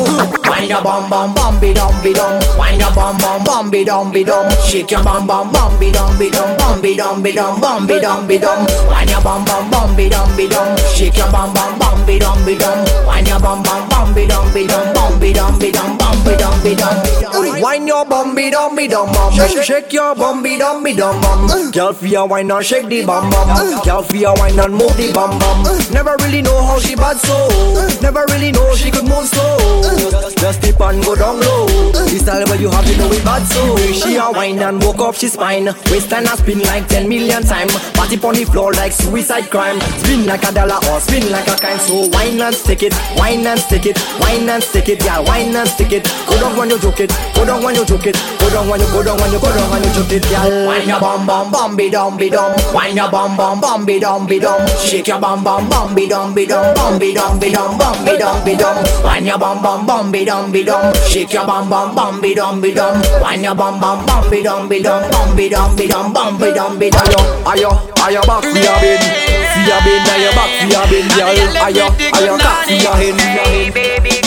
[0.50, 2.42] Wind your bum bum bum be dum be dum.
[2.60, 4.52] Wind your bum bum bum be dum be dum.
[4.68, 6.58] Shake your bum bum bum be dum be dum.
[6.58, 7.62] Bum be dum be dum.
[7.62, 8.68] Bum be dum be dum.
[8.92, 10.76] Wind your bum bum bum be dum be dum.
[10.94, 12.84] Shake your bum bum bum be dum be dum.
[13.08, 14.94] Wind your bum bum bum be dum be dum.
[14.94, 15.98] Bum be dum be dum.
[15.98, 17.62] Bum be dum be dum.
[17.62, 19.32] Wind your bum be dum be dum bum.
[19.64, 21.72] Shake your bum be dum be dum bum.
[21.72, 23.48] Girl, feel wine on shake the bum bum.
[23.84, 25.64] Girl, feel wine on move the bum bum.
[25.94, 27.48] Never really know how she bad so.
[28.02, 29.82] Never really know she could move slow.
[30.38, 31.68] Just dip and go down low.
[32.10, 33.78] This all where you have to know it bad so.
[33.94, 35.66] She a wine and woke up she spine.
[35.90, 37.74] Waistline a spin like 10 million times.
[37.94, 39.80] Party on the floor like suicide crime.
[40.04, 41.80] Spin like a dollar or spin like a kind.
[41.80, 45.56] So wine and stick it, wine and stick it, wine and stick it, yeah, wine
[45.56, 46.04] and stick it.
[46.28, 48.80] Go down when you took it, go down when you took it, go down when
[48.80, 50.66] you go down when you go down when you joke it, yeah.
[50.68, 52.52] Wine your bum bum bum be dum be dum.
[52.74, 54.68] Wine your bum bum bum be dum be dum.
[54.80, 58.06] Shake your bum bum bum be dum be dum bum be dum be dum bum
[58.06, 58.76] be dum be dum.
[59.04, 60.94] Wine your bum bum bum be dum be dum.
[61.12, 62.96] Shake your bum bum bum be dum be dum.
[63.22, 65.04] Wine your bum bum bum be dum be dum.
[65.12, 66.14] Bum be dum be dum.
[66.14, 67.04] Bum be dum be dum.
[67.04, 67.72] Ayo, ayo,
[68.06, 69.02] ayo back we your bin.
[69.56, 71.36] we your bin, Ayo back we your bin, girl.
[71.68, 71.86] Ayo,
[72.16, 73.74] ayo, cock for your hen.
[73.74, 74.23] Baby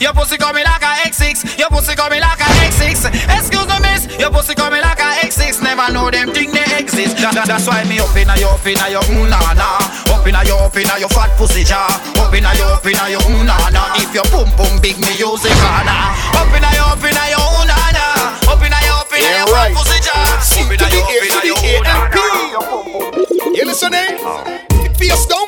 [0.00, 1.60] your pussy coming like a X6.
[1.60, 3.04] Your pussy coming like a X6.
[3.36, 4.08] Excuse me, miss.
[4.18, 5.60] Your pussy coming like a X6.
[5.60, 7.20] Never know them thing they exist.
[7.20, 9.76] That, that, that's why me up inna your inna your unana.
[10.08, 11.84] Up inna your mm, inna your fat pussy jaw.
[12.16, 13.92] Up inna your inna your mm, unana.
[14.00, 16.16] If your pum pum big, me use it kana.
[16.32, 18.40] Up inna your inna your unana.
[18.48, 19.68] Up inna your inna yeah, your right.
[19.68, 20.16] fat pussy jaw.
[20.16, 22.08] Up inna your inna your unana.
[22.08, 24.16] Mm, you listening?
[24.24, 24.48] Oh.
[24.96, 25.44] Fierce down,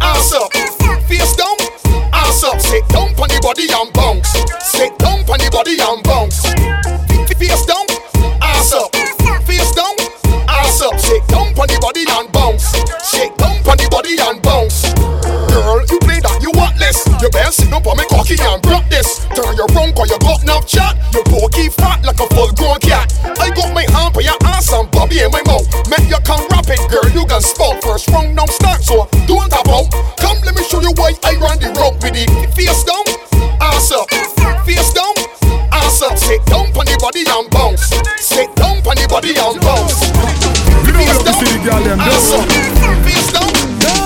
[0.00, 0.48] ass up.
[1.04, 1.59] Fierce down
[2.30, 4.30] ass up, sit down on the body and bounce.
[4.62, 6.46] Sit down on the body and bounce.
[7.34, 7.86] Face down,
[8.38, 8.94] ass up.
[9.42, 9.94] Face down,
[10.46, 10.94] ass up.
[11.00, 12.70] Sit down on the body and bounce.
[13.02, 14.94] Shake down on the body and bounce.
[15.50, 17.02] Girl, you play that, you wantless.
[17.18, 19.26] You better sit up on me cocky and block this.
[19.34, 20.94] Turn your wrong or you got no chat.
[21.10, 23.10] You pokey fat like a full grown cat.
[23.42, 25.66] I got my hand for your ass and Bobby in my mouth.
[25.90, 29.66] Make you come rapid, girl, you can spout first round, now start so don't tap
[29.66, 30.19] out
[30.90, 32.30] you why I run the rock with it.
[32.54, 33.04] Face down,
[33.62, 34.10] ass up.
[34.66, 35.14] Face down,
[35.70, 36.18] ass up.
[36.18, 37.94] Sit down on the body and bounce.
[38.18, 40.02] Sit down on the body and bounce.
[40.86, 42.46] You know what you see the girl them ass up.
[43.06, 43.50] Face down.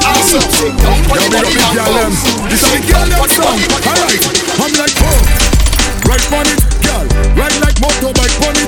[0.05, 0.45] Awesome.
[0.61, 2.13] Yo, big up the girl them.
[2.53, 3.57] This is the girl them song.
[3.89, 4.21] Alright,
[4.61, 5.21] I'm like, oh,
[6.05, 7.05] right on it, girl.
[7.33, 8.64] Ride like motorbike on it.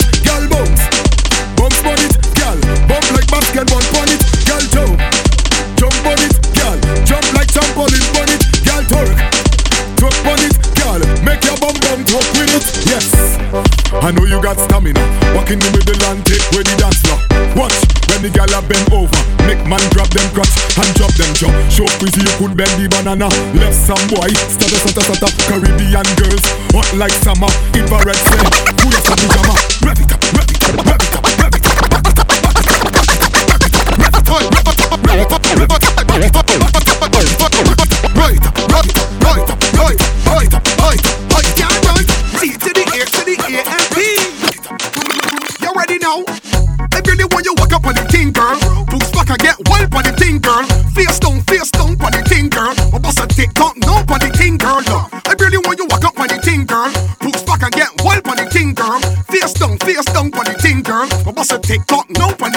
[14.47, 15.03] got stamina.
[15.35, 17.19] Walking in with the land, take where the dance floor.
[17.59, 17.75] Watch
[18.07, 19.11] when the gal bend over.
[19.43, 21.51] Make man grab them crotch and drop them jaw.
[21.67, 23.27] Show pretty you could bend the banana.
[23.59, 25.31] Left some boy, stutter stutter stutter.
[25.51, 27.51] Caribbean girls, hot like summer.
[27.75, 28.47] Infrared set,
[28.79, 29.55] full of pajama.
[29.83, 31.75] Rev it up, rev it up, rev it up, rev it up.
[33.99, 35.86] Rev it up, rev it up, rev it up, rev it up.
[60.87, 61.09] Girl.
[61.25, 62.53] But bust a TikTok, no on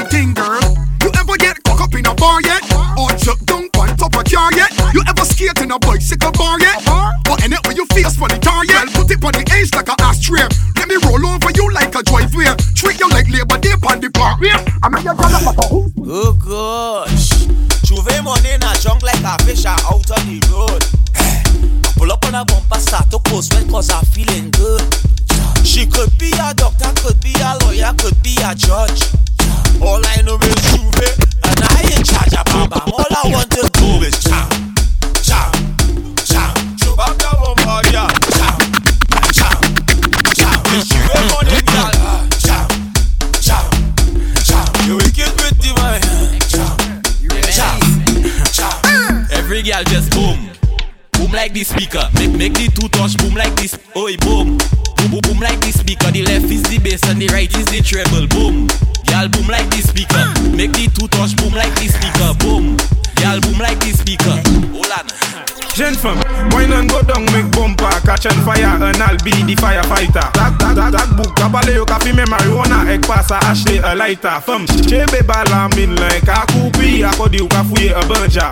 [66.59, 70.27] wine and go down, make bumper, catch on fire, and I'll be the firefighter.
[70.33, 74.39] That, that, that, that book, kabale yo kafi me marijuana, ek pasa Ashley a lighter.
[74.41, 78.51] Femme, chebe bala min like a kupi, akodi yo kafuye a banja.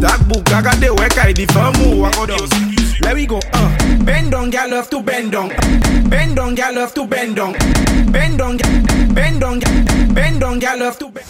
[0.00, 2.46] That book, agade weka di famu, akodi yo
[3.02, 3.76] Let we go, uh.
[4.04, 5.48] Bend down, gal love to bend down.
[6.08, 7.52] Bend down, gal love to bend down.
[8.12, 8.56] Bend down,
[9.14, 9.60] bend down,
[10.14, 11.26] bend down, gal love to bend.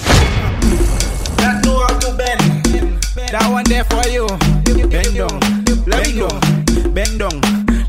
[1.38, 2.40] That know how to bend.
[3.30, 4.26] That one there for you.
[4.90, 6.28] Bend down, let me go.
[6.90, 7.40] Bend down,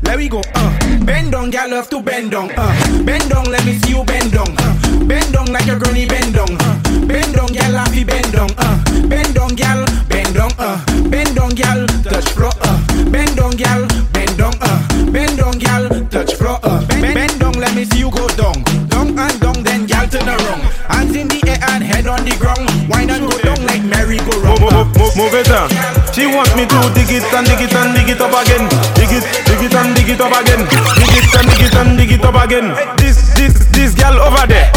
[0.02, 0.40] let me go.
[0.54, 2.50] Uh, bend down, gal love to bend down.
[2.56, 4.48] Uh, bend down, let me see you bend down.
[4.58, 6.50] Uh, bend down like a granny bend down.
[6.60, 8.50] Uh, bend down, gal happy bend down.
[8.58, 10.50] Uh, bend down, gal bend down.
[10.58, 10.78] Uh,
[11.08, 12.52] bend down, gal touch floor.
[12.62, 14.54] Uh, bend down, gal bend down.
[14.60, 16.58] Uh, bend down, gal touch floor.
[16.62, 18.62] Uh, bend, bend down, let me see you go down.
[18.88, 20.62] Down and down, then gal turn around.
[20.88, 22.68] Hands in the air and head on the ground.
[22.88, 23.71] Wine and go down.
[24.12, 25.72] Move, it on.
[26.12, 28.68] She wants me to dig it and dig it and dig it up again.
[28.92, 30.68] Dig it, dig it and dig it up again.
[31.00, 32.76] Dig it and dig it and dig it up again.
[33.00, 34.68] This, this, this girl over there.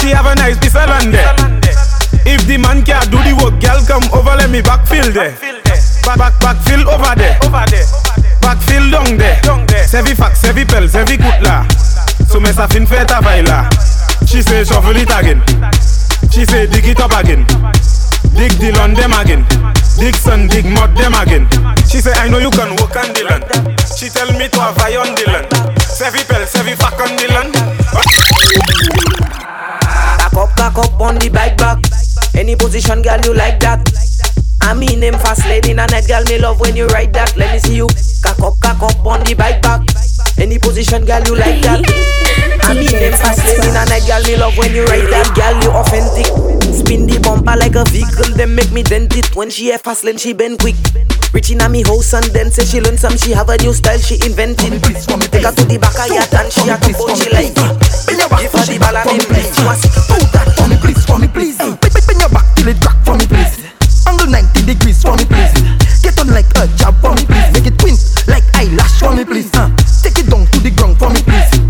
[0.00, 1.30] She have a nice piece of land there.
[2.26, 5.38] If the man can't do the work, girl come over, let me backfill there.
[6.02, 7.38] Back, back, backfill over there.
[8.42, 9.38] Backfill down there.
[9.86, 11.62] Sevi fax, sevi pel, sevi kutla.
[12.26, 13.70] So me sa fin feta vaila.
[14.26, 15.42] She say shuffle it again.
[16.32, 17.46] She say dig it up again.
[18.34, 19.46] Dig the land them again.
[19.98, 21.46] Dig sun, dig mud them again.
[21.88, 23.46] She say I know you can work on the land.
[23.96, 25.48] She tell me to have eye on the land.
[25.80, 27.54] Sevi pel, sevi fuck on the land.
[30.18, 31.78] Back up, back up on the bike back.
[32.34, 33.80] Any position, girl, you like that.
[34.60, 37.36] I mean them fast lady and that girl me love when you ride that.
[37.36, 37.86] Let me see you
[38.22, 39.82] cock up, cock up on the bike back.
[40.38, 41.80] Any position, girl, you like that.
[42.64, 45.30] I mean them fast lady and that girl me love when you ride that.
[45.36, 46.26] Girl, you authentic.
[46.74, 49.30] Spin the bumper like a vehicle, then make me dent it.
[49.36, 50.74] When she a fast lane, she bend quick.
[51.32, 53.16] Reaching at me house and then say she learn some.
[53.18, 54.82] She have a new style she invented.
[54.82, 57.58] Take her to the back of yacht and she a come she like it.
[58.10, 59.44] Give her the ball and then.
[59.54, 61.58] She was Do that for me, please, for me, please.
[61.58, 63.54] Bend, bend, bend your back till it crack for me, please.
[64.06, 65.52] Angle 90 degrees for me, please.
[66.02, 67.43] Get on like a jab for me, please.
[69.24, 69.50] Please.
[69.54, 69.70] Uh,
[70.02, 71.63] take it down to the ground for me, please.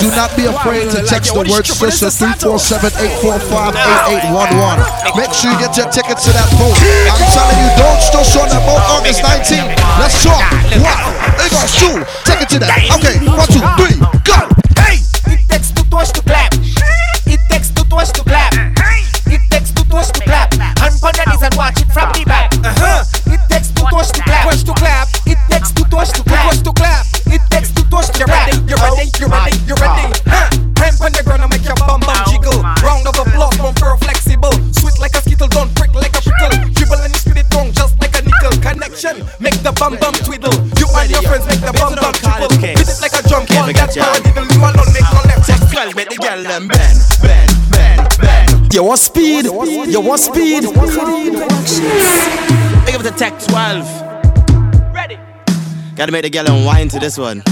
[0.00, 5.12] Do not be afraid to text the word sister 347-845-8811.
[5.16, 6.72] Make sure you get your tickets to that boat.
[7.12, 9.76] I'm telling you, don't still show that boat August 19th.
[10.00, 10.40] Let's talk.
[10.72, 10.88] Go.
[11.68, 12.00] Shoot.
[12.24, 12.80] Take it to that.
[12.96, 13.20] Okay.
[13.28, 14.00] One, two, three.
[14.24, 14.48] Go.
[14.80, 15.04] Hey,
[48.72, 49.46] You want speed?
[49.46, 50.62] You want speed?
[50.62, 50.76] Think
[52.96, 54.94] of the Tech 12.
[54.94, 55.18] Ready.
[55.96, 57.42] Gotta make the girl and wine to this one.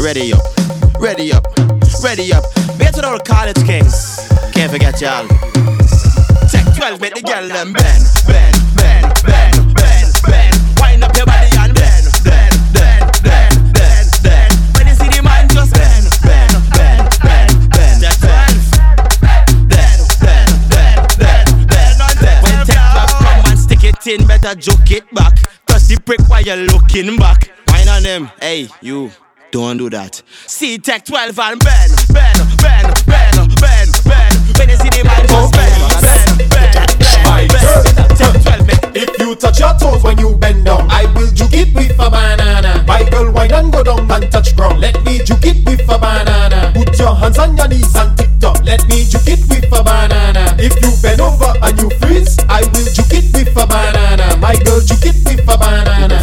[0.00, 0.40] Ready up,
[1.00, 1.44] ready up,
[2.00, 2.44] ready up.
[2.78, 4.20] Big to all the college kings.
[4.52, 5.26] Can't forget y'all.
[6.48, 10.56] Tech 12, make the girl them bend, bend, bend, bend, bend, bend.
[10.78, 11.26] Wind up your
[24.42, 25.38] better joke it back.
[25.66, 27.50] Cause the prick while you're looking back.
[27.68, 29.10] Wine on them, hey, you.
[29.50, 30.22] Don't do that.
[30.46, 34.34] See, Tech 12 and bend, bend, bend, bend, bend, bend.
[34.56, 38.16] When you see the man just bend, bend, bend, bend, bend.
[38.16, 38.61] Tech 12, make If you
[39.42, 42.84] touch your toes when you bend down, I will juke it with a banana.
[42.86, 44.80] My girl, wine and go down and touch ground.
[44.80, 46.70] Let me juke it with a banana.
[46.72, 48.62] Put your hands on your knees and tick tock.
[48.62, 50.54] Let me juke it with a banana.
[50.62, 54.36] If you bend over and you freeze, I will juke it with a banana.
[54.38, 56.22] My girl, juke it with a banana.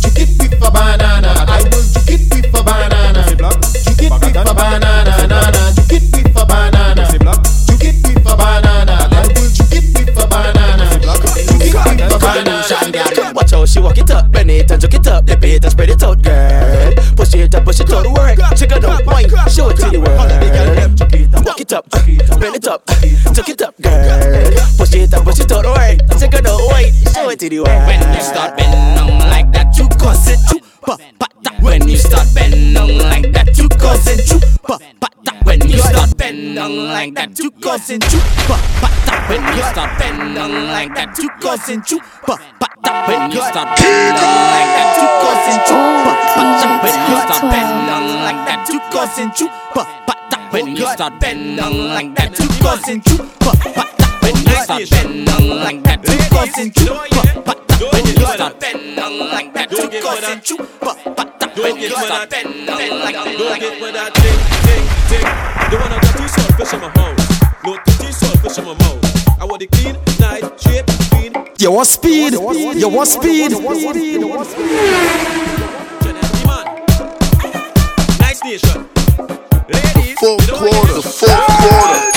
[0.00, 1.44] Juke it with a banana.
[1.44, 3.28] I will juke it with a banana.
[3.84, 5.03] Juke it with a banana.
[13.74, 16.02] She walk it up, bend it and juke it up, dip it and spread it
[16.02, 16.94] out, girl.
[17.16, 18.38] Push it up, push it out, work.
[18.56, 20.16] She got up, wine, show it to the world.
[21.44, 22.86] Walk it up, bend it up,
[23.34, 24.54] juke it up, girl.
[24.78, 26.20] Push it up, push it out, work.
[26.20, 27.86] She got up, wine, show it to the world.
[27.88, 30.73] When you start bending down like that, you cause it ta.
[30.84, 34.04] When you start bending like that, you cause
[34.62, 35.08] pa pa.
[35.44, 38.88] When you start bending like that, you cause pa pa.
[39.28, 41.72] When you start bending like that, you cause
[42.26, 42.68] pa pa.
[43.08, 46.52] When you start bending like that, you cause pa pa.
[46.52, 49.18] When you start bending like that, you cause
[49.72, 50.14] pa pa.
[50.52, 53.84] When you start bending like that, you cause it to pa pa.
[54.20, 57.63] When you start bending like that, you cause it
[58.36, 58.64] to pa pa ta.
[58.64, 61.46] When you down like that, you cause it to pa pa ta.
[61.56, 63.80] When you start bending down like that, Don't get.
[65.70, 67.22] The one I got two saltfish in my house.
[67.64, 69.40] No titty saltfish in my mouth.
[69.40, 71.32] I want the clean, nice, shape, clean.
[71.58, 72.32] You want speed?
[72.32, 73.52] You want speed?
[78.20, 78.88] Nice nation.
[79.68, 82.13] Ladies, Fourth you don't quarter, get fourth quarter.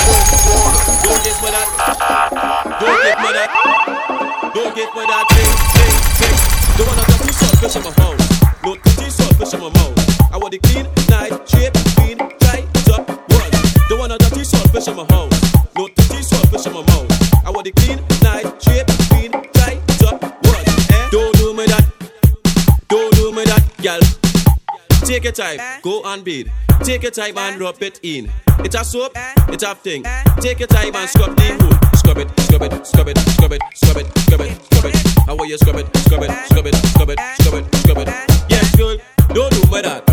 [25.28, 26.48] Your time, go and bathe.
[26.82, 28.30] Take your time and rub it in.
[28.60, 29.12] It's a soap,
[29.48, 30.02] it's a thing.
[30.40, 31.98] Take your time and scrub the wood.
[31.98, 34.96] Scrub it, scrub it, scrub it, scrub it, scrub it, scrub it, scrub it.
[35.26, 38.08] How will you scrub it, scrub it, scrub it, scrub it, scrub it, scrub it?
[38.48, 38.96] Yes, girl,
[39.28, 40.06] don't do me that.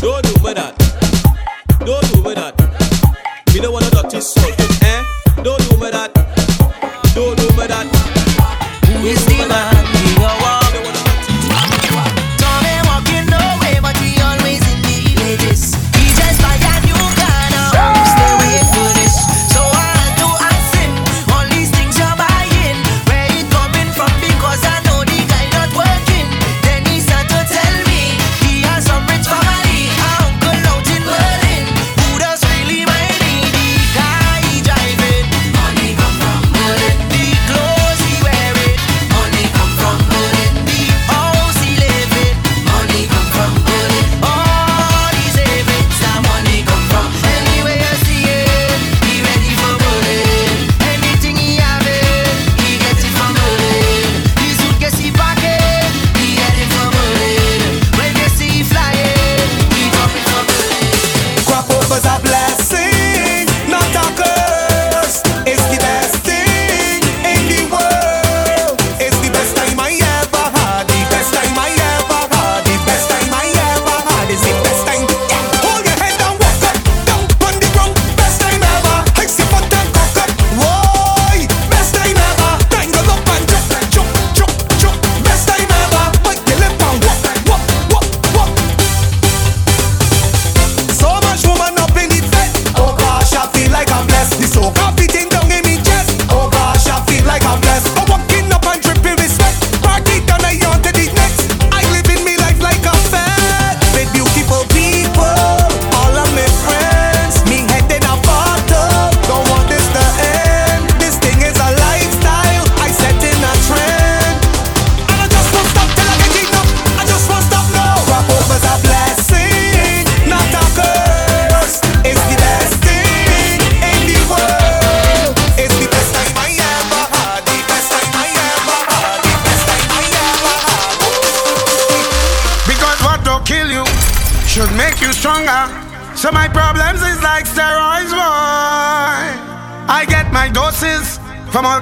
[0.00, 0.78] Don't do me that.
[1.80, 2.54] Don't do me that.
[3.52, 4.54] Me don't wanna dirty salt,
[4.84, 5.04] eh?
[5.42, 6.14] Don't do me that.
[7.14, 7.86] Don't do me that.
[8.86, 9.71] Who is the man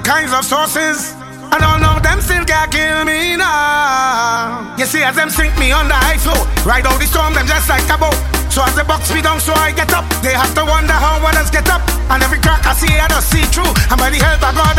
[0.03, 1.13] kinds of sources.
[1.51, 4.75] And all of them still can't kill me now.
[4.77, 7.67] You see, as them sink me under ice floor, ride out the storm, them just
[7.67, 8.15] like a boat.
[8.51, 10.03] So as the box me down, so I get up.
[10.23, 11.79] They have to wonder how others get up.
[12.11, 13.71] And every crack I see, I don't see through.
[13.87, 14.70] And by the help of God,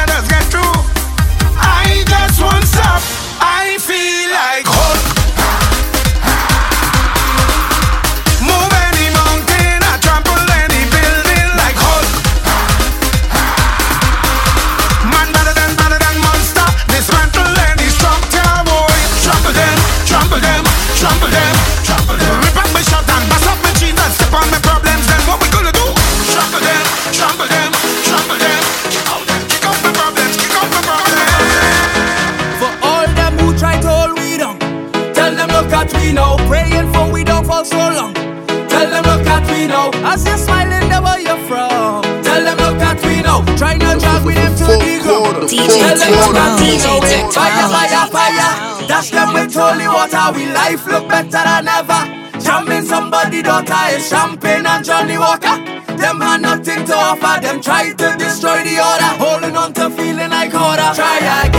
[50.22, 52.02] now we life look better than ever.
[52.44, 55.56] Jamming somebody daughter is champagne and Johnnie Walker.
[56.00, 59.10] Them had nothing to offer, them try to destroy the order.
[59.22, 60.90] Holding on to feeling like order.
[60.94, 61.51] Try again.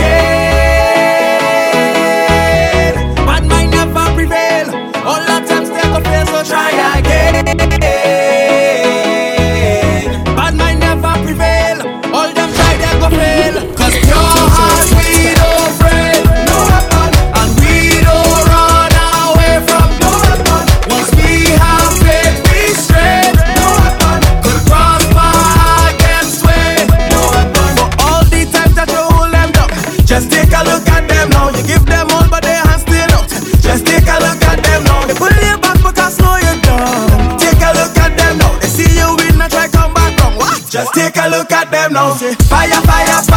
[41.70, 42.14] them now.
[42.14, 43.33] Fire, fire, fire.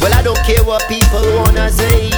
[0.00, 2.10] Well, I don't care what people wanna say.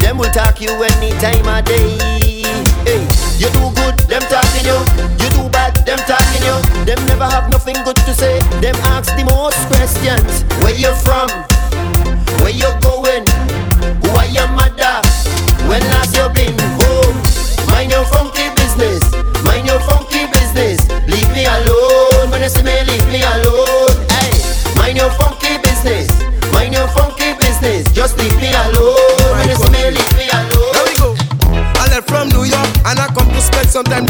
[0.00, 1.98] Them will talk you any time of day.
[2.88, 3.04] Hey,
[3.36, 4.80] you do good, them talking you.
[5.20, 6.86] You do bad, them talking you.
[6.86, 8.40] Them never have nothing good to say.
[8.62, 10.44] Them ask the most questions.
[10.62, 11.49] Where you from?
[28.00, 28.96] Just leave me alone.
[29.44, 30.72] Just leave me alone.
[30.72, 31.12] There we go.
[31.76, 34.06] I left from New York and I come to spend some time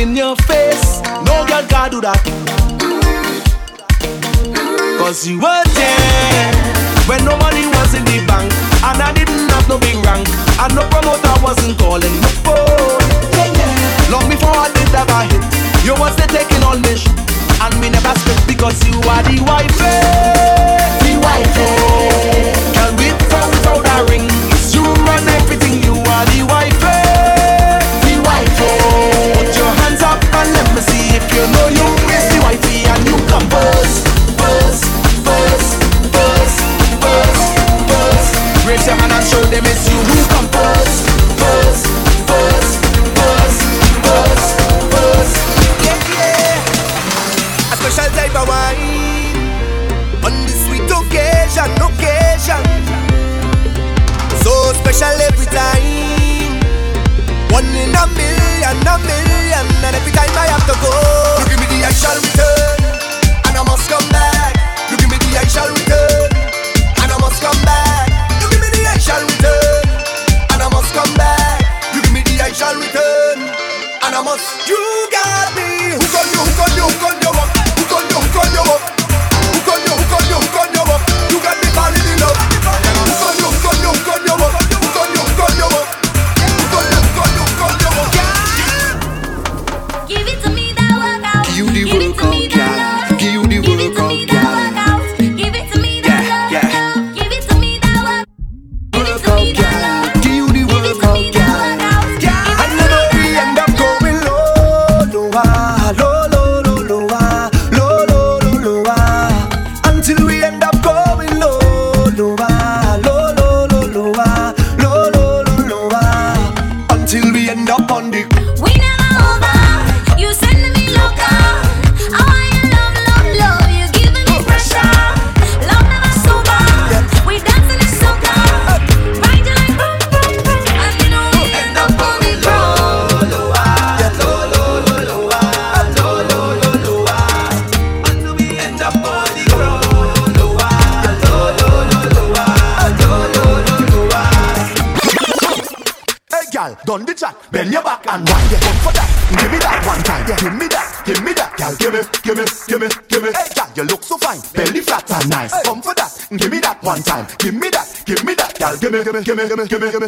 [0.00, 1.00] in your face.
[1.28, 2.22] No girl can do that.
[4.98, 5.38] Cause you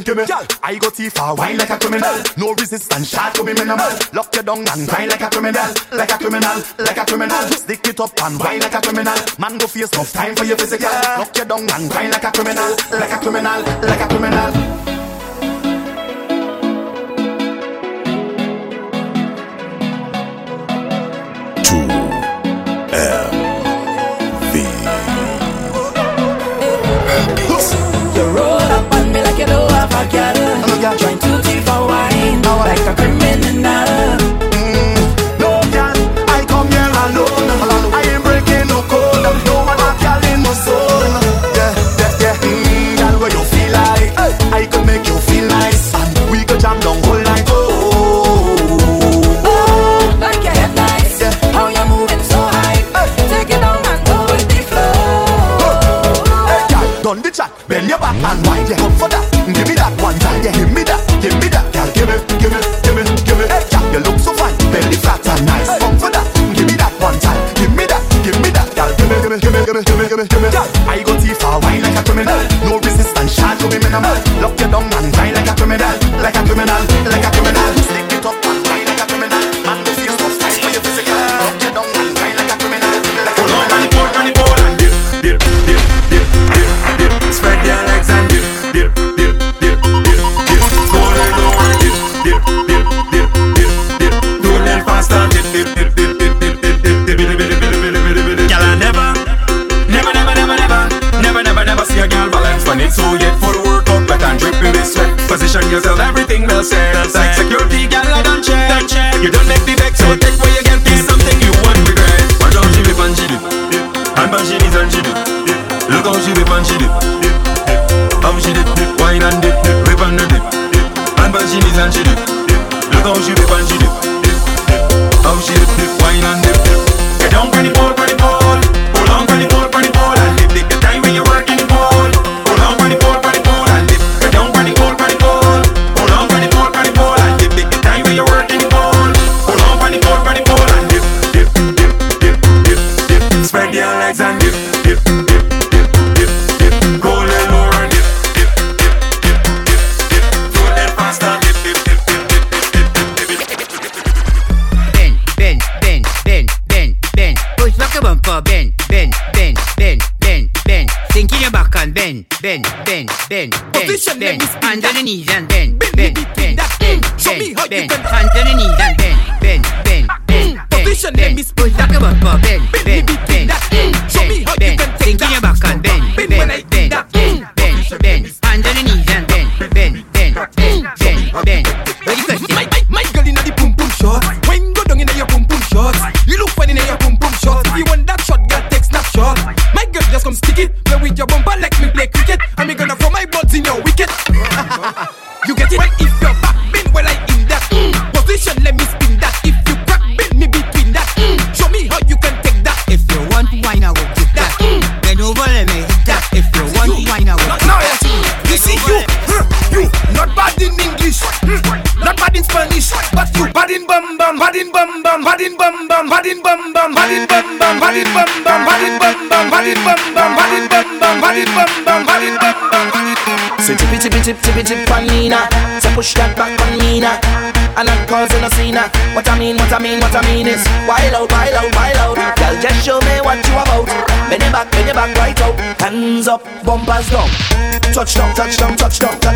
[0.02, 0.26] give me.
[0.26, 2.14] Girl, I go too far, wine like a criminal.
[2.36, 3.90] No resistance, shot to be minimal.
[4.12, 7.42] Lock your down and grind like a criminal, like a criminal, like a criminal.
[7.52, 9.18] Stick it up and wine like a criminal.
[9.38, 10.90] Man, go face enough time for your physical.
[11.18, 14.31] Lock your down and grind like a criminal, like a criminal, like a criminal.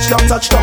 [0.08, 0.55] touch, don't touch,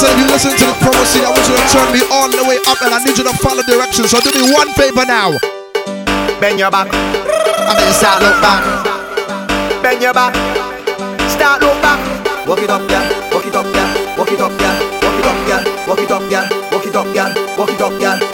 [0.00, 2.32] said if you listen to the promo scene, I want you to turn me all
[2.32, 4.08] the way up and I need you to follow directions.
[4.08, 5.36] So do me one favor now.
[6.40, 6.88] Bend your back.
[6.88, 8.64] And then start look back.
[9.84, 10.32] Bend your back.
[11.28, 12.00] Start look back.
[12.48, 13.04] Walk it up, girl.
[13.28, 13.92] Walk it up, girl.
[14.16, 14.80] Walk it up, girl.
[15.04, 15.64] Walk it up, girl.
[15.84, 16.48] Walk it up, girl.
[16.72, 17.32] Walk it up, girl.
[17.60, 18.29] Walk it up, girl.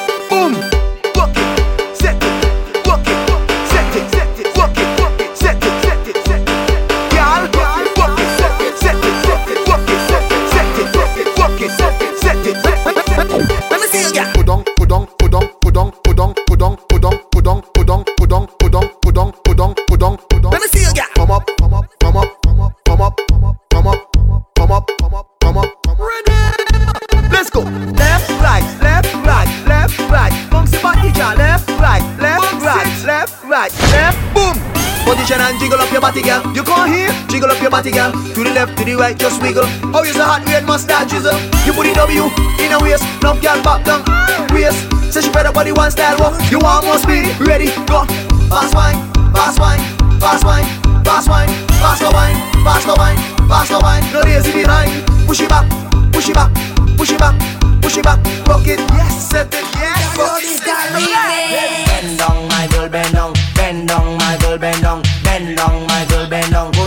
[37.77, 38.13] Body, girl.
[38.33, 39.69] To the left, to the right, just wiggle.
[39.93, 41.37] Oh, you's a hot red mustache, drizzle.
[41.69, 42.25] You put the W
[42.65, 44.01] in a waist, love girl back down
[44.49, 44.81] waist.
[45.13, 46.41] Say she better body one style walk.
[46.49, 47.29] You want more speed?
[47.37, 47.69] Ready?
[47.85, 48.09] Go.
[48.49, 48.97] Fast wine,
[49.37, 49.83] fast wine,
[50.17, 50.65] fast wine,
[51.05, 54.05] fast wine, faster wine, faster wine, faster wine.
[54.09, 55.05] No lazy behind.
[55.29, 55.69] Push it back,
[56.17, 56.49] push it back,
[56.97, 57.37] push it back,
[57.83, 58.25] push it back.
[58.49, 60.17] Rock it, yes, set it, yes.
[60.17, 60.65] Rock it.
[60.65, 63.35] Bend down, my girl, bend down.
[63.55, 64.57] Bend down, my girl.
[64.57, 65.03] Bend down,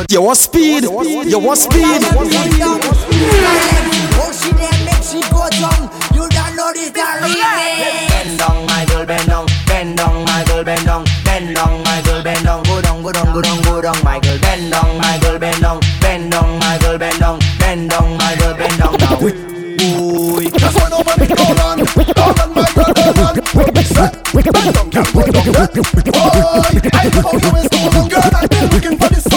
[0.10, 0.86] You want speed?
[0.86, 2.02] You want speed?
[2.02, 2.26] Oh,
[4.34, 4.88] she make
[5.30, 5.48] go.
[22.04, 22.66] You don't know.
[22.74, 23.24] Go go go go
[26.92, 28.30] I know you is so girl.
[28.34, 29.29] I've looking for this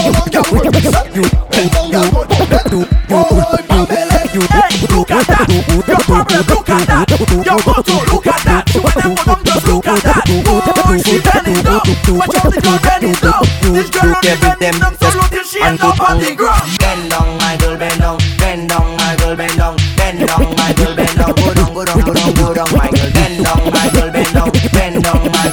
[18.39, 22.15] Bend down, my girl, bend down, my girl, my girl, go down, go down, go
[22.15, 25.12] down, go down, my girl, bend down, my girl, bend down, bend down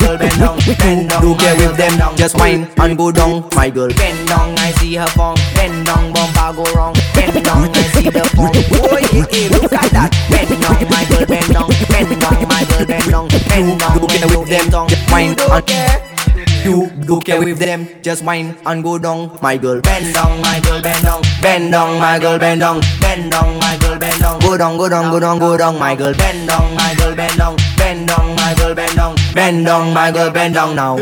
[0.10, 0.60] girl, bend down.
[0.78, 3.90] Bend down, Do care with them, just whine and go down, my girl.
[3.90, 5.38] Bend down, I see her form.
[5.56, 6.96] Bend down, bumper go wrong.
[7.14, 8.54] Bend down, I see the form.
[8.70, 10.12] Boy, hey, hey, look at that.
[10.30, 11.70] Bend down, my girl, bend down.
[11.90, 13.28] Bend down, my girl, bend down.
[13.50, 16.19] Bend down, Do care with them, just whine and
[16.64, 19.82] you do care with them, just whine and go down, my girl.
[19.82, 21.22] Bend down, my girl, bend down.
[21.42, 22.82] Bend down, my girl, bend down.
[23.02, 24.40] Bend down, my girl, bend down.
[24.40, 26.14] Go down, go down, go down, go down, my girl.
[26.14, 27.56] Bend down, my girl, bend down.
[27.78, 29.16] Bend down, my girl, bend down.
[29.34, 30.98] Bend down, my girl, bend down now.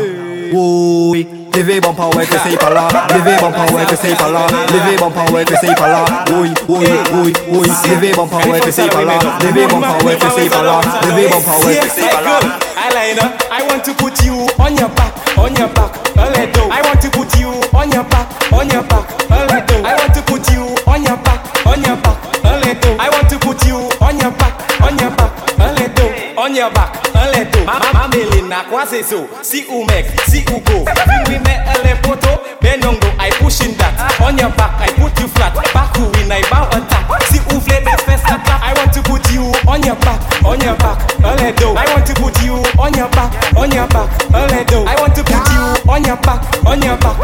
[0.50, 4.46] Oui, levez bon ouais que c'est pas là, levez bon ouais que c'est pas là,
[4.72, 6.04] levez bon ouais que c'est pas là.
[6.32, 10.26] Oui, oui, oui, oui, levez bon ouais que c'est pas là, levez bon ouais que
[10.34, 12.40] c'est pas là, levez bon ouais que c'est pas là.
[12.78, 15.12] Eyeliner, I want to put you on your back,
[15.48, 16.70] on your back, a little.
[16.70, 19.86] I want to put you on your back, on your back, a little.
[19.86, 23.00] I want to put you on your back, on your back, a little.
[23.00, 24.52] I want to put you on your back,
[24.82, 26.12] on your back, a little.
[26.38, 27.64] On your back, un les dos.
[27.64, 29.26] Ma, ma, Melina, quoi so?
[29.42, 30.84] Si ou mec, si ou go.
[31.26, 32.28] We met un les poto,
[32.60, 33.92] benongo, I pushing that.
[34.20, 35.54] On your back, I put you flat.
[35.74, 37.08] Back who win, I bow attack.
[37.28, 40.60] Si ou flip the first attack, I want to put you on your back, on
[40.60, 40.98] your back,
[41.40, 41.74] les dos.
[41.74, 42.37] I want to put
[46.68, 47.17] on your back,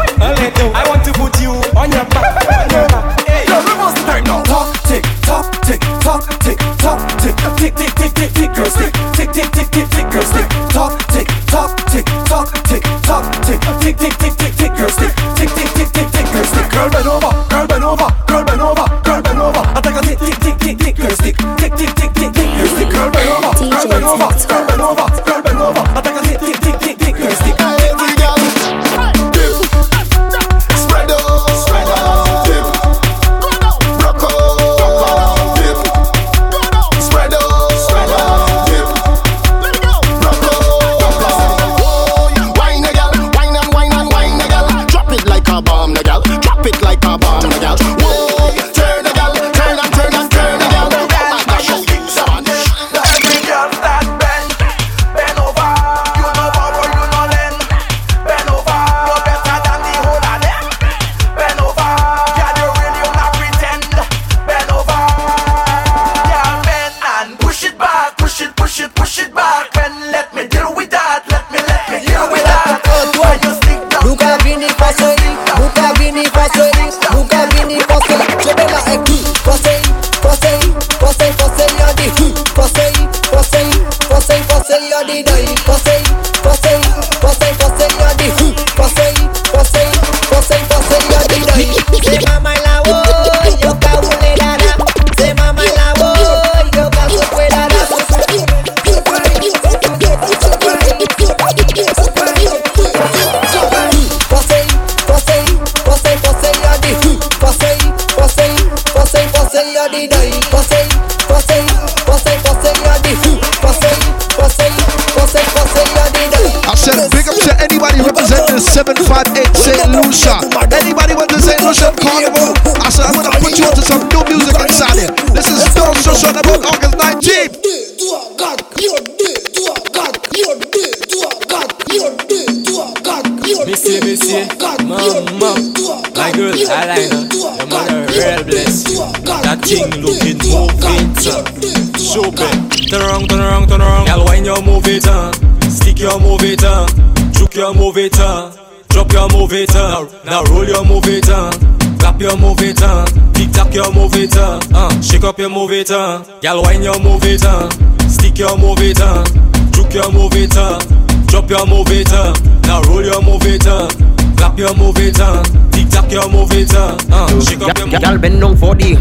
[156.45, 157.67] Girl, wine your move it, uh.
[158.07, 159.23] Stick your move it, uh.
[159.71, 160.77] Juke your move it, uh.
[161.25, 162.35] Drop your move it, uh.
[162.67, 163.89] Now roll your move it, uh.
[164.37, 165.41] Clap your move it, uh.
[165.71, 166.99] Tick tock your move it, uh.
[167.11, 167.41] uh.
[167.41, 168.93] Shake up your move Girl bend down for the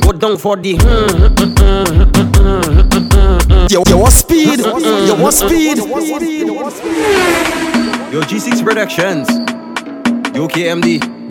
[0.00, 0.78] Go down for the
[3.68, 4.60] You, you want speed?
[4.60, 5.78] You want speed?
[8.12, 9.28] Yo G6 Productions
[10.36, 10.46] Yo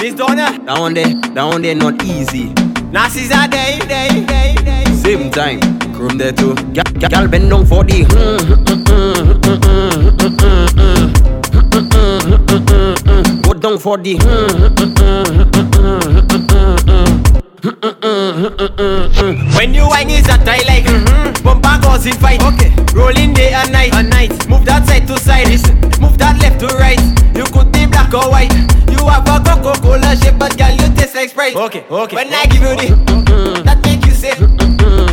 [0.05, 2.53] KMD Miss Donna That one there, one there not easy
[2.91, 5.59] Nazis are day, day, day, day Same time
[5.93, 8.05] Chrome there too Girl- Girl bend down for the
[13.43, 14.15] Go down for the
[19.57, 21.43] When you whine is that I like mm-hmm.
[21.43, 24.04] Bumper goes in fight Okay Rolling day and night and
[30.45, 31.55] But girl you taste like Sprite.
[31.55, 32.15] Okay, okay.
[32.15, 34.35] When I give you the That make you say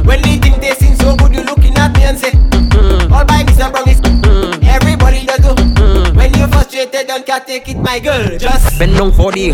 [0.04, 2.32] When the thing tasting so good You looking at me and say
[3.08, 3.72] All by Mr.
[3.72, 4.02] Promise.
[4.62, 5.54] Everybody does do.
[6.14, 9.52] When you frustrated Don't can't take it my girl Just Bend down for the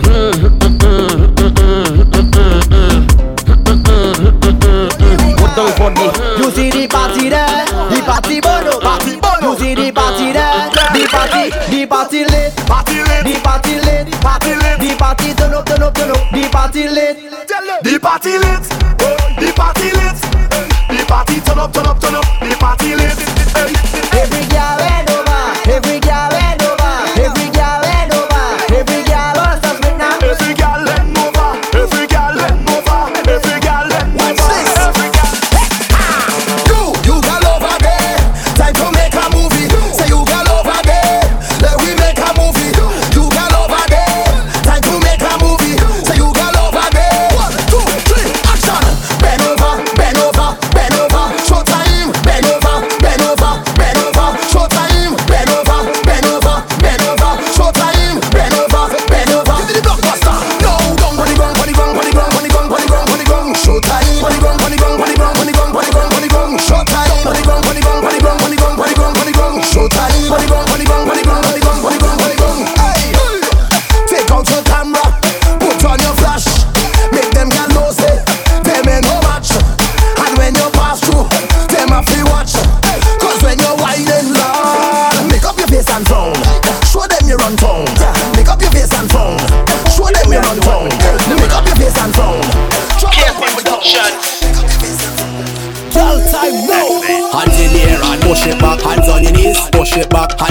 [5.59, 9.51] Go down for You see the party there, the party bono, party bono.
[9.51, 14.07] You see the party there, the party, the party lit, party lit, the party lit,
[14.23, 17.19] party lit, the party turn up, turn up, turn up, the party lit,
[17.83, 18.63] The party lit,
[19.35, 20.19] the party lit,
[20.95, 23.28] the party turn up, turn up, turn up, the party lit.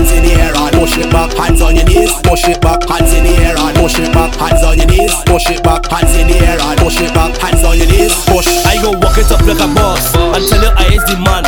[0.07, 1.35] Hands in the air and push it back.
[1.35, 2.15] Hands on your knees.
[2.23, 2.79] Push it back.
[2.87, 4.31] Hands in the air and push it back.
[4.39, 5.11] Hands on your knees.
[5.27, 5.83] Push it back.
[5.91, 7.35] Hands in the air and push it back.
[7.43, 8.15] Hands on your knees.
[8.31, 8.47] Push.
[8.63, 11.43] I go walk it up like a boss and tell you I is the man.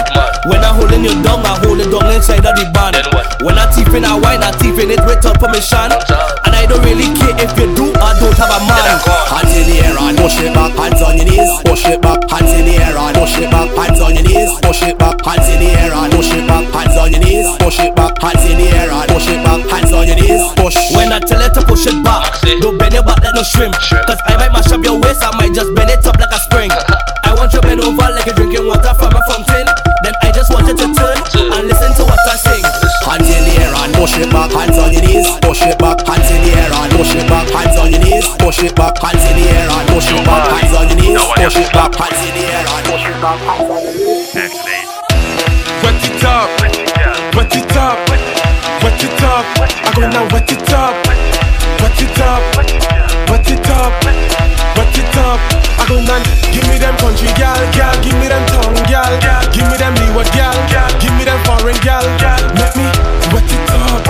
[0.51, 2.99] When I holding you down, I hold it down inside of the band.
[3.39, 5.95] When I teeth in, I wine, I teeth in it without permission.
[6.43, 8.99] And I don't really care if you do or don't have a man.
[9.31, 10.75] Hands in the air and push it back.
[10.75, 11.47] Hands on your knees.
[11.63, 12.27] Push it back.
[12.27, 13.71] Hands in the air and push it back.
[13.71, 14.51] Hands on your knees.
[14.59, 15.15] Push it back.
[15.23, 16.67] Hands in the air and push it back.
[16.75, 17.49] Hands on your knees.
[17.57, 18.13] Push it back.
[18.21, 19.61] Hands in the air and push it back.
[19.65, 20.41] Hands on your knees.
[20.53, 20.77] Push.
[20.93, 22.29] When I tell you to push it back,
[22.61, 23.73] don't bend your back like no shrimp.
[23.73, 26.39] Cause I might mash up your waist, I might just bend it up like a
[26.39, 26.69] spring.
[27.25, 29.65] I want you bend over like you're drinking water from a fountain.
[30.05, 31.17] Then I just want you to turn
[31.57, 32.63] and listen to what I sing.
[33.09, 34.53] Hands in the air and push it back.
[34.53, 35.27] Hands on your knees.
[35.41, 36.05] Push it back.
[36.05, 37.49] Hands in the air and push it back.
[37.49, 38.27] Hands on your knees.
[38.37, 38.97] Push it back.
[39.01, 40.45] Hands in the air and push it back.
[40.45, 41.21] Hands on your knees.
[41.41, 41.91] Push it back.
[41.97, 43.39] Hands in the air and push it back.
[43.41, 44.08] Hands on your knees.
[50.19, 50.91] Gonna wet it up,
[51.79, 52.43] wet it up,
[53.31, 53.93] wet it up,
[54.75, 55.39] wet it up.
[55.79, 56.19] I'm gonna
[56.51, 59.95] give me them country gal, gal, give me them tongue gal, gal, give me them
[59.95, 62.03] leeward gal, gal, give me them foreign gal.
[62.19, 62.35] Gal.
[62.59, 62.83] Let me
[63.31, 64.03] wet it up,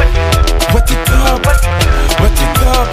[0.73, 2.89] wet it up, wet it up,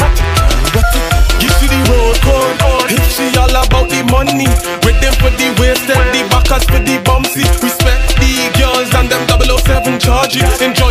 [0.76, 1.40] wet it.
[1.40, 2.92] Give she the road code.
[2.92, 4.44] If she all about the money,
[4.84, 7.48] with them for the wasted, the backers for the bumpsy.
[7.64, 10.60] Respect the girls and them 007 charges.
[10.60, 10.85] Enjoy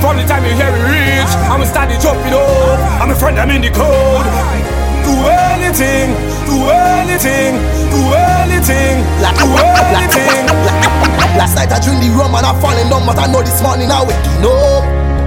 [0.00, 3.00] From the time you hear it reach, I'ma start jumping up.
[3.00, 4.26] I'm a friend, I'm in the code.
[5.04, 6.12] Do anything,
[6.44, 7.56] do anything,
[7.88, 10.44] do anything, do anything.
[11.34, 13.90] Last night I drink the rum and I falling down, but I know this morning
[13.90, 14.84] I waking up.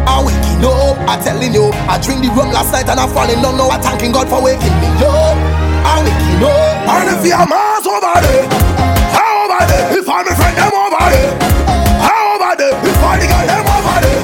[0.08, 0.96] I waking up.
[1.04, 3.58] I telling you, I drink the rum last night and I falling down.
[3.58, 5.36] Now I thanking God for waking me up.
[5.84, 6.88] I waking up.
[6.96, 8.97] And if you're mass over there,
[9.58, 9.98] over there?
[9.98, 11.34] If I'm a friend, them over there.
[12.02, 12.76] How over there?
[12.78, 14.22] If I the girl, them over there.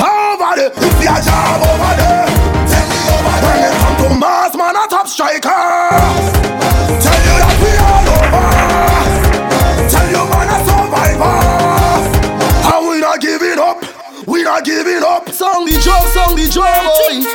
[0.00, 0.72] How over there?
[0.72, 2.26] If you're job over there.
[2.64, 3.52] Tell me over there.
[3.52, 5.52] When it come to mass, man, a top striker.
[7.04, 8.48] Tell you that we all over.
[9.92, 11.36] Tell you, man, a survivor.
[12.72, 13.84] And we not giving up.
[14.26, 15.28] We not giving up.
[15.28, 17.28] Song the drum, song the drum, boy.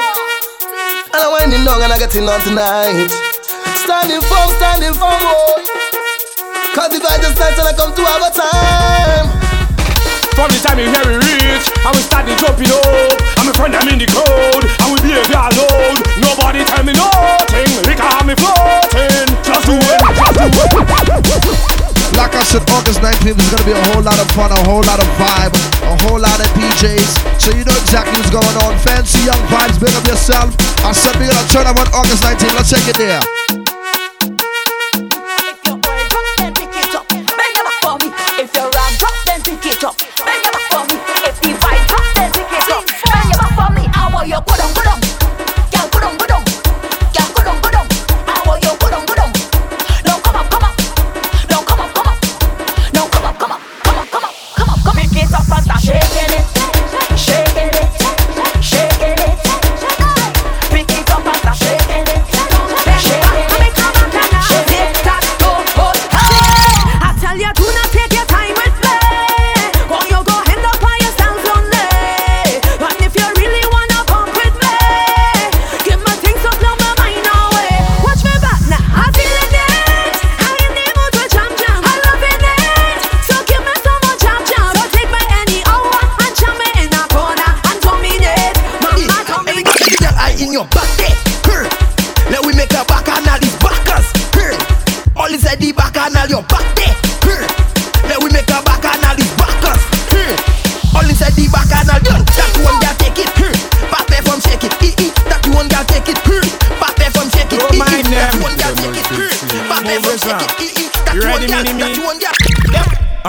[1.13, 3.09] And I'm winding down and I getting on tonight.
[3.77, 5.88] Standing firm, standing firm, boy.
[6.73, 9.25] Cause if I just nice and I come to have a time.
[10.37, 13.17] From the time you hear it reach, I will start the jumping up.
[13.41, 14.63] I'm a friend, I'm in the code.
[14.79, 15.49] I will be a girl.
[16.21, 17.73] Nobody tell me nothing.
[17.89, 19.27] Liquor have me floating.
[19.41, 21.79] Just do it, just do it.
[22.15, 24.85] Like I said, August 19th is gonna be a whole lot of fun, a whole
[24.85, 25.51] lot of vibe,
[25.89, 27.41] a whole lot of DJs.
[27.41, 28.77] So you know exactly what's going on.
[28.79, 30.53] Fancy young vibes, big up yourself.
[30.85, 32.55] I said we're gonna turn up on August 19th.
[32.55, 33.58] Let's take it there.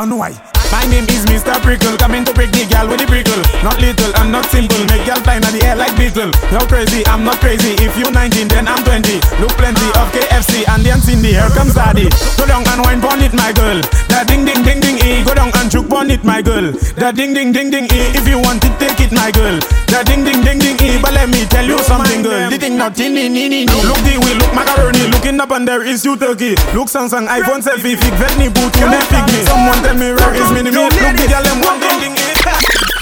[0.01, 0.32] and why?
[0.72, 1.52] My name is Mr.
[1.60, 3.43] Prickle, coming to break the gal with the prickle.
[3.60, 6.31] Not little, I'm not simple, make gal fly in the air like beetle.
[6.55, 7.77] No crazy, I'm not crazy.
[7.85, 9.20] If you 19, then I'm 20.
[9.43, 12.09] Look plenty of KFC and dance in the Here comes daddy.
[12.39, 13.82] Go down and wine on it, my girl.
[14.09, 15.24] Da ding ding ding ding e.
[15.24, 16.72] Go down and juke on it, my girl.
[16.97, 18.01] Da ding ding ding ding e.
[18.16, 19.59] If you want it, take it, my girl.
[19.90, 22.48] The ding ding ding ding e, but let me tell you something, girl.
[22.48, 23.66] The thing not in in in.
[23.66, 26.54] Look the way, look macaroni, looking up and there is you turkey.
[26.72, 29.42] Look Samsung, iPhone selfie, fig vet ni boot, you net pick me.
[29.42, 30.70] Someone tell me where is me, me.
[30.70, 32.30] Look the girl, them one ding ding e.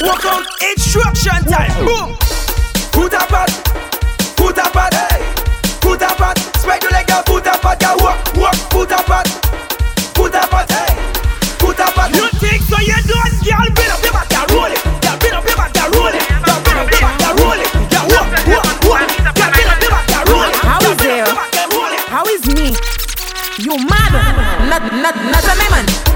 [0.01, 1.77] Walk on instruction time.
[1.85, 2.17] Boom.
[2.91, 3.53] Put up at,
[4.35, 5.21] put up at, hey.
[5.85, 8.01] Put up at, spread your leg out, put up at, yeah.
[8.01, 9.29] Walk, walk, put up at,
[10.17, 10.97] put up at, hey.
[11.61, 12.17] Put up at.
[12.17, 12.81] You think so?
[12.81, 13.88] You don't, girl.
[23.69, 24.13] You mad?
[24.71, 26.08] Not, not, not a man.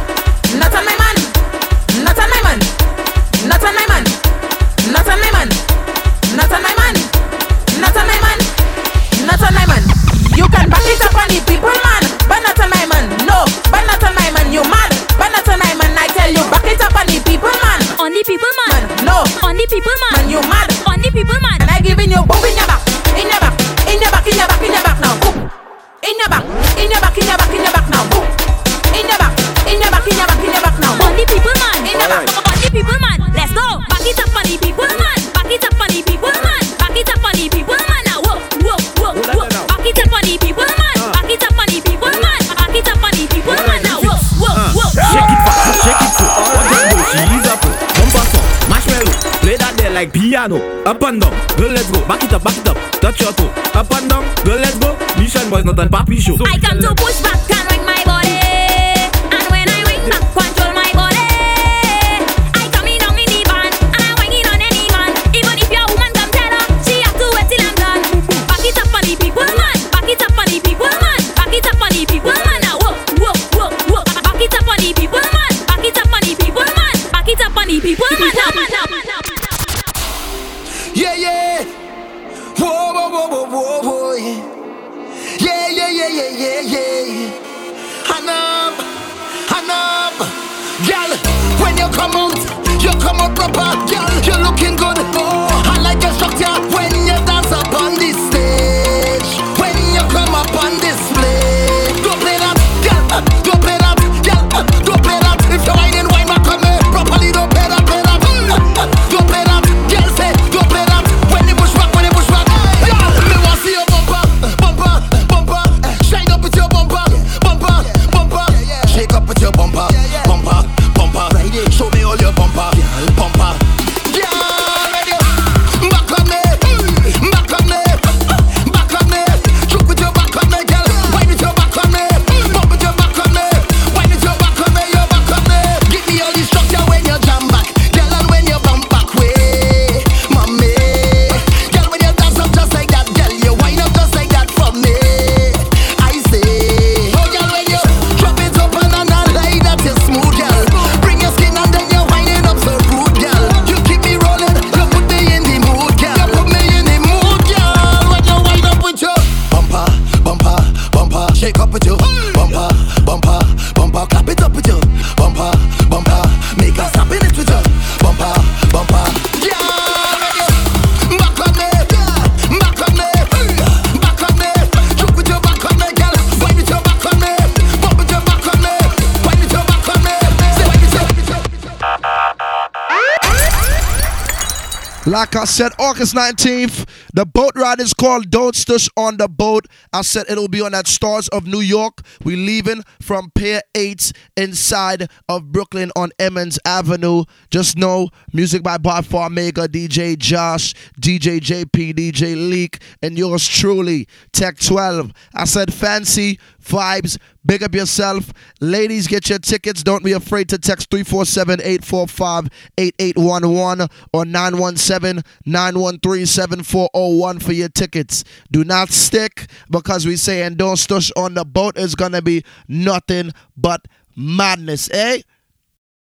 [185.92, 186.88] August 19th.
[187.12, 189.66] The boat ride is called Don't Stush on the Boat.
[189.92, 191.98] I said it'll be on at Stars of New York.
[192.24, 197.24] We're leaving from Pier 8 inside of Brooklyn on Emmons Avenue.
[197.50, 200.72] Just know music by Bob Farmega, DJ Josh,
[201.02, 205.12] DJ JP, DJ Leak, and yours truly, Tech 12.
[205.34, 207.18] I said fancy vibes.
[207.44, 208.32] Big up yourself.
[208.60, 209.82] Ladies, get your tickets.
[209.82, 212.48] Don't be afraid to text 347 845
[212.78, 218.22] 8811 or 917 913 7401 for your tickets.
[218.52, 222.22] Do not stick because we say and don't stush on the boat It's going to
[222.22, 225.22] be nothing but madness, eh?